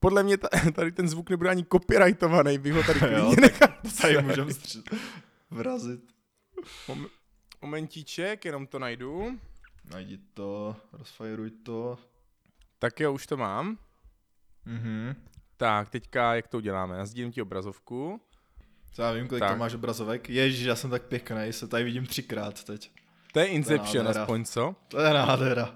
podle 0.00 0.22
mě 0.22 0.36
ta, 0.36 0.48
tady 0.74 0.92
ten 0.92 1.08
zvuk 1.08 1.30
nebude 1.30 1.50
ani 1.50 1.64
copyrightovaný, 1.72 2.58
bych 2.58 2.72
ho 2.72 2.82
tady 2.82 2.98
klidně 2.98 3.36
nechal. 3.40 3.68
tady 4.00 4.22
můžeme 4.22 4.52
vrazit. 5.50 6.00
Mom- 6.88 7.08
Momentíček, 7.62 8.44
jenom 8.44 8.66
to 8.66 8.78
najdu. 8.78 9.38
Najdi 9.90 10.18
to, 10.34 10.76
rozfajruj 10.92 11.50
to. 11.50 11.98
Tak 12.78 13.00
jo, 13.00 13.12
už 13.12 13.26
to 13.26 13.36
mám. 13.36 13.78
Mhm. 14.64 15.14
Tak, 15.56 15.90
teďka 15.90 16.34
jak 16.34 16.48
to 16.48 16.56
uděláme? 16.56 16.96
Nazdílím 16.96 17.32
ti 17.32 17.42
obrazovku. 17.42 18.20
Já 18.98 19.12
vím, 19.12 19.28
kolik 19.28 19.40
Tak. 19.40 19.50
to 19.52 19.56
máš 19.58 19.74
obrazovek. 19.74 20.30
Ježíš, 20.30 20.64
já 20.66 20.76
jsem 20.76 20.90
tak 20.90 21.02
pěkný, 21.02 21.52
se 21.52 21.68
tady 21.68 21.84
vidím 21.84 22.06
třikrát 22.06 22.64
teď. 22.64 22.90
To 23.32 23.40
je 23.40 23.46
Inception 23.46 24.04
nádhera. 24.04 24.22
aspoň, 24.22 24.44
co? 24.44 24.76
To 24.88 25.00
je 25.00 25.14
nádhera. 25.14 25.74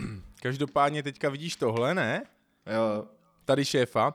Každopádně 0.42 1.02
teďka 1.02 1.28
vidíš 1.28 1.56
tohle, 1.56 1.94
ne? 1.94 2.22
Jo, 2.74 3.06
Tady 3.44 3.64
šéfa. 3.64 4.14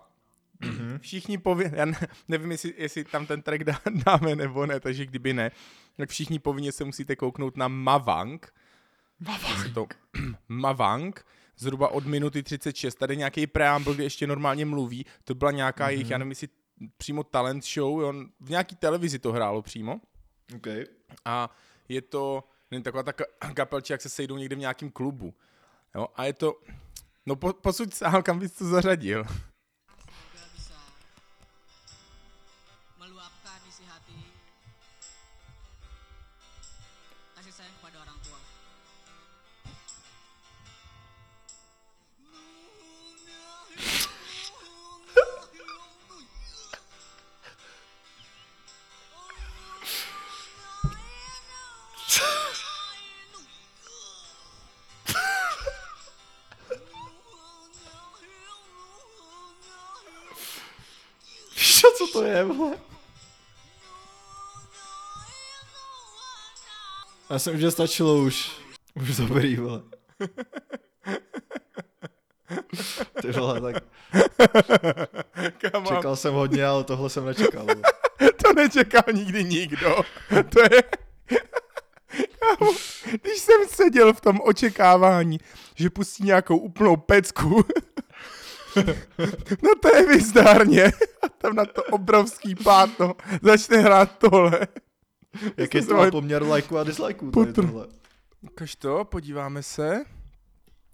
Mhm. 0.60 1.00
Všichni 1.02 1.38
povinně, 1.38 1.72
já 1.78 1.86
ne, 1.86 1.98
nevím, 2.28 2.52
jestli, 2.52 2.74
jestli 2.78 3.04
tam 3.04 3.26
ten 3.26 3.42
track 3.42 3.64
dá, 3.64 3.80
dáme 4.06 4.36
nebo 4.36 4.66
ne, 4.66 4.80
takže 4.80 5.06
kdyby 5.06 5.34
ne, 5.34 5.52
tak 5.98 6.10
všichni 6.10 6.40
povinně 6.40 6.72
se 6.72 6.84
musíte 6.84 7.16
kouknout 7.16 7.58
na 7.58 7.68
Mavang. 7.68 8.54
Mavang. 9.20 9.74
To, 9.74 9.88
Mavang, 10.48 11.26
zhruba 11.58 11.88
od 11.88 12.06
minuty 12.06 12.44
36. 12.44 12.96
Tady 12.96 13.18
nějaký 13.18 13.48
preambl, 13.48 13.94
kde 13.94 14.04
ještě 14.04 14.28
normálně 14.28 14.66
mluví. 14.66 15.06
To 15.24 15.36
byla 15.36 15.52
nějaká 15.52 15.86
mm-hmm. 15.86 15.90
jejich, 15.90 16.10
já 16.10 16.18
nevím, 16.18 16.32
jestli 16.32 16.48
přímo 16.98 17.24
talent 17.24 17.66
show, 17.66 18.02
jo, 18.02 18.14
v 18.40 18.50
nějaký 18.50 18.76
televizi 18.76 19.20
to 19.20 19.32
hrálo 19.32 19.62
přímo. 19.62 20.02
OK. 20.56 20.68
A 21.26 21.50
je 21.90 22.02
to 22.02 22.44
nevím, 22.72 22.84
taková 22.84 23.04
ta 23.04 23.12
ka- 23.12 23.54
kapelčí, 23.54 23.94
jak 23.94 24.02
se 24.02 24.10
sejdou 24.10 24.38
někde 24.38 24.56
v 24.56 24.60
nějakém 24.60 24.92
klubu. 24.92 25.34
Jo, 25.96 26.08
a 26.16 26.26
je 26.26 26.34
to, 26.34 26.62
no 27.26 27.36
po, 27.36 27.54
posud 27.54 27.94
sál, 27.94 28.24
kam 28.24 28.40
bys 28.40 28.52
to 28.52 28.66
zařadil. 28.66 29.26
Je, 62.38 62.44
vole? 62.44 62.78
Já 67.30 67.40
jsem, 67.40 67.60
že 67.60 67.72
stačilo 67.72 68.18
už. 68.18 68.52
Už 68.96 69.18
dobrý, 69.18 69.56
vole. 69.56 69.82
Ty 73.22 73.32
vole, 73.32 73.62
tak 73.62 73.84
Kam 75.72 75.86
čekal 75.86 76.16
jsem 76.16 76.34
hodně, 76.34 76.66
ale 76.66 76.84
tohle 76.84 77.10
jsem 77.10 77.26
nečekal. 77.26 77.62
vole. 77.66 77.76
To 78.44 78.54
nečekal 78.54 79.04
nikdy 79.14 79.44
nikdo. 79.44 79.96
To 80.50 80.60
je... 80.62 80.84
Kámo, 82.40 82.72
Když 83.22 83.40
jsem 83.40 83.68
seděl 83.68 84.14
v 84.14 84.22
tom 84.22 84.40
očekávání, 84.44 85.40
že 85.76 85.90
pustí 85.90 86.24
nějakou 86.24 86.58
úplnou 86.58 86.96
pecku 86.98 87.66
na 89.64 89.70
té 89.82 90.02
hvězdárně 90.02 90.86
a 91.22 91.30
tam 91.38 91.56
na 91.56 91.66
to 91.66 91.84
obrovský 91.84 92.56
plátno 92.56 93.16
začne 93.42 93.78
hrát 93.78 94.18
tohle. 94.18 94.68
Jaký 95.58 95.82
se 95.82 95.88
to 95.88 95.94
má 95.94 96.12
poměr 96.12 96.44
lajků 96.44 96.78
a 96.78 96.84
dislajků? 96.84 97.32
Tady 97.32 97.54
tohle. 97.54 97.88
Ukaž 98.42 98.76
to, 98.76 99.06
podíváme 99.06 99.64
se. 99.64 100.04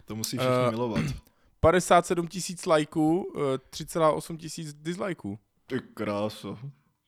To 0.06 0.16
musí 0.16 0.38
všichni 0.38 0.56
Eh, 0.68 0.72
milovat. 0.72 1.04
57 1.60 2.28
tisíc 2.28 2.66
lajků, 2.66 3.34
eh, 3.56 3.58
3,8 3.70 4.38
tisíc 4.38 4.74
dislajků. 4.74 5.40
Ty 5.68 5.80
kráso. 5.94 6.58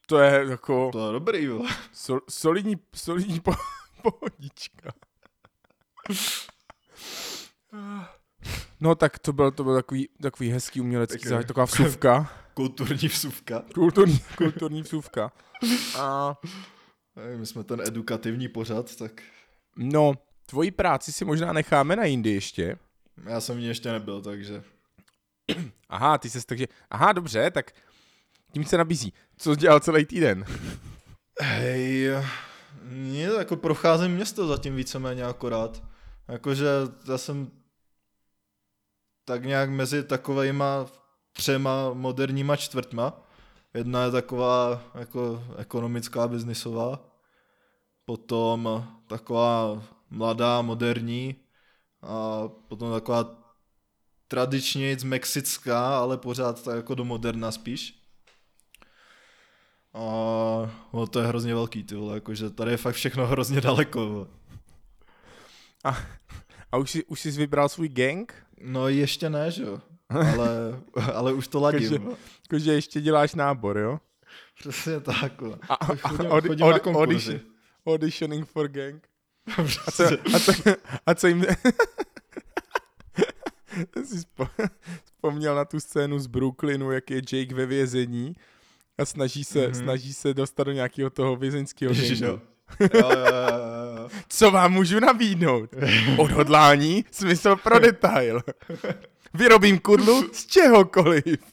To 0.07 0.17
je 0.19 0.45
jako 0.49 0.89
To 0.91 1.07
je 1.07 1.13
dobrý, 1.13 1.47
vole. 1.47 1.69
sol, 1.93 2.21
solidní, 2.29 2.75
solidní 2.95 3.39
po, 3.39 3.53
pohodička. 4.01 4.91
No 8.83 8.95
tak 8.95 9.19
to 9.19 9.33
byl, 9.33 9.51
to 9.51 9.63
byl 9.63 9.75
takový, 9.75 10.09
takový 10.21 10.49
hezký 10.49 10.81
umělecký 10.81 11.19
Tak 11.19 11.27
zážitek, 11.29 11.47
taková 11.47 11.65
vsuvka. 11.65 12.31
Kulturní 12.53 13.07
vsuvka. 13.07 13.63
Kulturní, 13.73 14.19
kulturní 14.37 14.81
vsuvka. 14.81 15.31
A 15.99 16.37
My 17.37 17.45
jsme 17.45 17.63
ten 17.63 17.81
edukativní 17.81 18.47
pořad, 18.47 18.95
tak 18.95 19.21
no, 19.77 20.13
tvoji 20.45 20.71
práci 20.71 21.11
si 21.11 21.25
možná 21.25 21.53
necháme 21.53 21.95
na 21.95 22.03
jindy 22.05 22.29
ještě. 22.29 22.77
já 23.25 23.41
jsem 23.41 23.57
v 23.57 23.59
ní 23.59 23.65
ještě 23.65 23.91
nebyl, 23.91 24.21
takže 24.21 24.63
Aha, 25.89 26.17
ty 26.17 26.29
ses 26.29 26.45
takže, 26.45 26.67
aha, 26.89 27.11
dobře, 27.13 27.51
tak 27.51 27.71
tím 28.51 28.65
se 28.65 28.77
nabízí. 28.77 29.13
Co 29.37 29.53
jsi 29.53 29.59
dělal 29.59 29.79
celý 29.79 30.05
týden? 30.05 30.45
Hej, 31.41 32.09
Nie, 32.89 33.29
jako 33.37 33.55
procházím 33.55 34.11
město 34.11 34.47
zatím 34.47 34.75
víceméně 34.75 35.23
akorát. 35.23 35.83
Jakože 36.27 36.67
já 37.09 37.17
jsem 37.17 37.51
tak 39.25 39.45
nějak 39.45 39.69
mezi 39.69 40.03
takovejma 40.03 40.85
třema 41.33 41.93
moderníma 41.93 42.55
čtvrtma. 42.55 43.13
Jedna 43.73 44.03
je 44.03 44.11
taková 44.11 44.83
jako 44.99 45.43
ekonomická, 45.57 46.27
biznisová. 46.27 46.99
Potom 48.05 48.87
taková 49.07 49.83
mladá, 50.09 50.61
moderní. 50.61 51.35
A 52.01 52.47
potom 52.67 52.91
taková 52.91 53.43
tradičně 54.27 54.97
mexická, 55.03 55.99
ale 55.99 56.17
pořád 56.17 56.63
tak 56.63 56.75
jako 56.75 56.95
do 56.95 57.05
moderna 57.05 57.51
spíš. 57.51 58.03
A 59.93 59.99
no, 60.93 61.07
to 61.07 61.19
je 61.19 61.27
hrozně 61.27 61.53
velký, 61.53 61.83
ty 61.83 61.95
vole, 61.95 62.15
jakože 62.15 62.49
tady 62.49 62.71
je 62.71 62.77
fakt 62.77 62.95
všechno 62.95 63.27
hrozně 63.33 63.61
daleko. 63.61 64.09
Vole. 64.09 64.27
A, 65.83 65.97
a 66.71 66.77
už, 66.77 66.91
jsi, 66.91 67.05
už 67.05 67.19
jsi 67.19 67.31
vybral 67.31 67.69
svůj 67.69 67.89
gang? 67.89 68.42
No 68.61 68.87
ještě 68.87 69.29
ne, 69.29 69.51
že 69.51 69.63
jo. 69.63 69.79
Ale, 70.09 70.81
ale 71.13 71.33
už 71.33 71.47
to 71.47 71.59
ladím. 71.59 71.81
Jakože, 71.83 71.99
vole. 71.99 72.15
jakože 72.51 72.73
ještě 72.73 73.01
děláš 73.01 73.35
nábor, 73.35 73.77
jo? 73.77 73.99
Přesně 74.59 74.99
tak. 74.99 75.41
vole. 75.41 75.57
A, 75.69 75.73
a, 75.73 75.85
Chodím, 75.95 76.31
a, 76.31 76.41
chodím 76.41 76.69
na 76.69 76.79
konkurzy. 76.79 77.31
audition, 77.31 77.39
auditioning 77.87 78.47
for 78.47 78.67
gang. 78.67 79.07
A 79.87 79.91
co, 79.91 80.03
a 80.35 80.39
co, 80.39 80.53
a 81.05 81.15
co 81.15 81.27
jim... 81.27 81.45
Jsem 83.93 84.05
si 84.05 84.19
spo, 84.21 84.47
vzpomněl 85.05 85.55
na 85.55 85.65
tu 85.65 85.79
scénu 85.79 86.19
z 86.19 86.27
Brooklynu, 86.27 86.91
jak 86.91 87.09
je 87.09 87.17
Jake 87.31 87.55
ve 87.55 87.65
vězení 87.65 88.35
a 88.97 89.05
snaží 89.05 89.43
se, 89.43 89.59
Mhm. 89.59 89.71
mm-hmm. 89.71 89.83
snaží 89.83 90.13
se 90.13 90.33
dostat 90.33 90.63
do 90.63 90.71
nějakého 90.71 91.09
toho 91.09 91.35
vězeňského 91.35 91.93
gangu. 91.93 92.25
jo. 92.25 92.39
Jo, 92.79 92.89
jo, 92.93 93.11
Co 94.29 94.51
vám 94.51 94.71
můžu 94.71 94.99
nabídnout? 94.99 95.69
Odhodlání, 96.17 97.05
smysl 97.11 97.55
pro 97.55 97.79
detail. 97.79 98.41
Vyrobím 99.33 99.79
kudlu 99.79 100.29
z 100.33 100.45
čehokoliv. 100.45 101.23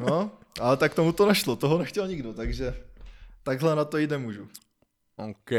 No, 0.00 0.30
ale 0.60 0.76
tak 0.76 0.94
tomu 0.94 1.12
to 1.12 1.26
nešlo, 1.28 1.56
toho 1.56 1.78
nechtěl 1.78 2.08
nikdo, 2.08 2.34
takže 2.34 2.84
takhle 3.42 3.76
na 3.76 3.84
to 3.84 3.98
jde 3.98 4.18
můžu. 4.18 4.48
OK. 5.16 5.50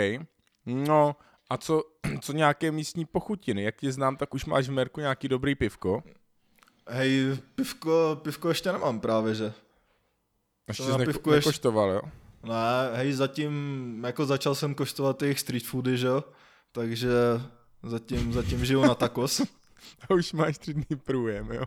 No, 0.65 1.15
a 1.49 1.57
co, 1.57 1.84
co 2.21 2.34
nějaké 2.34 2.71
místní 2.71 3.05
pochutiny? 3.05 3.63
Jak 3.63 3.75
tě 3.75 3.91
znám, 3.91 4.17
tak 4.17 4.34
už 4.34 4.45
máš 4.45 4.67
v 4.67 4.71
Merku 4.71 4.99
nějaký 4.99 5.27
dobrý 5.27 5.55
pivko. 5.55 6.03
Hej, 6.89 7.38
pivko, 7.55 8.19
pivko 8.23 8.49
ještě 8.49 8.71
nemám 8.71 8.99
právě, 8.99 9.36
že? 9.36 9.53
Ještě 10.67 10.84
To 10.84 10.91
jsi 10.91 10.97
na 10.99 11.05
pivku 11.05 11.31
ještě- 11.34 11.47
nekoštoval, 11.49 11.89
jo? 11.91 12.01
Ne, 12.43 12.97
hej, 12.97 13.13
zatím, 13.13 14.03
jako 14.05 14.25
začal 14.25 14.55
jsem 14.55 14.75
koštovat 14.75 15.21
jejich 15.21 15.39
street 15.39 15.67
foody, 15.67 15.97
že 15.97 16.07
jo? 16.07 16.23
Takže 16.71 17.09
zatím, 17.83 18.33
zatím 18.33 18.65
žiju 18.65 18.81
na 18.81 18.95
tacos. 18.95 19.41
A 20.09 20.13
už 20.13 20.33
máš 20.33 20.57
tři 20.57 20.73
dny 20.73 20.95
průjem, 21.03 21.51
jo? 21.51 21.63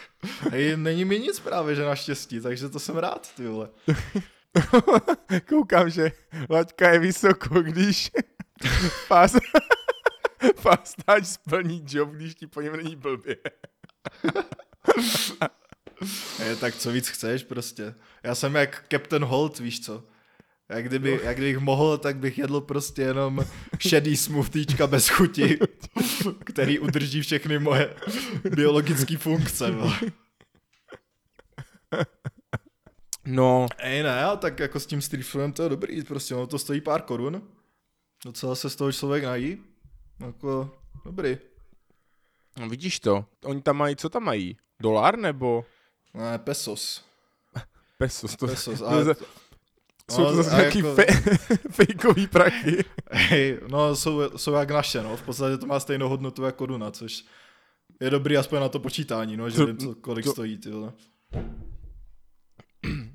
Hej, 0.50 0.76
není 0.76 1.04
mi 1.04 1.18
nic 1.18 1.40
právě, 1.40 1.74
že 1.74 1.84
naštěstí, 1.84 2.40
takže 2.40 2.68
to 2.68 2.78
jsem 2.78 2.96
rád, 2.96 3.34
ty 3.34 3.46
vole. 3.46 3.68
Koukám, 5.48 5.90
že 5.90 6.12
laťka 6.50 6.90
je 6.90 6.98
vysoko, 6.98 7.62
když 7.62 8.10
fast, 9.06 9.36
fastáč 10.56 11.26
splní 11.26 11.84
job, 11.88 12.10
když 12.10 12.34
ti 12.34 12.46
po 12.46 12.60
něm 12.60 12.76
není 12.76 12.96
blbě. 12.96 13.36
Hej, 16.38 16.56
tak 16.56 16.76
co 16.76 16.92
víc 16.92 17.08
chceš 17.08 17.44
prostě. 17.44 17.94
Já 18.22 18.34
jsem 18.34 18.54
jak 18.54 18.84
Captain 18.92 19.24
Holt, 19.24 19.58
víš 19.58 19.80
co? 19.84 20.04
Jak, 20.70 20.84
kdyby, 20.88 21.20
jak 21.22 21.36
kdybych 21.36 21.58
mohl, 21.58 21.98
tak 21.98 22.16
bych 22.16 22.38
jedl 22.38 22.60
prostě 22.60 23.02
jenom 23.02 23.44
šedý 23.78 24.16
smoothiečka 24.16 24.86
bez 24.86 25.08
chuti, 25.08 25.58
který 26.44 26.78
udrží 26.78 27.20
všechny 27.22 27.58
moje 27.58 27.94
biologické 28.54 29.16
funkce. 29.18 29.70
Vole. 29.70 29.98
No, 33.24 33.66
Ej 33.78 34.02
ne, 34.02 34.24
tak 34.38 34.58
jako 34.58 34.80
s 34.80 34.86
tím 34.86 35.02
street 35.02 35.26
foodem 35.26 35.52
to 35.52 35.62
je 35.62 35.68
dobrý, 35.68 36.02
prostě 36.04 36.34
ono 36.34 36.46
to 36.46 36.58
stojí 36.58 36.80
pár 36.80 37.02
korun. 37.02 37.42
Docela 38.24 38.54
se 38.54 38.70
z 38.70 38.76
toho 38.76 38.92
člověk 38.92 39.24
nají. 39.24 39.58
Jako, 40.20 40.78
dobrý. 41.04 41.38
no 42.58 42.68
vidíš 42.68 43.00
to. 43.00 43.24
Oni 43.44 43.62
tam 43.62 43.76
mají, 43.76 43.96
co 43.96 44.08
tam 44.08 44.22
mají? 44.24 44.56
Dolar 44.82 45.18
nebo 45.18 45.64
Ne, 46.14 46.38
pesos. 46.38 47.04
pesos? 47.98 48.36
To, 48.36 48.46
Pesos, 48.46 48.78
to, 48.78 48.88
ale- 48.88 49.14
to, 49.14 49.24
jsou 50.10 50.24
to 50.24 50.30
No, 50.30 50.42
zase 50.42 50.50
a 50.56 50.58
nějaký 50.60 50.78
jako- 50.78 50.94
fe, 50.94 51.04
fejkový 51.70 52.26
prachy. 52.26 52.84
Hej, 53.10 53.58
no 53.68 53.96
jsou, 53.96 54.20
jsou 54.38 54.52
jak 54.52 54.70
naše, 54.70 55.02
no. 55.02 55.16
V 55.16 55.22
podstatě 55.22 55.56
to 55.58 55.66
má 55.66 55.80
stejnou 55.80 56.08
hodnotu 56.08 56.42
jako 56.44 56.56
koruna, 56.58 56.90
což 56.90 57.24
je 58.00 58.10
dobrý 58.10 58.36
aspoň 58.36 58.60
na 58.60 58.68
to 58.68 58.78
počítání, 58.80 59.36
no, 59.36 59.50
že 59.50 59.56
To- 59.56 59.66
vím, 59.66 59.76
co, 59.78 59.94
kolik 59.94 60.24
to- 60.24 60.32
stojí, 60.32 60.58
ty 60.58 60.70
vole. 60.70 60.92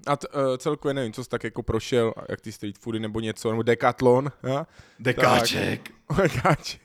A 0.07 0.15
t, 0.17 0.27
uh, 0.27 0.57
celkově 0.57 0.93
nevím, 0.93 1.13
co 1.13 1.23
jsi 1.23 1.29
tak 1.29 1.43
jako 1.43 1.63
prošel, 1.63 2.13
jak 2.29 2.41
ty 2.41 2.51
street 2.51 2.77
foody 2.77 2.99
nebo 2.99 3.19
něco, 3.19 3.49
nebo 3.51 3.63
Decathlon, 3.63 4.31
ja? 4.43 4.67
Dekáček. 4.99 5.89
Dekáč. 6.21 6.77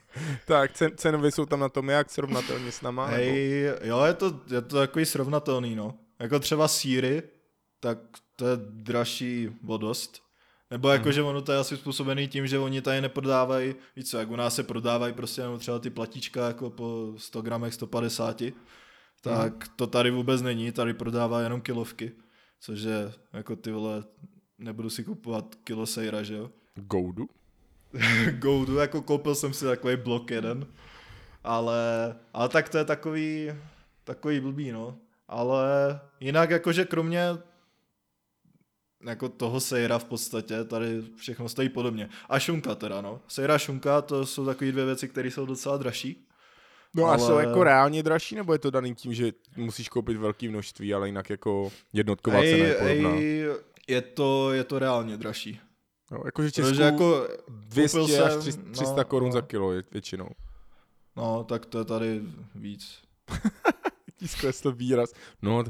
tak, 0.47 0.71
cen, 0.73 0.91
cenově 0.95 1.31
jsou 1.31 1.45
tam 1.45 1.59
na 1.59 1.69
tom 1.69 1.89
jak 1.89 2.09
srovnatelně 2.09 2.71
s 2.71 2.81
náma? 2.81 3.05
nebo- 3.05 3.17
Hej, 3.17 3.71
jo, 3.83 4.03
je 4.03 4.13
to, 4.13 4.39
je 4.51 4.61
to 4.61 4.75
takový 4.77 5.05
srovnatelný, 5.05 5.75
no. 5.75 5.93
Jako 6.19 6.39
třeba 6.39 6.67
síry, 6.67 7.23
tak 7.79 7.97
to 8.41 8.47
je 8.47 8.57
dražší 8.69 9.49
o 9.67 9.77
dost. 9.77 10.21
Nebo 10.71 10.89
jako, 10.89 11.03
Mhm. 11.05 11.11
že 11.13 11.21
ono 11.21 11.41
to 11.41 11.51
je 11.51 11.57
asi 11.57 11.77
způsobený 11.77 12.27
tím, 12.27 12.47
že 12.47 12.59
oni 12.59 12.81
tady 12.81 13.01
neprodávají, 13.01 13.75
víš 13.95 14.05
co, 14.09 14.17
jak 14.17 14.29
u 14.31 14.35
nás 14.35 14.55
se 14.55 14.63
prodávají 14.63 15.13
prostě 15.13 15.41
jenom 15.41 15.59
třeba 15.59 15.79
ty 15.79 15.89
platíčka 15.89 16.47
jako 16.47 16.69
po 16.69 17.13
100 17.17 17.41
gramech 17.41 17.73
150, 17.73 18.53
tak 19.21 19.51
Mhm. 19.53 19.73
to 19.75 19.87
tady 19.87 20.11
vůbec 20.11 20.41
není, 20.41 20.71
tady 20.71 20.93
prodává 20.93 21.41
jenom 21.41 21.61
kilovky, 21.61 22.11
což 22.59 22.79
je 22.81 23.13
jako 23.33 23.55
ty 23.55 23.71
vole, 23.71 24.03
nebudu 24.57 24.89
si 24.89 25.03
kupovat 25.03 25.55
kilo 25.63 25.85
sejra, 25.85 26.23
že 26.23 26.33
jo. 26.35 26.49
Goudu? 26.75 27.29
Goudu, 28.39 28.75
jako 28.75 29.01
koupil 29.01 29.35
jsem 29.35 29.53
si 29.53 29.65
takový 29.65 29.95
blok 29.95 30.31
jeden, 30.31 30.67
ale, 31.43 31.79
ale 32.33 32.49
tak 32.49 32.69
to 32.69 32.77
je 32.77 32.85
takový, 32.85 33.51
takový 34.03 34.39
blbý, 34.39 34.71
no. 34.71 34.97
Ale 35.27 35.65
jinak 36.19 36.49
jakože 36.49 36.85
kromě 36.85 37.23
jako 39.03 39.29
toho 39.29 39.59
sejra 39.59 39.99
v 39.99 40.05
podstatě, 40.05 40.63
tady 40.63 41.01
všechno 41.15 41.49
stojí 41.49 41.69
podobně. 41.69 42.09
A 42.29 42.39
šunka 42.39 42.75
teda, 42.75 43.01
no. 43.01 43.21
Sejra 43.27 43.55
a 43.55 43.57
šunka, 43.57 44.01
to 44.01 44.25
jsou 44.25 44.45
takové 44.45 44.71
dvě 44.71 44.85
věci, 44.85 45.07
které 45.07 45.31
jsou 45.31 45.45
docela 45.45 45.77
dražší. 45.77 46.27
No 46.95 47.05
a 47.05 47.09
Ale- 47.13 47.19
jsou 47.19 47.37
jako 47.39 47.63
reálně 47.63 48.03
dražší, 48.03 48.35
nebo 48.35 48.53
je 48.53 48.59
to 48.59 48.71
daný 48.71 48.95
tím, 48.95 49.13
že 49.13 49.31
musíš 49.57 49.89
koupit 49.89 50.17
velké 50.17 50.49
množství, 50.49 50.93
ale 50.93 51.07
jinak 51.07 51.29
jako 51.29 51.71
jednotková 51.93 52.41
cena 52.41 52.65
je 52.65 52.73
podobná? 52.75 53.09
ej, 53.15 53.45
je 53.87 54.01
to, 54.01 54.51
je 54.53 54.63
to 54.63 54.79
reálně 54.79 55.17
dražší. 55.17 55.59
No, 56.11 56.21
jakože 56.25 56.51
Česku 56.51 56.69
Protože 56.69 56.83
jako 56.83 57.27
200 57.49 57.99
koupil 57.99 58.25
až 58.25 58.31
jsem- 58.31 58.41
300, 58.41 58.61
no, 58.65 58.71
300 58.73 59.03
korun 59.03 59.29
no. 59.29 59.33
za 59.33 59.41
kilo 59.41 59.73
je 59.73 59.83
většinou. 59.91 60.29
No, 61.15 61.43
tak 61.43 61.65
to 61.65 61.79
je 61.79 61.85
tady 61.85 62.21
víc. 62.55 62.97
Ti 64.19 64.27
sklesl 64.27 64.71
výraz. 64.71 65.13
No, 65.41 65.63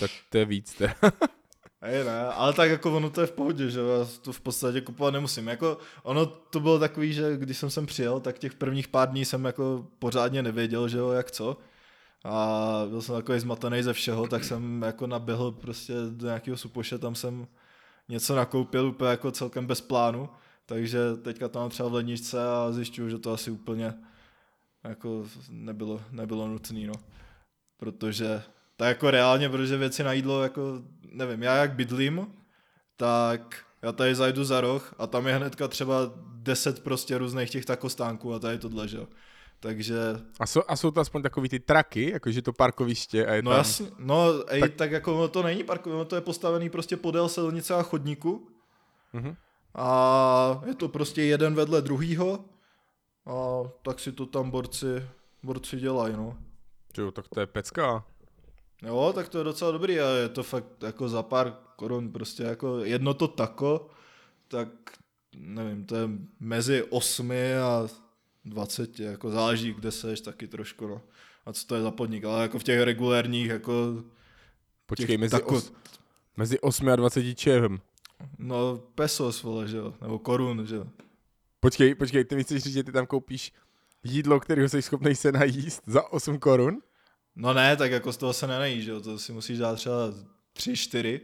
tak 0.00 0.10
to 0.30 0.38
je 0.38 0.44
víc. 0.44 0.74
Teda. 0.74 0.94
Hej, 1.82 2.04
ne, 2.04 2.24
ale 2.26 2.52
tak 2.52 2.70
jako 2.70 2.96
ono 2.96 3.10
to 3.10 3.20
je 3.20 3.26
v 3.26 3.32
pohodě, 3.32 3.70
že 3.70 3.80
já 3.80 4.08
to 4.22 4.32
v 4.32 4.40
podstatě 4.40 4.80
kupovat 4.80 5.14
nemusím. 5.14 5.48
Jako 5.48 5.78
ono 6.02 6.26
to 6.26 6.60
bylo 6.60 6.78
takový, 6.78 7.12
že 7.12 7.36
když 7.36 7.58
jsem 7.58 7.70
sem 7.70 7.86
přijel, 7.86 8.20
tak 8.20 8.38
těch 8.38 8.54
prvních 8.54 8.88
pár 8.88 9.10
dní 9.10 9.24
jsem 9.24 9.44
jako 9.44 9.86
pořádně 9.98 10.42
nevěděl, 10.42 10.88
že 10.88 10.98
jo, 10.98 11.10
jak 11.10 11.30
co. 11.30 11.56
A 12.24 12.84
byl 12.88 13.02
jsem 13.02 13.14
takový 13.14 13.40
zmatený 13.40 13.82
ze 13.82 13.92
všeho, 13.92 14.28
tak 14.28 14.44
jsem 14.44 14.82
jako 14.82 15.06
naběhl 15.06 15.52
prostě 15.52 15.94
do 16.10 16.26
nějakého 16.26 16.56
supoše, 16.56 16.98
tam 16.98 17.14
jsem 17.14 17.46
něco 18.08 18.36
nakoupil 18.36 18.86
úplně 18.86 19.10
jako 19.10 19.30
celkem 19.30 19.66
bez 19.66 19.80
plánu. 19.80 20.28
Takže 20.66 21.16
teďka 21.22 21.50
mám 21.54 21.70
třeba 21.70 21.88
v 21.88 21.94
ledničce 21.94 22.48
a 22.48 22.72
zjišťuju, 22.72 23.08
že 23.08 23.18
to 23.18 23.32
asi 23.32 23.50
úplně 23.50 23.94
jako 24.84 25.26
nebylo, 25.48 26.00
nebylo 26.10 26.48
nutné, 26.48 26.86
no. 26.86 26.94
Protože 27.76 28.42
tak 28.76 28.88
jako 28.88 29.10
reálně, 29.10 29.48
protože 29.48 29.76
věci 29.76 30.02
na 30.02 30.12
jídlo, 30.12 30.42
jako 30.42 30.82
nevím, 31.12 31.42
já 31.42 31.56
jak 31.56 31.72
bydlím, 31.72 32.26
tak 32.96 33.56
já 33.82 33.92
tady 33.92 34.14
zajdu 34.14 34.44
za 34.44 34.60
roh 34.60 34.94
a 34.98 35.06
tam 35.06 35.26
je 35.26 35.34
hnedka 35.36 35.68
třeba 35.68 35.94
10 36.34 36.82
prostě 36.84 37.18
různých 37.18 37.50
těch 37.50 37.64
takostánků 37.64 38.34
a 38.34 38.38
tady 38.38 38.58
tohle, 38.58 38.88
že 38.88 38.96
jo. 38.96 39.08
Takže, 39.60 39.98
A, 40.40 40.46
jsou, 40.46 40.62
a 40.68 40.76
jsou 40.76 40.90
to 40.90 41.00
aspoň 41.00 41.22
takový 41.22 41.48
ty 41.48 41.60
traky, 41.60 42.10
jakože 42.10 42.42
to 42.42 42.52
parkoviště 42.52 43.26
a 43.26 43.34
je 43.34 43.42
no 43.42 43.50
tam... 43.50 43.58
jasně, 43.58 43.86
no 43.98 44.24
ej, 44.52 44.60
Tak- 44.60 44.74
tak, 44.74 44.90
jako 44.90 45.28
to 45.28 45.42
není 45.42 45.64
parkování, 45.64 46.00
ono 46.00 46.04
to 46.04 46.14
je 46.14 46.20
postavený 46.20 46.70
prostě 46.70 46.96
podél 46.96 47.28
silnice 47.28 47.74
a 47.74 47.82
chodníku 47.82 48.48
Mhm. 49.12 49.36
a 49.74 50.62
je 50.66 50.74
to 50.74 50.88
prostě 50.88 51.22
jeden 51.22 51.54
vedle 51.54 51.82
druhýho 51.82 52.44
a 53.26 53.62
tak 53.82 54.00
si 54.00 54.12
to 54.12 54.26
tam 54.26 54.50
borci, 54.50 55.04
borci 55.42 55.76
dělají, 55.76 56.14
no. 56.16 56.38
Jo, 56.98 57.10
tak 57.10 57.28
to 57.28 57.40
je 57.40 57.46
pecka. 57.46 58.04
Jo, 58.82 59.12
tak 59.14 59.28
to 59.28 59.38
je 59.38 59.44
docela 59.44 59.70
dobrý 59.70 60.00
a 60.00 60.08
je 60.08 60.28
to 60.28 60.42
fakt 60.42 60.82
jako 60.82 61.08
za 61.08 61.22
pár 61.22 61.56
korun 61.76 62.12
prostě 62.12 62.42
jako 62.42 62.78
jedno 62.78 63.14
to 63.14 63.28
tako, 63.28 63.88
tak 64.48 64.68
nevím, 65.36 65.84
to 65.84 65.96
je 65.96 66.08
mezi 66.40 66.82
8 66.82 67.30
a 67.64 67.88
20, 68.44 69.00
jako 69.00 69.30
záleží, 69.30 69.74
kde 69.74 69.90
seš 69.92 70.20
taky 70.20 70.46
trošku, 70.46 70.86
no. 70.86 71.02
A 71.46 71.52
co 71.52 71.66
to 71.66 71.74
je 71.74 71.82
za 71.82 71.90
podnik, 71.90 72.24
ale 72.24 72.42
jako 72.42 72.58
v 72.58 72.62
těch 72.62 72.80
regulérních, 72.82 73.46
jako 73.46 74.02
Počkej, 74.86 75.18
mezi, 75.18 75.36
tako- 75.36 75.54
os, 75.56 75.72
mezi 76.36 76.60
8 76.60 76.88
a 76.88 76.96
20 76.96 77.34
čem. 77.34 77.80
No, 78.38 78.76
pesos, 78.94 79.42
vole, 79.42 79.68
že 79.68 79.76
jo, 79.76 79.94
nebo 80.00 80.18
korun, 80.18 80.66
že 80.66 80.76
jo. 80.76 80.86
Počkej, 81.60 81.94
počkej, 81.94 82.24
ty 82.24 82.36
mi 82.36 82.44
chceš 82.44 82.62
říct, 82.62 82.72
že 82.72 82.84
ty 82.84 82.92
tam 82.92 83.06
koupíš 83.06 83.52
jídlo, 84.04 84.40
kterého 84.40 84.68
jsi 84.68 84.82
schopný 84.82 85.14
se 85.14 85.32
najíst 85.32 85.82
za 85.86 86.12
8 86.12 86.38
korun? 86.38 86.82
No 87.40 87.52
ne, 87.54 87.76
tak 87.76 87.90
jako 87.90 88.12
z 88.12 88.16
toho 88.16 88.32
se 88.32 88.46
nenají, 88.46 88.82
že 88.82 88.90
jo, 88.90 89.00
to 89.00 89.18
si 89.18 89.32
musíš 89.32 89.58
dát 89.58 89.74
třeba 89.74 89.94
3, 90.52 90.76
4. 90.76 91.20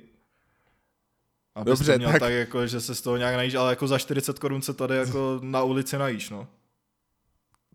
Abys 1.55 1.71
Dobře, 1.79 1.99
měl 1.99 2.11
tak- 2.11 2.21
tak... 2.21 2.33
jako, 2.33 2.67
že 2.67 2.81
se 2.81 2.95
z 2.95 3.01
toho 3.01 3.17
nějak 3.17 3.37
najíš, 3.37 3.55
ale 3.55 3.73
jako 3.73 3.87
za 3.89 3.99
40 3.99 4.39
korun 4.39 4.63
se 4.63 4.75
tady 4.75 4.97
jako 4.97 5.39
na 5.43 5.63
ulici 5.63 5.99
najíš, 5.99 6.31
no. 6.31 6.49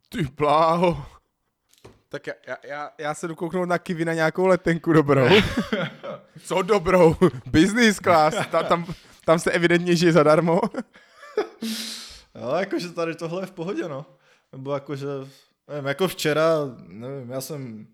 Ty 0.09 0.23
bláho. 0.23 1.05
Tak 2.09 2.27
já, 2.27 2.33
já, 2.47 2.57
já, 2.67 2.89
já 2.97 3.13
se 3.13 3.27
jdu 3.27 3.35
kouknout 3.35 3.69
na 3.69 3.77
Kiwi 3.77 4.05
na 4.05 4.13
nějakou 4.13 4.45
letenku 4.45 4.93
dobrou. 4.93 5.27
Co 6.45 6.61
dobrou? 6.61 7.15
Business 7.45 7.97
class. 7.97 8.35
Ta, 8.51 8.63
tam, 8.63 8.93
tam 9.25 9.39
se 9.39 9.51
evidentně 9.51 9.95
žije 9.95 10.11
zadarmo. 10.11 10.61
Jo, 12.35 12.55
jakože 12.59 12.89
tady 12.89 13.15
tohle 13.15 13.41
je 13.41 13.45
v 13.45 13.51
pohodě, 13.51 13.87
no. 13.87 14.05
Nebo 14.51 14.73
jakože, 14.73 15.07
nevím, 15.67 15.85
jako 15.85 16.07
včera, 16.07 16.45
nevím, 16.87 17.29
já 17.29 17.41
jsem 17.41 17.87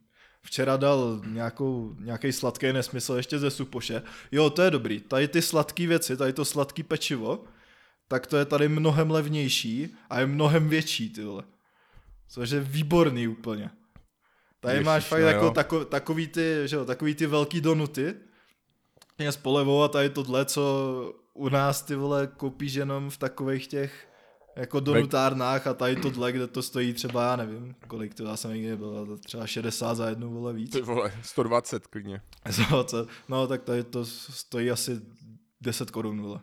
včera 0.48 0.78
dal 0.78 1.22
nějakou, 1.26 1.95
nějaký 2.00 2.32
sladký 2.32 2.74
nesmysl 2.74 3.14
ještě 3.14 3.39
ze 3.39 3.52
supoše. 3.52 4.02
Jo, 4.32 4.50
to 4.50 4.62
je 4.62 4.72
dobrý. 4.72 5.00
Tady 5.00 5.28
ty 5.28 5.41
sladké 5.41 5.88
věci, 5.88 6.18
tady 6.18 6.34
to 6.34 6.45
sladký 6.45 6.84
pečivo, 6.84 7.43
tak 8.08 8.28
to 8.28 8.38
je 8.38 8.45
tady 8.45 8.68
mnohem 8.68 9.12
levnější 9.12 9.95
a 10.10 10.20
je 10.20 10.26
mnohem 10.26 10.70
větší, 10.70 11.10
ty 11.10 11.24
vole. 11.24 11.43
Což 12.30 12.50
je 12.50 12.60
výborný 12.60 13.28
úplně. 13.28 13.70
Tady 14.60 14.76
Ježiš, 14.76 14.86
máš 14.86 15.06
fakt 15.06 15.22
no 15.22 15.28
jako 15.28 15.52
tako, 15.52 15.86
takový, 15.86 16.28
ty, 16.28 16.62
že 16.66 16.76
jo, 16.76 16.86
takový 16.86 17.16
ty 17.16 17.26
velký 17.26 17.62
donuty, 17.62 18.16
je 19.20 19.32
s 19.32 19.38
polevou 19.38 19.84
a 19.84 19.88
tady 19.88 20.10
tohle, 20.10 20.45
co 20.45 21.14
u 21.34 21.50
nás 21.50 21.82
ty 21.82 21.95
vole 21.95 22.28
koupíš 22.38 22.74
jenom 22.74 23.10
v 23.10 23.18
takových 23.18 23.68
těch 23.68 24.08
jako 24.58 24.80
donutárnách 24.80 25.68
a 25.68 25.74
tady 25.74 25.95
tohle, 25.95 26.32
kde 26.32 26.47
to 26.47 26.62
stojí 26.62 26.93
třeba, 26.93 27.24
já 27.24 27.36
nevím, 27.36 27.76
kolik 27.88 28.14
to 28.14 28.24
já 28.24 28.38
jsem 28.38 28.53
někdy 28.53 28.78
byl, 28.78 29.18
třeba 29.18 29.47
60 29.47 29.95
za 29.95 30.10
jednu 30.10 30.30
vole 30.30 30.53
víc. 30.53 30.72
Ty 30.72 30.82
vole, 30.82 31.12
120 31.22 31.88
klidně. 31.88 32.22
Za 32.49 32.84
co? 32.84 33.08
No 33.30 33.47
tak 33.47 33.64
tady 33.64 33.84
to 33.84 34.05
stojí 34.05 34.72
asi 34.72 35.01
10 35.62 35.91
korun, 35.91 36.22
vole. 36.22 36.39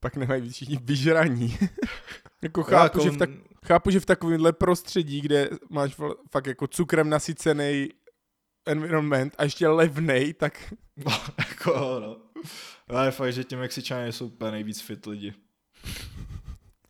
Pak 0.00 0.16
nemají 0.16 0.50
všichni 0.50 0.78
vyžraní. 0.82 1.58
jako 2.42 2.62
chápu, 2.62 2.98
jako- 2.98 3.00
že 3.00 3.10
v 3.10 3.16
tak, 3.16 3.30
chápu, 3.66 3.90
že 3.90 4.00
v 4.00 4.06
takovémhle 4.06 4.52
prostředí, 4.52 5.20
kde 5.20 5.50
máš 5.70 5.96
fakt 6.30 6.46
jako 6.46 6.66
cukrem 6.66 7.08
nasycený 7.08 7.88
environment 8.66 9.34
a 9.38 9.44
ještě 9.44 9.68
levnej, 9.68 10.34
tak 10.34 10.74
No, 11.06 11.12
jako 11.38 12.00
no. 12.00 12.16
Ale 12.88 13.10
fakt, 13.10 13.32
že 13.32 13.44
ti 13.44 13.56
Mexičané 13.56 14.12
jsou 14.12 14.26
úplně 14.26 14.50
nejvíc 14.50 14.80
fit 14.80 15.06
lidi. 15.06 15.34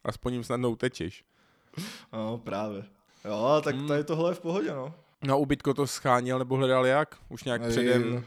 Aspoň 0.05 0.33
jim 0.33 0.45
snadno 0.45 0.71
utečeš. 0.71 1.25
No, 2.13 2.39
právě. 2.39 2.85
Jo, 3.25 3.61
tak 3.65 3.75
Hmm. 3.77 3.89
tady 3.89 4.05
tohle 4.05 4.31
je 4.31 4.35
v 4.35 4.41
pohodě, 4.41 4.71
no. 4.75 4.95
No 5.23 5.41
ubytko 5.41 5.75
to 5.75 5.87
scháněl 5.87 6.39
nebo 6.39 6.57
hledal 6.57 6.87
jak? 6.87 7.17
Už 7.29 7.45
nějak 7.45 7.61
Tady 7.61 7.73
předem? 7.73 8.25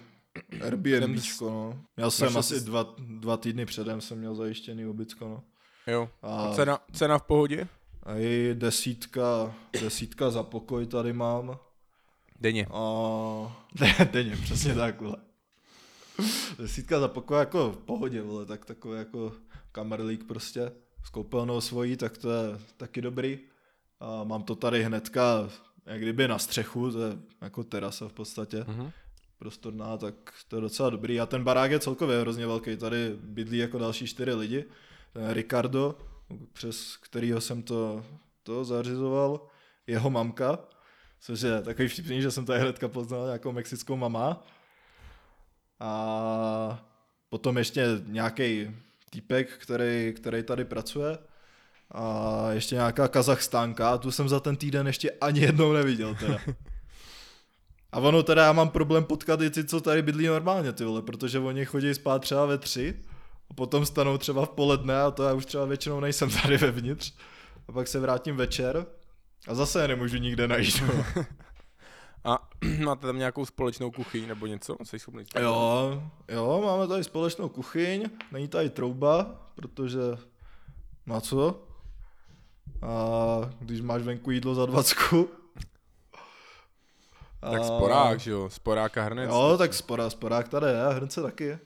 Airbnbčko, 0.61 1.49
no. 1.49 1.79
Měl 1.97 2.11
jsem 2.11 2.25
Našel 2.25 2.39
asi 2.39 2.59
jsi- 2.59 2.65
dva, 2.65 2.95
dva 2.97 3.37
týdny 3.37 3.65
předem 3.65 4.01
jsem 4.01 4.17
měl 4.17 4.35
zajištěný 4.35 4.85
ubytko, 4.85 5.27
no. 5.27 5.43
Jo. 5.87 6.09
A, 6.21 6.53
cena, 6.55 6.79
cena 6.93 7.17
v 7.17 7.23
pohodě? 7.23 7.67
a 8.03 8.15
i 8.15 8.49
desítka, 8.53 9.53
desítka 9.81 10.29
za 10.29 10.43
pokoj 10.43 10.85
tady 10.87 11.13
mám. 11.13 11.57
Denně. 12.41 12.67
A 12.73 12.79
ne, 13.81 14.09
denně, 14.11 14.35
přesně 14.35 14.75
tak, 14.75 15.01
vole. 15.01 15.17
Desítka 16.59 16.99
za 16.99 17.07
pokoj 17.07 17.39
jako 17.39 17.71
v 17.71 17.77
pohodě, 17.77 18.21
vole, 18.21 18.45
tak 18.45 18.65
takový 18.65 18.97
jako 18.97 19.31
kamerlík 19.71 20.23
prostě 20.27 20.71
s 21.03 21.09
koupelnou 21.09 21.61
svojí, 21.61 21.97
tak 21.97 22.17
to 22.17 22.31
je 22.31 22.59
taky 22.77 23.01
dobrý. 23.01 23.39
A 23.99 24.23
mám 24.23 24.43
to 24.43 24.55
tady 24.55 24.83
hnedka, 24.83 25.49
jak 25.85 26.01
kdyby 26.01 26.27
na 26.27 26.39
střechu, 26.39 26.91
to 26.91 27.01
je 27.01 27.17
jako 27.41 27.63
terasa 27.63 28.07
v 28.07 28.13
podstatě, 28.13 28.65
Mhm. 28.67 28.91
prostorná, 29.37 29.97
tak 29.97 30.13
to 30.47 30.55
je 30.57 30.61
docela 30.61 30.89
dobrý. 30.89 31.19
A 31.19 31.25
ten 31.25 31.43
barák 31.43 31.71
je 31.71 31.79
celkově 31.79 32.19
hrozně 32.21 32.47
velký, 32.47 32.77
tady 32.77 33.15
bydlí 33.21 33.57
jako 33.57 33.77
další 33.77 34.07
čtyři 34.07 34.33
lidi. 34.33 34.65
Ten 35.13 35.29
Ricardo, 35.31 35.95
přes 36.53 36.97
kterýho 36.97 37.41
jsem 37.41 37.63
to, 37.63 38.05
to 38.43 38.65
zařizoval, 38.65 39.47
jeho 39.87 40.09
mamka, 40.09 40.59
což 41.19 41.41
je 41.41 41.61
takový 41.61 41.87
vtipný, 41.87 42.21
že 42.21 42.31
jsem 42.31 42.45
tady 42.45 42.59
hnedka 42.59 42.87
poznal 42.87 43.25
nějakou 43.25 43.51
mexickou 43.51 43.95
mama. 43.97 44.43
A 45.79 46.85
potom 47.29 47.57
ještě 47.57 47.85
nějaký 48.05 48.71
týpek, 49.13 49.49
který, 49.57 50.13
který 50.15 50.43
tady 50.43 50.65
pracuje. 50.65 51.17
A 51.91 52.47
ještě 52.51 52.75
nějaká 52.75 53.07
kazachstánka, 53.07 53.97
tu 53.97 54.11
jsem 54.11 54.29
za 54.29 54.39
ten 54.39 54.55
týden 54.55 54.87
ještě 54.87 55.11
ani 55.11 55.39
jednou 55.39 55.73
neviděl 55.73 56.15
teda. 56.15 56.39
A 57.91 57.99
ono 57.99 58.23
teda 58.23 58.45
já 58.45 58.53
mám 58.53 58.69
problém 58.69 59.03
potkat 59.03 59.41
i 59.41 59.49
ty, 59.49 59.63
co 59.63 59.81
tady 59.81 60.01
bydlí 60.01 60.27
normálně, 60.27 60.73
ty 60.73 60.83
vole, 60.85 61.01
protože 61.01 61.39
oni 61.39 61.65
chodí 61.65 61.93
spát 61.93 62.19
třeba 62.19 62.45
ve 62.45 62.57
tři 62.57 62.93
a 63.49 63.53
potom 63.53 63.85
stanou 63.85 64.17
třeba 64.17 64.45
v 64.45 64.49
poledne 64.49 65.01
a 65.01 65.11
to 65.11 65.23
já 65.23 65.33
už 65.33 65.45
třeba 65.45 65.65
většinou 65.65 65.99
nejsem 65.99 66.29
tady 66.41 66.57
vevnitř. 66.57 67.13
A 67.67 67.71
pak 67.71 67.87
se 67.87 67.99
vrátím 67.99 68.35
večer 68.35 68.85
a 69.47 69.55
zase 69.55 69.81
je 69.81 69.87
nemůžu 69.87 70.17
nikde 70.17 70.47
najít. 70.47 70.83
A 72.25 72.49
máte 72.83 73.07
tam 73.07 73.17
nějakou 73.17 73.45
společnou 73.45 73.91
kuchyň 73.91 74.27
nebo 74.27 74.45
něco? 74.45 74.77
Jsi 74.83 74.99
schopný? 74.99 75.23
jo, 75.39 76.03
jo, 76.29 76.61
máme 76.65 76.87
tady 76.87 77.03
společnou 77.03 77.49
kuchyň, 77.49 78.09
není 78.31 78.47
tady 78.47 78.69
trouba, 78.69 79.35
protože 79.55 79.99
na 81.05 81.19
co? 81.21 81.63
A 82.81 82.95
když 83.59 83.81
máš 83.81 84.01
venku 84.01 84.31
jídlo 84.31 84.55
za 84.55 84.65
dvacku. 84.65 85.29
Tak 87.51 87.63
sporák, 87.65 88.19
že 88.19 88.31
jo? 88.31 88.49
Sporák 88.49 88.97
a 88.97 89.03
hrnec. 89.03 89.29
Jo, 89.29 89.55
tak 89.57 89.73
spora, 89.73 90.09
sporák 90.09 90.49
tady 90.49 90.67
je, 90.67 90.83
a 90.83 90.89
hrnce 90.89 91.21
taky. 91.21 91.57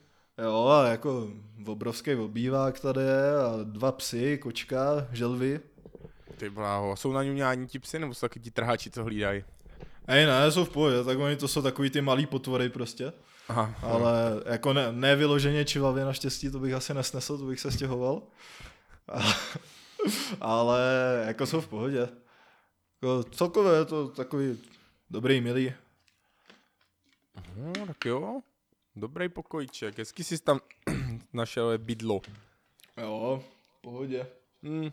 Jo, 0.44 0.68
a 0.68 0.88
jako 0.88 1.28
obrovský 1.66 2.16
obývák 2.16 2.80
tady 2.80 3.02
je 3.02 3.38
a 3.38 3.64
dva 3.64 3.92
psy, 3.92 4.38
kočka, 4.38 5.08
želvy. 5.12 5.60
Ty 6.38 6.50
bláho, 6.50 6.96
jsou 6.96 7.12
na 7.12 7.24
něm 7.24 7.36
nějaký 7.36 7.68
ti 7.68 7.80
psy, 7.80 8.00
nebo 8.00 8.14
jsou 8.14 8.28
taky 8.28 8.40
ti 8.40 8.52
trháči, 8.52 8.90
co 8.92 9.04
hlídají? 9.04 9.44
Ej, 10.08 10.26
ne, 10.26 10.52
jsou 10.52 10.66
v 10.66 10.70
pohodě, 10.70 11.04
tak 11.04 11.18
oni 11.20 11.36
to 11.36 11.48
jsou 11.48 11.62
takový 11.62 11.90
ty 11.90 12.02
malý 12.02 12.26
potvory 12.26 12.70
prostě. 12.70 13.14
Aha, 13.48 13.76
Ale 13.82 14.42
jako 14.46 14.74
ne, 14.74 14.92
ne 14.92 15.16
vyloženě 15.16 15.66
čivavě 15.66 16.06
naštěstí, 16.06 16.52
to 16.52 16.60
bych 16.60 16.74
asi 16.74 16.94
nesnesl, 16.94 17.38
to 17.38 17.44
bych 17.46 17.60
se 17.60 17.72
stěhoval. 17.72 18.22
Ale 20.42 20.82
jako 21.28 21.46
jsou 21.46 21.62
v 21.62 21.68
pohodě. 21.68 22.10
Jako 23.02 23.24
celkově 23.24 23.74
je 23.74 23.86
to 23.86 24.08
takový 24.08 24.60
dobrý, 25.10 25.42
milý. 25.42 25.74
no, 27.56 27.86
tak 27.88 28.06
jo. 28.06 28.40
Dobrý 28.96 29.30
pokojček, 29.30 29.98
hezky 29.98 30.24
jsi 30.24 30.40
tam 30.44 30.60
našel 31.34 31.78
bydlo. 31.78 32.22
Jo, 33.02 33.44
v 33.78 33.82
pohodě. 33.82 34.28
Hmm. 34.64 34.92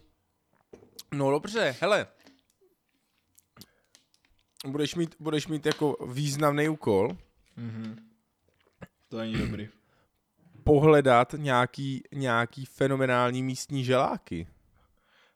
No 1.12 1.30
dobře, 1.30 1.76
hele. 1.80 2.06
Budeš 4.66 4.94
mít, 4.94 5.14
budeš 5.20 5.46
mít 5.46 5.66
jako 5.66 5.96
významný 6.08 6.68
úkol 6.68 7.16
Mhm. 7.56 7.96
To 9.08 9.18
není 9.18 9.34
dobrý. 9.34 9.68
pohledat 10.64 11.34
nějaký, 11.36 12.02
nějaký 12.12 12.64
fenomenální 12.64 13.42
místní 13.42 13.84
želáky. 13.84 14.46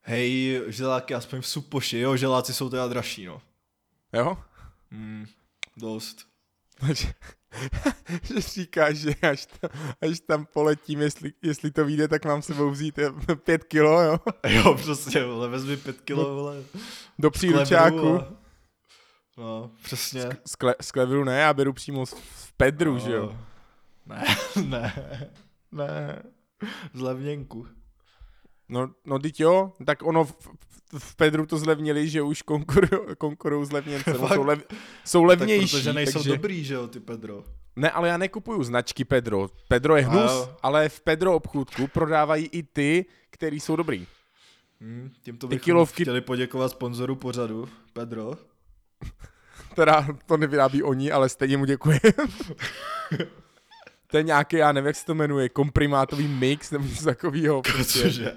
Hej, 0.03 0.63
želáky 0.67 1.15
aspoň 1.15 1.41
v 1.41 1.47
supoši, 1.47 1.99
jo, 1.99 2.17
želáci 2.17 2.55
jsou 2.55 2.71
teda 2.71 2.89
dražší, 2.89 3.25
no. 3.27 3.43
Jo? 4.13 4.37
Hmm, 4.91 5.27
dost. 5.77 6.27
Že 8.23 8.41
říkáš, 8.41 8.97
že 8.97 9.15
až, 9.15 9.47
tam, 9.47 9.71
až 10.01 10.21
tam 10.21 10.47
poletím, 10.47 11.01
jestli, 11.01 11.33
jestli 11.43 11.71
to 11.71 11.85
vyjde, 11.85 12.09
tak 12.09 12.25
mám 12.25 12.43
sebou 12.43 12.71
vzít 12.71 12.99
eh, 12.99 13.37
pět 13.37 13.65
kilo, 13.65 14.03
jo? 14.03 14.19
Jo, 14.49 14.75
přesně, 14.75 15.25
vole, 15.25 15.49
vezmi 15.49 15.77
pět 15.77 16.01
kilo, 16.01 16.35
vole, 16.35 16.63
Do 17.19 17.31
příručáku. 17.31 18.21
No, 19.39 19.71
přesně. 19.83 20.23
Z, 20.47 20.57
kle, 20.57 20.75
z 20.81 20.93
ne, 21.25 21.39
já 21.39 21.55
beru 21.55 21.73
přímo 21.73 22.07
z, 22.07 22.11
z 22.37 22.51
Pedru, 22.57 22.99
že 22.99 23.13
jo? 23.13 23.39
Ne, 24.07 24.25
ne, 24.65 24.93
ne. 25.73 26.23
Zlevněnku. 26.95 27.67
No, 28.69 28.91
no 29.07 29.19
teď 29.19 29.41
jo, 29.41 29.73
tak 29.87 30.03
ono 30.03 30.25
v, 30.25 30.35
v, 30.99 31.17
Pedru 31.17 31.47
to 31.47 31.59
zlevnili, 31.59 32.09
že 32.09 32.23
už 32.23 32.43
konkurují 33.19 33.67
zlevněnce, 33.67 34.13
no, 34.13 34.29
jsou, 34.29 34.43
lev, 34.45 34.67
jsou 35.05 35.25
levnější. 35.25 35.73
Tak 35.73 35.81
protože 35.81 35.93
nejsou 35.93 36.19
takže... 36.19 36.31
dobrý, 36.31 36.65
že 36.65 36.75
jo, 36.75 36.89
ty 36.89 37.01
Pedro. 37.01 37.45
Ne, 37.77 37.91
ale 37.91 38.09
já 38.09 38.17
nekupuju 38.17 38.63
značky 38.63 39.05
Pedro. 39.05 39.49
Pedro 39.69 39.97
je 39.97 40.07
hnus, 40.07 40.31
jo. 40.31 40.57
ale 40.63 40.89
v 40.89 41.01
Pedro 41.01 41.35
obchůdku 41.35 41.87
prodávají 41.87 42.47
i 42.47 42.63
ty, 42.63 43.07
který 43.31 43.61
jsou 43.61 43.77
dobrý. 43.77 44.07
Hm, 44.81 45.11
tímto 45.23 45.49
Ty 45.49 45.55
bychom 45.55 45.65
kilovky- 45.65 46.03
chtěli 46.03 46.21
poděkovat 46.21 46.71
sponzoru 46.71 47.17
pořadu, 47.17 47.69
Pedro. 47.93 48.33
Teda 49.75 50.07
to 50.27 50.37
nevyrábí 50.37 50.83
oni, 50.83 51.13
ale 51.13 51.29
stejně 51.29 51.57
mu 51.57 51.65
děkuji. 51.65 52.01
to 54.07 54.17
je 54.17 54.23
nějaký, 54.23 54.57
já 54.57 54.73
nevím, 54.73 54.87
jak 54.87 54.97
se 54.97 55.07
to 55.07 55.15
jmenuje, 55.15 55.49
komprimátový 55.49 56.29
mix 56.29 56.71
nebo 56.71 56.85
něco 56.85 57.05
takového. 57.05 57.63
Prostě. 57.63 58.03
Cože? 58.03 58.37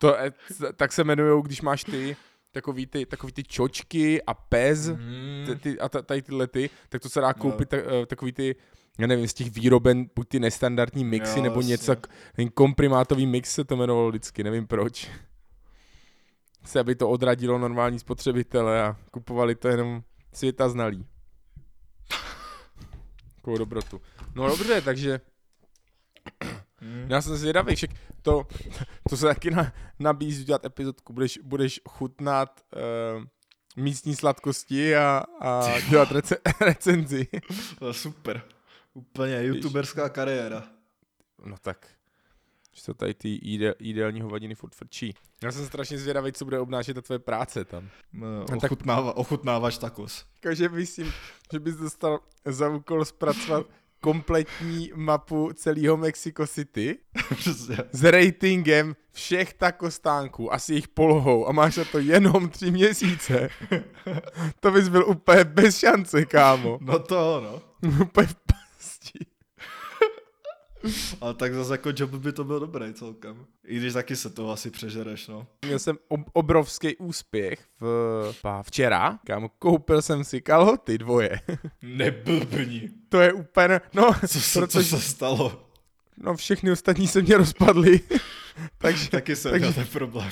To, 0.00 0.16
je- 0.22 0.32
tak 0.76 0.92
se 0.92 1.02
jmenují, 1.02 1.42
když 1.42 1.62
máš 1.62 1.84
ty 1.84 2.16
takový 2.52 2.86
ty, 2.86 3.06
takový 3.06 3.32
ty 3.32 3.44
čočky 3.44 4.22
a 4.22 4.34
pez 4.34 4.88
Mm. 4.88 5.44
ty, 5.46 5.56
ty, 5.56 5.80
a 5.80 5.88
ta- 5.88 6.02
tady 6.02 6.22
tyhle 6.22 6.46
ty, 6.46 6.70
tak 6.88 7.02
to 7.02 7.08
se 7.08 7.20
dá 7.20 7.28
No. 7.28 7.34
koupit 7.34 7.68
tak, 7.68 7.80
eh, 8.02 8.06
takový 8.06 8.32
ty, 8.32 8.56
já 8.98 9.06
nevím, 9.06 9.28
z 9.28 9.34
těch 9.34 9.50
výroben, 9.50 10.06
buď 10.16 10.28
ty 10.28 10.40
nestandardní 10.40 11.04
mixy, 11.04 11.38
Jo, 11.38 11.42
nebo 11.44 11.60
jasně. 11.60 11.70
něco, 11.70 11.96
ten 12.36 12.48
komprimátový 12.48 13.26
mix 13.26 13.54
se 13.54 13.64
to 13.64 13.74
jmenovalo 13.74 14.08
vždycky, 14.08 14.44
nevím 14.44 14.66
proč. 14.66 15.10
Se 16.66 16.80
aby 16.80 16.94
to 16.94 17.08
odradilo 17.10 17.58
normální 17.58 17.98
spotřebitele 17.98 18.82
a 18.82 18.96
kupovali 19.10 19.54
to 19.54 19.68
jenom 19.68 20.02
světa 20.32 20.68
znalí. 20.68 21.06
Takovou 23.36 23.58
dobrotu. 23.58 24.00
No 24.34 24.48
dobře, 24.48 24.80
takže 24.80 25.20
Mm. 26.80 27.06
já 27.10 27.22
jsem 27.22 27.36
zvědavý, 27.36 27.76
však 27.76 27.90
to, 28.22 28.46
to 29.08 29.16
se 29.16 29.26
taky 29.26 29.50
na, 29.50 29.72
nabízí 29.98 30.42
udělat 30.42 30.64
epizodku, 30.64 31.12
budeš, 31.12 31.38
budeš 31.42 31.80
chutnat 31.88 32.60
uh, 33.16 33.24
místní 33.76 34.16
sladkosti 34.16 34.96
a, 34.96 35.24
a 35.40 35.80
dělat 35.90 36.10
rece, 36.10 36.36
recenzi. 36.60 37.28
To 37.78 37.88
je 37.88 37.94
super. 37.94 38.42
Úplně 38.94 39.42
youtuberská 39.42 40.08
kariéra. 40.08 40.64
No 41.44 41.56
tak, 41.62 41.88
že 42.76 42.84
to 42.84 42.94
tady 42.94 43.14
ty 43.14 43.40
jídelní 43.80 44.20
hovadiny 44.20 44.54
furt 44.54 44.74
frčí. 44.74 45.14
Já 45.42 45.52
jsem 45.52 45.66
strašně 45.66 45.98
zvědavý, 45.98 46.32
co 46.32 46.44
bude 46.44 46.58
obnášet 46.60 46.94
ta 46.94 47.02
tvoje 47.02 47.18
práce 47.18 47.64
tam. 47.64 47.88
No, 48.12 48.44
tak- 48.44 48.64
ochutnáva, 48.72 49.16
ochutnáváš 49.16 49.78
takos. 49.78 50.24
Takže 50.40 50.68
myslím, 50.68 51.12
že 51.52 51.60
bys 51.60 51.76
dostal 51.76 52.18
za 52.44 52.68
úkol 52.68 53.04
zpracovat 53.04 53.66
kompletní 54.00 54.90
mapu 54.94 55.50
celého 55.54 55.96
Mexico 55.96 56.46
City 56.46 56.98
s 57.92 58.04
ratingem 58.04 58.96
všech 59.12 59.54
takostánků 59.54 60.52
a 60.52 60.58
s 60.58 60.68
jejich 60.68 60.88
polohou 60.88 61.48
a 61.48 61.52
máš 61.52 61.76
na 61.76 61.84
to 61.84 61.98
jenom 61.98 62.48
tři 62.48 62.70
měsíce. 62.70 63.48
To 64.60 64.70
bys 64.70 64.88
byl 64.88 65.04
úplně 65.08 65.44
bez 65.44 65.78
šance, 65.78 66.24
kámo. 66.24 66.78
No 66.80 66.98
to 66.98 67.40
no. 67.40 67.62
Úplně 68.02 68.26
v 68.26 68.36
pasti. 68.46 69.18
Ale 71.20 71.34
tak 71.34 71.54
zase 71.54 71.72
jako 71.72 71.90
job 71.96 72.10
by 72.10 72.32
to 72.32 72.44
byl 72.44 72.60
dobrý 72.60 72.94
celkem. 72.94 73.46
I 73.64 73.76
když 73.78 73.92
taky 73.92 74.16
se 74.16 74.30
to 74.30 74.50
asi 74.50 74.70
přežereš, 74.70 75.28
no. 75.28 75.46
Měl 75.66 75.78
jsem 75.78 75.98
ob- 76.08 76.30
obrovský 76.32 76.96
úspěch 76.96 77.60
v, 77.80 78.34
pá, 78.42 78.62
včera, 78.62 79.18
kámo, 79.26 79.48
koupil 79.58 80.02
jsem 80.02 80.24
si 80.24 80.40
kalhoty 80.40 80.98
dvoje. 80.98 81.40
Neblbni. 81.82 82.90
to 83.08 83.20
je 83.20 83.32
úplně, 83.32 83.80
no, 83.94 84.10
Co 84.28 84.40
se, 84.40 84.60
protože, 84.60 84.88
co 84.90 84.96
se 85.00 85.08
stalo? 85.08 85.62
no 86.18 86.36
všechny 86.36 86.70
ostatní 86.72 87.08
se 87.08 87.22
mě 87.22 87.36
rozpadly. 87.36 88.00
takže, 88.78 89.10
Taky 89.10 89.36
jsem 89.36 89.50
takže- 89.50 89.66
měl 89.66 89.74
ten 89.74 89.86
problém. 89.86 90.30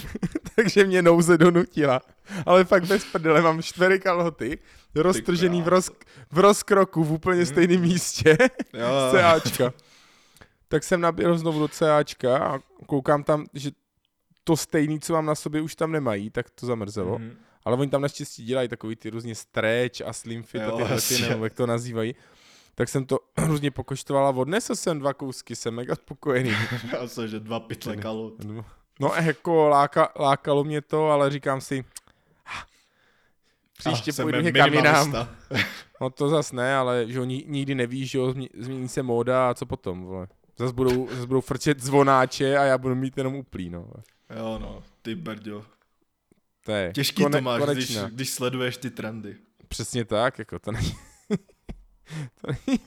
takže 0.57 0.85
mě 0.85 1.03
nouze 1.03 1.39
donutila. 1.39 2.01
Ale 2.47 2.65
fakt 2.65 2.85
bez 2.87 3.05
prdele, 3.05 3.43
mám 3.43 3.63
čtyři 3.63 4.01
kalhoty, 4.01 4.59
roztržený 4.95 5.63
v, 5.63 5.69
roz, 5.69 5.91
v 6.31 6.39
rozkroku 6.39 7.05
v 7.05 7.13
úplně 7.13 7.47
stejném 7.47 7.81
místě. 7.81 8.37
Jo, 8.75 8.89
CAčka. 9.13 9.73
Tak 10.69 10.85
jsem 10.85 11.01
naběhl 11.01 11.39
znovu 11.39 11.59
do 11.61 11.69
CAčka 11.69 12.39
a 12.39 12.59
koukám 12.87 13.25
tam, 13.25 13.47
že 13.55 13.71
to 14.45 14.57
stejný, 14.57 15.01
co 15.01 15.13
mám 15.13 15.27
na 15.27 15.35
sobě, 15.35 15.61
už 15.61 15.75
tam 15.75 15.93
nemají, 15.93 16.31
tak 16.31 16.51
to 16.51 16.67
zamrzelo. 16.67 17.19
Mhm. 17.19 17.37
Ale 17.65 17.77
oni 17.77 17.91
tam 17.91 18.03
naštěstí 18.03 18.45
dělají 18.45 18.69
takový 18.69 18.97
ty 18.97 19.11
různě 19.11 19.35
stretch 19.35 20.01
a 20.07 20.13
slim 20.13 20.43
fit 20.43 20.63
Jo, 20.63 20.75
a 20.75 20.77
tyhle 20.77 21.01
ty, 21.01 21.29
nebo 21.29 21.45
jak 21.45 21.53
to 21.55 21.67
nazývají. 21.67 22.15
Tak 22.75 22.89
jsem 22.89 23.05
to 23.07 23.19
různě 23.47 23.71
pokoštoval 23.71 24.27
a 24.27 24.31
odnesl 24.31 24.75
jsem 24.77 24.99
dva 24.99 25.15
kousky, 25.15 25.57
jsem 25.57 25.75
mega 25.75 25.95
spokojený. 25.95 26.51
Já 26.93 27.09
jsem, 27.09 27.29
že 27.29 27.41
dva 27.41 27.61
pytle 27.61 27.97
kalot. 27.97 28.35
No 29.01 29.13
jako 29.23 29.69
láka, 29.69 30.13
lákalo 30.19 30.65
mě 30.65 30.81
to, 30.81 31.11
ale 31.11 31.31
říkám 31.31 31.61
si, 31.61 31.85
"Ah, 32.47 32.65
příště 33.79 34.11
A, 34.11 34.15
jsem 34.15 34.25
půjdu 34.25 34.41
někam 34.41 34.75
jinam. 34.75 35.13
No 36.01 36.11
to 36.11 36.29
zas 36.29 36.53
ne, 36.53 36.77
ale 36.77 37.05
že 37.09 37.21
oni 37.21 37.45
nikdy 37.47 37.75
nevíš, 37.75 38.11
že 38.11 38.19
jo, 38.19 38.27
změ- 38.27 38.49
změní 38.59 38.89
se 38.89 39.03
móda 39.03 39.51
a 39.51 39.55
co 39.55 39.67
potom, 39.67 40.05
vole. 40.05 40.27
Zas 40.59 40.73
budou, 40.73 41.09
zas 41.17 41.25
budou 41.25 41.41
frčet 41.41 41.81
zvonáče 41.83 42.57
a 42.57 42.65
já 42.65 42.79
budu 42.79 42.95
mít 42.95 43.19
jenom 43.19 43.35
uplý, 43.35 43.71
no. 43.71 43.91
Jo 44.37 44.59
no, 44.59 44.83
ty 45.03 45.15
brďo. 45.15 45.65
To 46.65 46.73
je 46.73 46.93
Těžký 46.95 47.23
kone, 47.23 47.39
to 47.39 47.43
máš, 47.45 47.63
když, 47.63 47.67
konečná. 47.67 48.09
když 48.09 48.31
sleduješ 48.31 48.77
ty 48.77 48.91
trendy. 48.91 49.37
Přesně 49.69 50.05
tak, 50.05 50.39
jako 50.39 50.59
to 50.59 50.73
není, 50.73 50.95
to 52.41 52.47
není, 52.47 52.79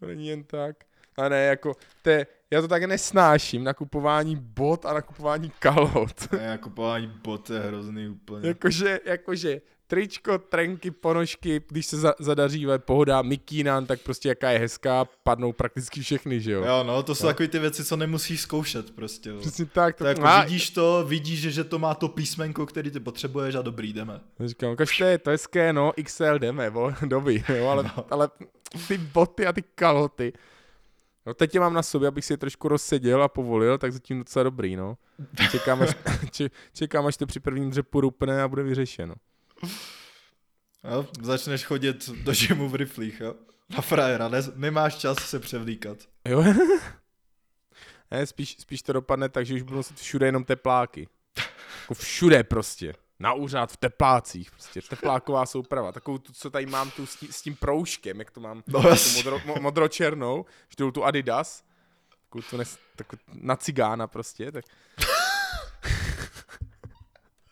to 0.00 0.06
není 0.06 0.26
jen 0.28 0.44
tak. 0.44 0.76
A 1.16 1.28
ne, 1.28 1.40
jako, 1.44 1.76
to 2.02 2.10
je, 2.10 2.26
já 2.50 2.60
to 2.60 2.68
tak 2.68 2.82
nesnáším, 2.84 3.64
nakupování 3.64 4.36
bot 4.36 4.86
a 4.86 4.92
nakupování 4.92 5.52
kalhot. 5.58 6.34
A 6.34 6.36
jako 6.36 6.64
kupování 6.68 7.06
bot 7.06 7.50
je 7.50 7.58
hrozný 7.60 8.08
úplně. 8.08 8.48
jakože, 8.48 9.00
jakože, 9.04 9.60
tričko, 9.90 10.38
trenky, 10.38 10.90
ponožky, 10.90 11.62
když 11.68 11.86
se 11.86 11.96
za, 11.96 12.14
zadaří 12.18 12.66
ve 12.66 12.78
pohoda, 12.78 13.22
mikínan, 13.22 13.86
tak 13.86 14.00
prostě 14.00 14.28
jaká 14.28 14.50
je 14.50 14.58
hezká, 14.58 15.04
padnou 15.22 15.52
prakticky 15.52 16.00
všechny, 16.02 16.40
že 16.40 16.52
jo? 16.52 16.64
Jo 16.64 16.84
no, 16.86 17.02
to 17.02 17.14
jsou 17.14 17.26
Jo. 17.26 17.30
takové 17.32 17.48
ty 17.48 17.58
věci, 17.58 17.84
co 17.84 17.96
nemusíš 17.96 18.40
zkoušet 18.40 18.90
prostě. 18.90 19.30
jo. 19.30 19.38
Přesně 19.40 19.66
tak. 19.66 19.96
To 19.96 20.04
jako 20.04 20.24
a, 20.24 20.44
vidíš 20.44 20.70
to, 20.70 21.04
vidíš, 21.08 21.40
že, 21.40 21.50
že 21.50 21.64
to 21.64 21.78
má 21.78 21.94
to 21.94 22.08
písmenko, 22.08 22.66
který 22.66 22.90
ty 22.90 23.00
potřebuješ 23.00 23.54
a 23.54 23.62
dobrý, 23.62 23.92
jdeme. 23.92 24.20
Říkám, 24.40 24.76
kaž 24.76 24.98
to 24.98 25.04
je, 25.04 25.18
to 25.18 25.30
hezké, 25.30 25.72
no, 25.72 25.92
XL 26.04 26.38
jdeme, 26.38 26.70
bo, 26.70 26.92
doby, 27.06 27.44
jo, 27.48 27.68
ale, 27.68 27.82
no. 27.82 28.04
ale 28.10 28.28
ty 28.88 28.98
boty 28.98 29.46
a 29.46 29.52
ty 29.52 29.62
kalhoty. 29.74 30.32
No 31.26 31.34
teď 31.34 31.54
je 31.54 31.60
mám 31.60 31.74
na 31.74 31.82
sobě, 31.82 32.08
abych 32.08 32.24
si 32.24 32.32
je 32.32 32.36
trošku 32.36 32.68
rozseděl 32.68 33.22
a 33.22 33.28
povolil, 33.28 33.78
tak 33.78 33.92
zatím 33.92 34.18
docela 34.18 34.42
dobrý, 34.42 34.76
no. 34.76 34.96
Čekám, 35.50 35.82
až, 35.82 35.90
če, 36.30 36.50
čekám, 36.72 37.06
až 37.06 37.16
to 37.16 37.26
při 37.26 37.40
prvním 37.40 37.70
dřepu 37.70 38.00
rupne 38.00 38.42
a 38.42 38.48
bude 38.48 38.62
vyřešeno. 38.62 39.14
Jo? 40.84 41.06
Začneš 41.22 41.64
chodit 41.64 42.08
do 42.08 42.32
gymu 42.32 42.68
v 42.68 42.74
riflích, 42.74 43.20
jo? 43.20 43.34
Na 43.68 43.80
frajera, 43.80 44.28
ne, 44.28 44.38
nemáš 44.54 44.94
čas 44.96 45.18
se 45.18 45.40
převlíkat. 45.40 45.98
Jo? 46.28 46.44
ne, 48.10 48.26
spíš, 48.26 48.56
spíš 48.58 48.82
to 48.82 48.92
dopadne 48.92 49.28
tak, 49.28 49.46
že 49.46 49.54
už 49.54 49.62
budou 49.62 49.76
nosit 49.76 49.98
všude 49.98 50.26
jenom 50.26 50.44
tepláky. 50.44 51.08
Jako 51.82 51.94
všude 51.94 52.44
prostě. 52.44 52.94
Na 53.18 53.32
úřad, 53.32 53.72
v 53.72 53.76
teplácích, 53.76 54.50
prostě 54.50 54.80
tepláková 54.82 55.46
souprava. 55.46 55.92
Takovou 55.92 56.18
tu, 56.18 56.32
co 56.32 56.50
tady 56.50 56.66
mám 56.66 56.90
tu 56.90 57.06
s 57.06 57.16
tím, 57.16 57.32
s 57.32 57.42
tím 57.42 57.56
proužkem, 57.56 58.18
jak 58.18 58.30
to 58.30 58.40
mám, 58.40 58.62
No 58.66 58.82
tu 58.82 58.88
modro, 59.14 59.40
mo, 59.46 59.56
modročernou, 59.60 60.44
že 60.68 60.76
tu, 60.76 60.90
tu 60.90 61.04
Adidas, 61.04 61.64
takovou 62.24 62.42
tu 62.50 62.56
nes, 62.56 62.78
takovou, 62.96 63.22
na 63.32 63.56
cigána 63.56 64.06
prostě, 64.06 64.52
tak 64.52 64.64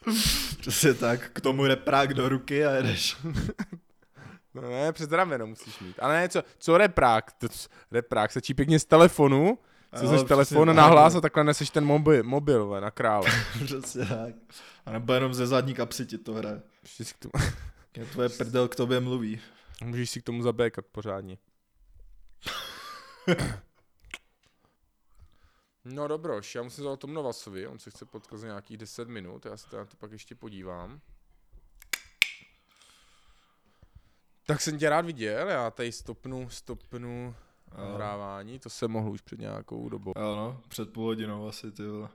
Přesně 0.69 0.95
tak, 0.95 1.31
k 1.33 1.41
tomu 1.41 1.67
reprák 1.67 2.15
do 2.15 2.29
ruky 2.29 2.67
a 2.67 2.71
jedeš. 2.71 3.17
no 4.55 4.63
ne, 4.63 4.93
přes 4.93 5.11
rameno 5.11 5.47
musíš 5.47 5.81
mít. 5.81 5.97
A 5.99 6.09
ne, 6.09 6.29
co, 6.29 6.43
co 6.59 6.79
reprák? 6.79 7.33
To, 7.33 7.49
reprák 7.91 8.33
se 8.33 8.41
pěkně 8.57 8.79
z 8.79 8.85
telefonu, 8.85 9.59
co 9.99 10.09
seš 10.09 10.23
telefon 10.23 10.69
tak, 10.69 10.77
na 10.77 10.87
hlas 10.87 11.15
no. 11.15 11.19
a 11.19 11.21
takhle 11.21 11.45
neseš 11.45 11.71
ten 11.71 11.85
mobil, 11.85 12.23
mobil 12.23 12.69
ve, 12.69 12.81
na 12.81 12.91
krále. 12.91 13.27
Přesně 13.65 14.07
tak. 14.07 14.35
A 14.87 14.93
nebo 14.93 15.13
jenom 15.13 15.35
ze 15.35 15.47
zadní 15.47 15.75
kapsy 15.75 16.07
ti 16.07 16.19
to 16.19 16.35
hraje. 16.35 16.63
K 17.13 17.19
tomu, 17.19 17.45
Je 17.97 18.07
tvoje 18.07 18.29
prdel 18.29 18.69
k 18.69 18.77
tobě 18.77 19.01
mluví. 19.01 19.41
můžeš 19.85 20.11
si 20.11 20.21
k 20.21 20.25
tomu 20.25 20.43
zabékat 20.43 20.85
pořádně. 20.93 21.39
No 25.93 26.09
dobroš, 26.09 26.55
já 26.55 26.63
musím 26.63 26.83
zavolat 26.83 27.01
tomu 27.01 27.13
Novasovi, 27.13 27.67
on 27.67 27.79
se 27.79 27.91
chce 27.91 28.05
potkat 28.05 28.37
za 28.37 28.47
nějakých 28.47 28.77
10 28.77 29.09
minut, 29.09 29.47
já 29.47 29.57
se 29.57 29.77
na 29.77 29.85
to 29.85 29.97
pak 29.97 30.13
ještě 30.13 30.35
podívám. 30.35 31.01
Tak 34.47 34.61
jsem 34.61 34.79
tě 34.79 34.91
rád 34.91 35.05
viděl, 35.05 35.49
já 35.49 35.71
tady 35.71 35.93
stopnu, 35.93 36.51
stopnu 36.51 37.35
nahrávání, 37.77 38.59
to 38.59 38.71
jsem 38.71 38.91
mohl 38.91 39.11
už 39.11 39.21
před 39.21 39.39
nějakou 39.39 39.89
dobou. 39.89 40.13
Jo 40.17 40.37
no, 40.37 40.63
před 40.69 40.93
půl 40.93 41.05
hodinou 41.05 41.49
asi, 41.49 41.73
ty 41.73 41.87
vole. 41.87 42.09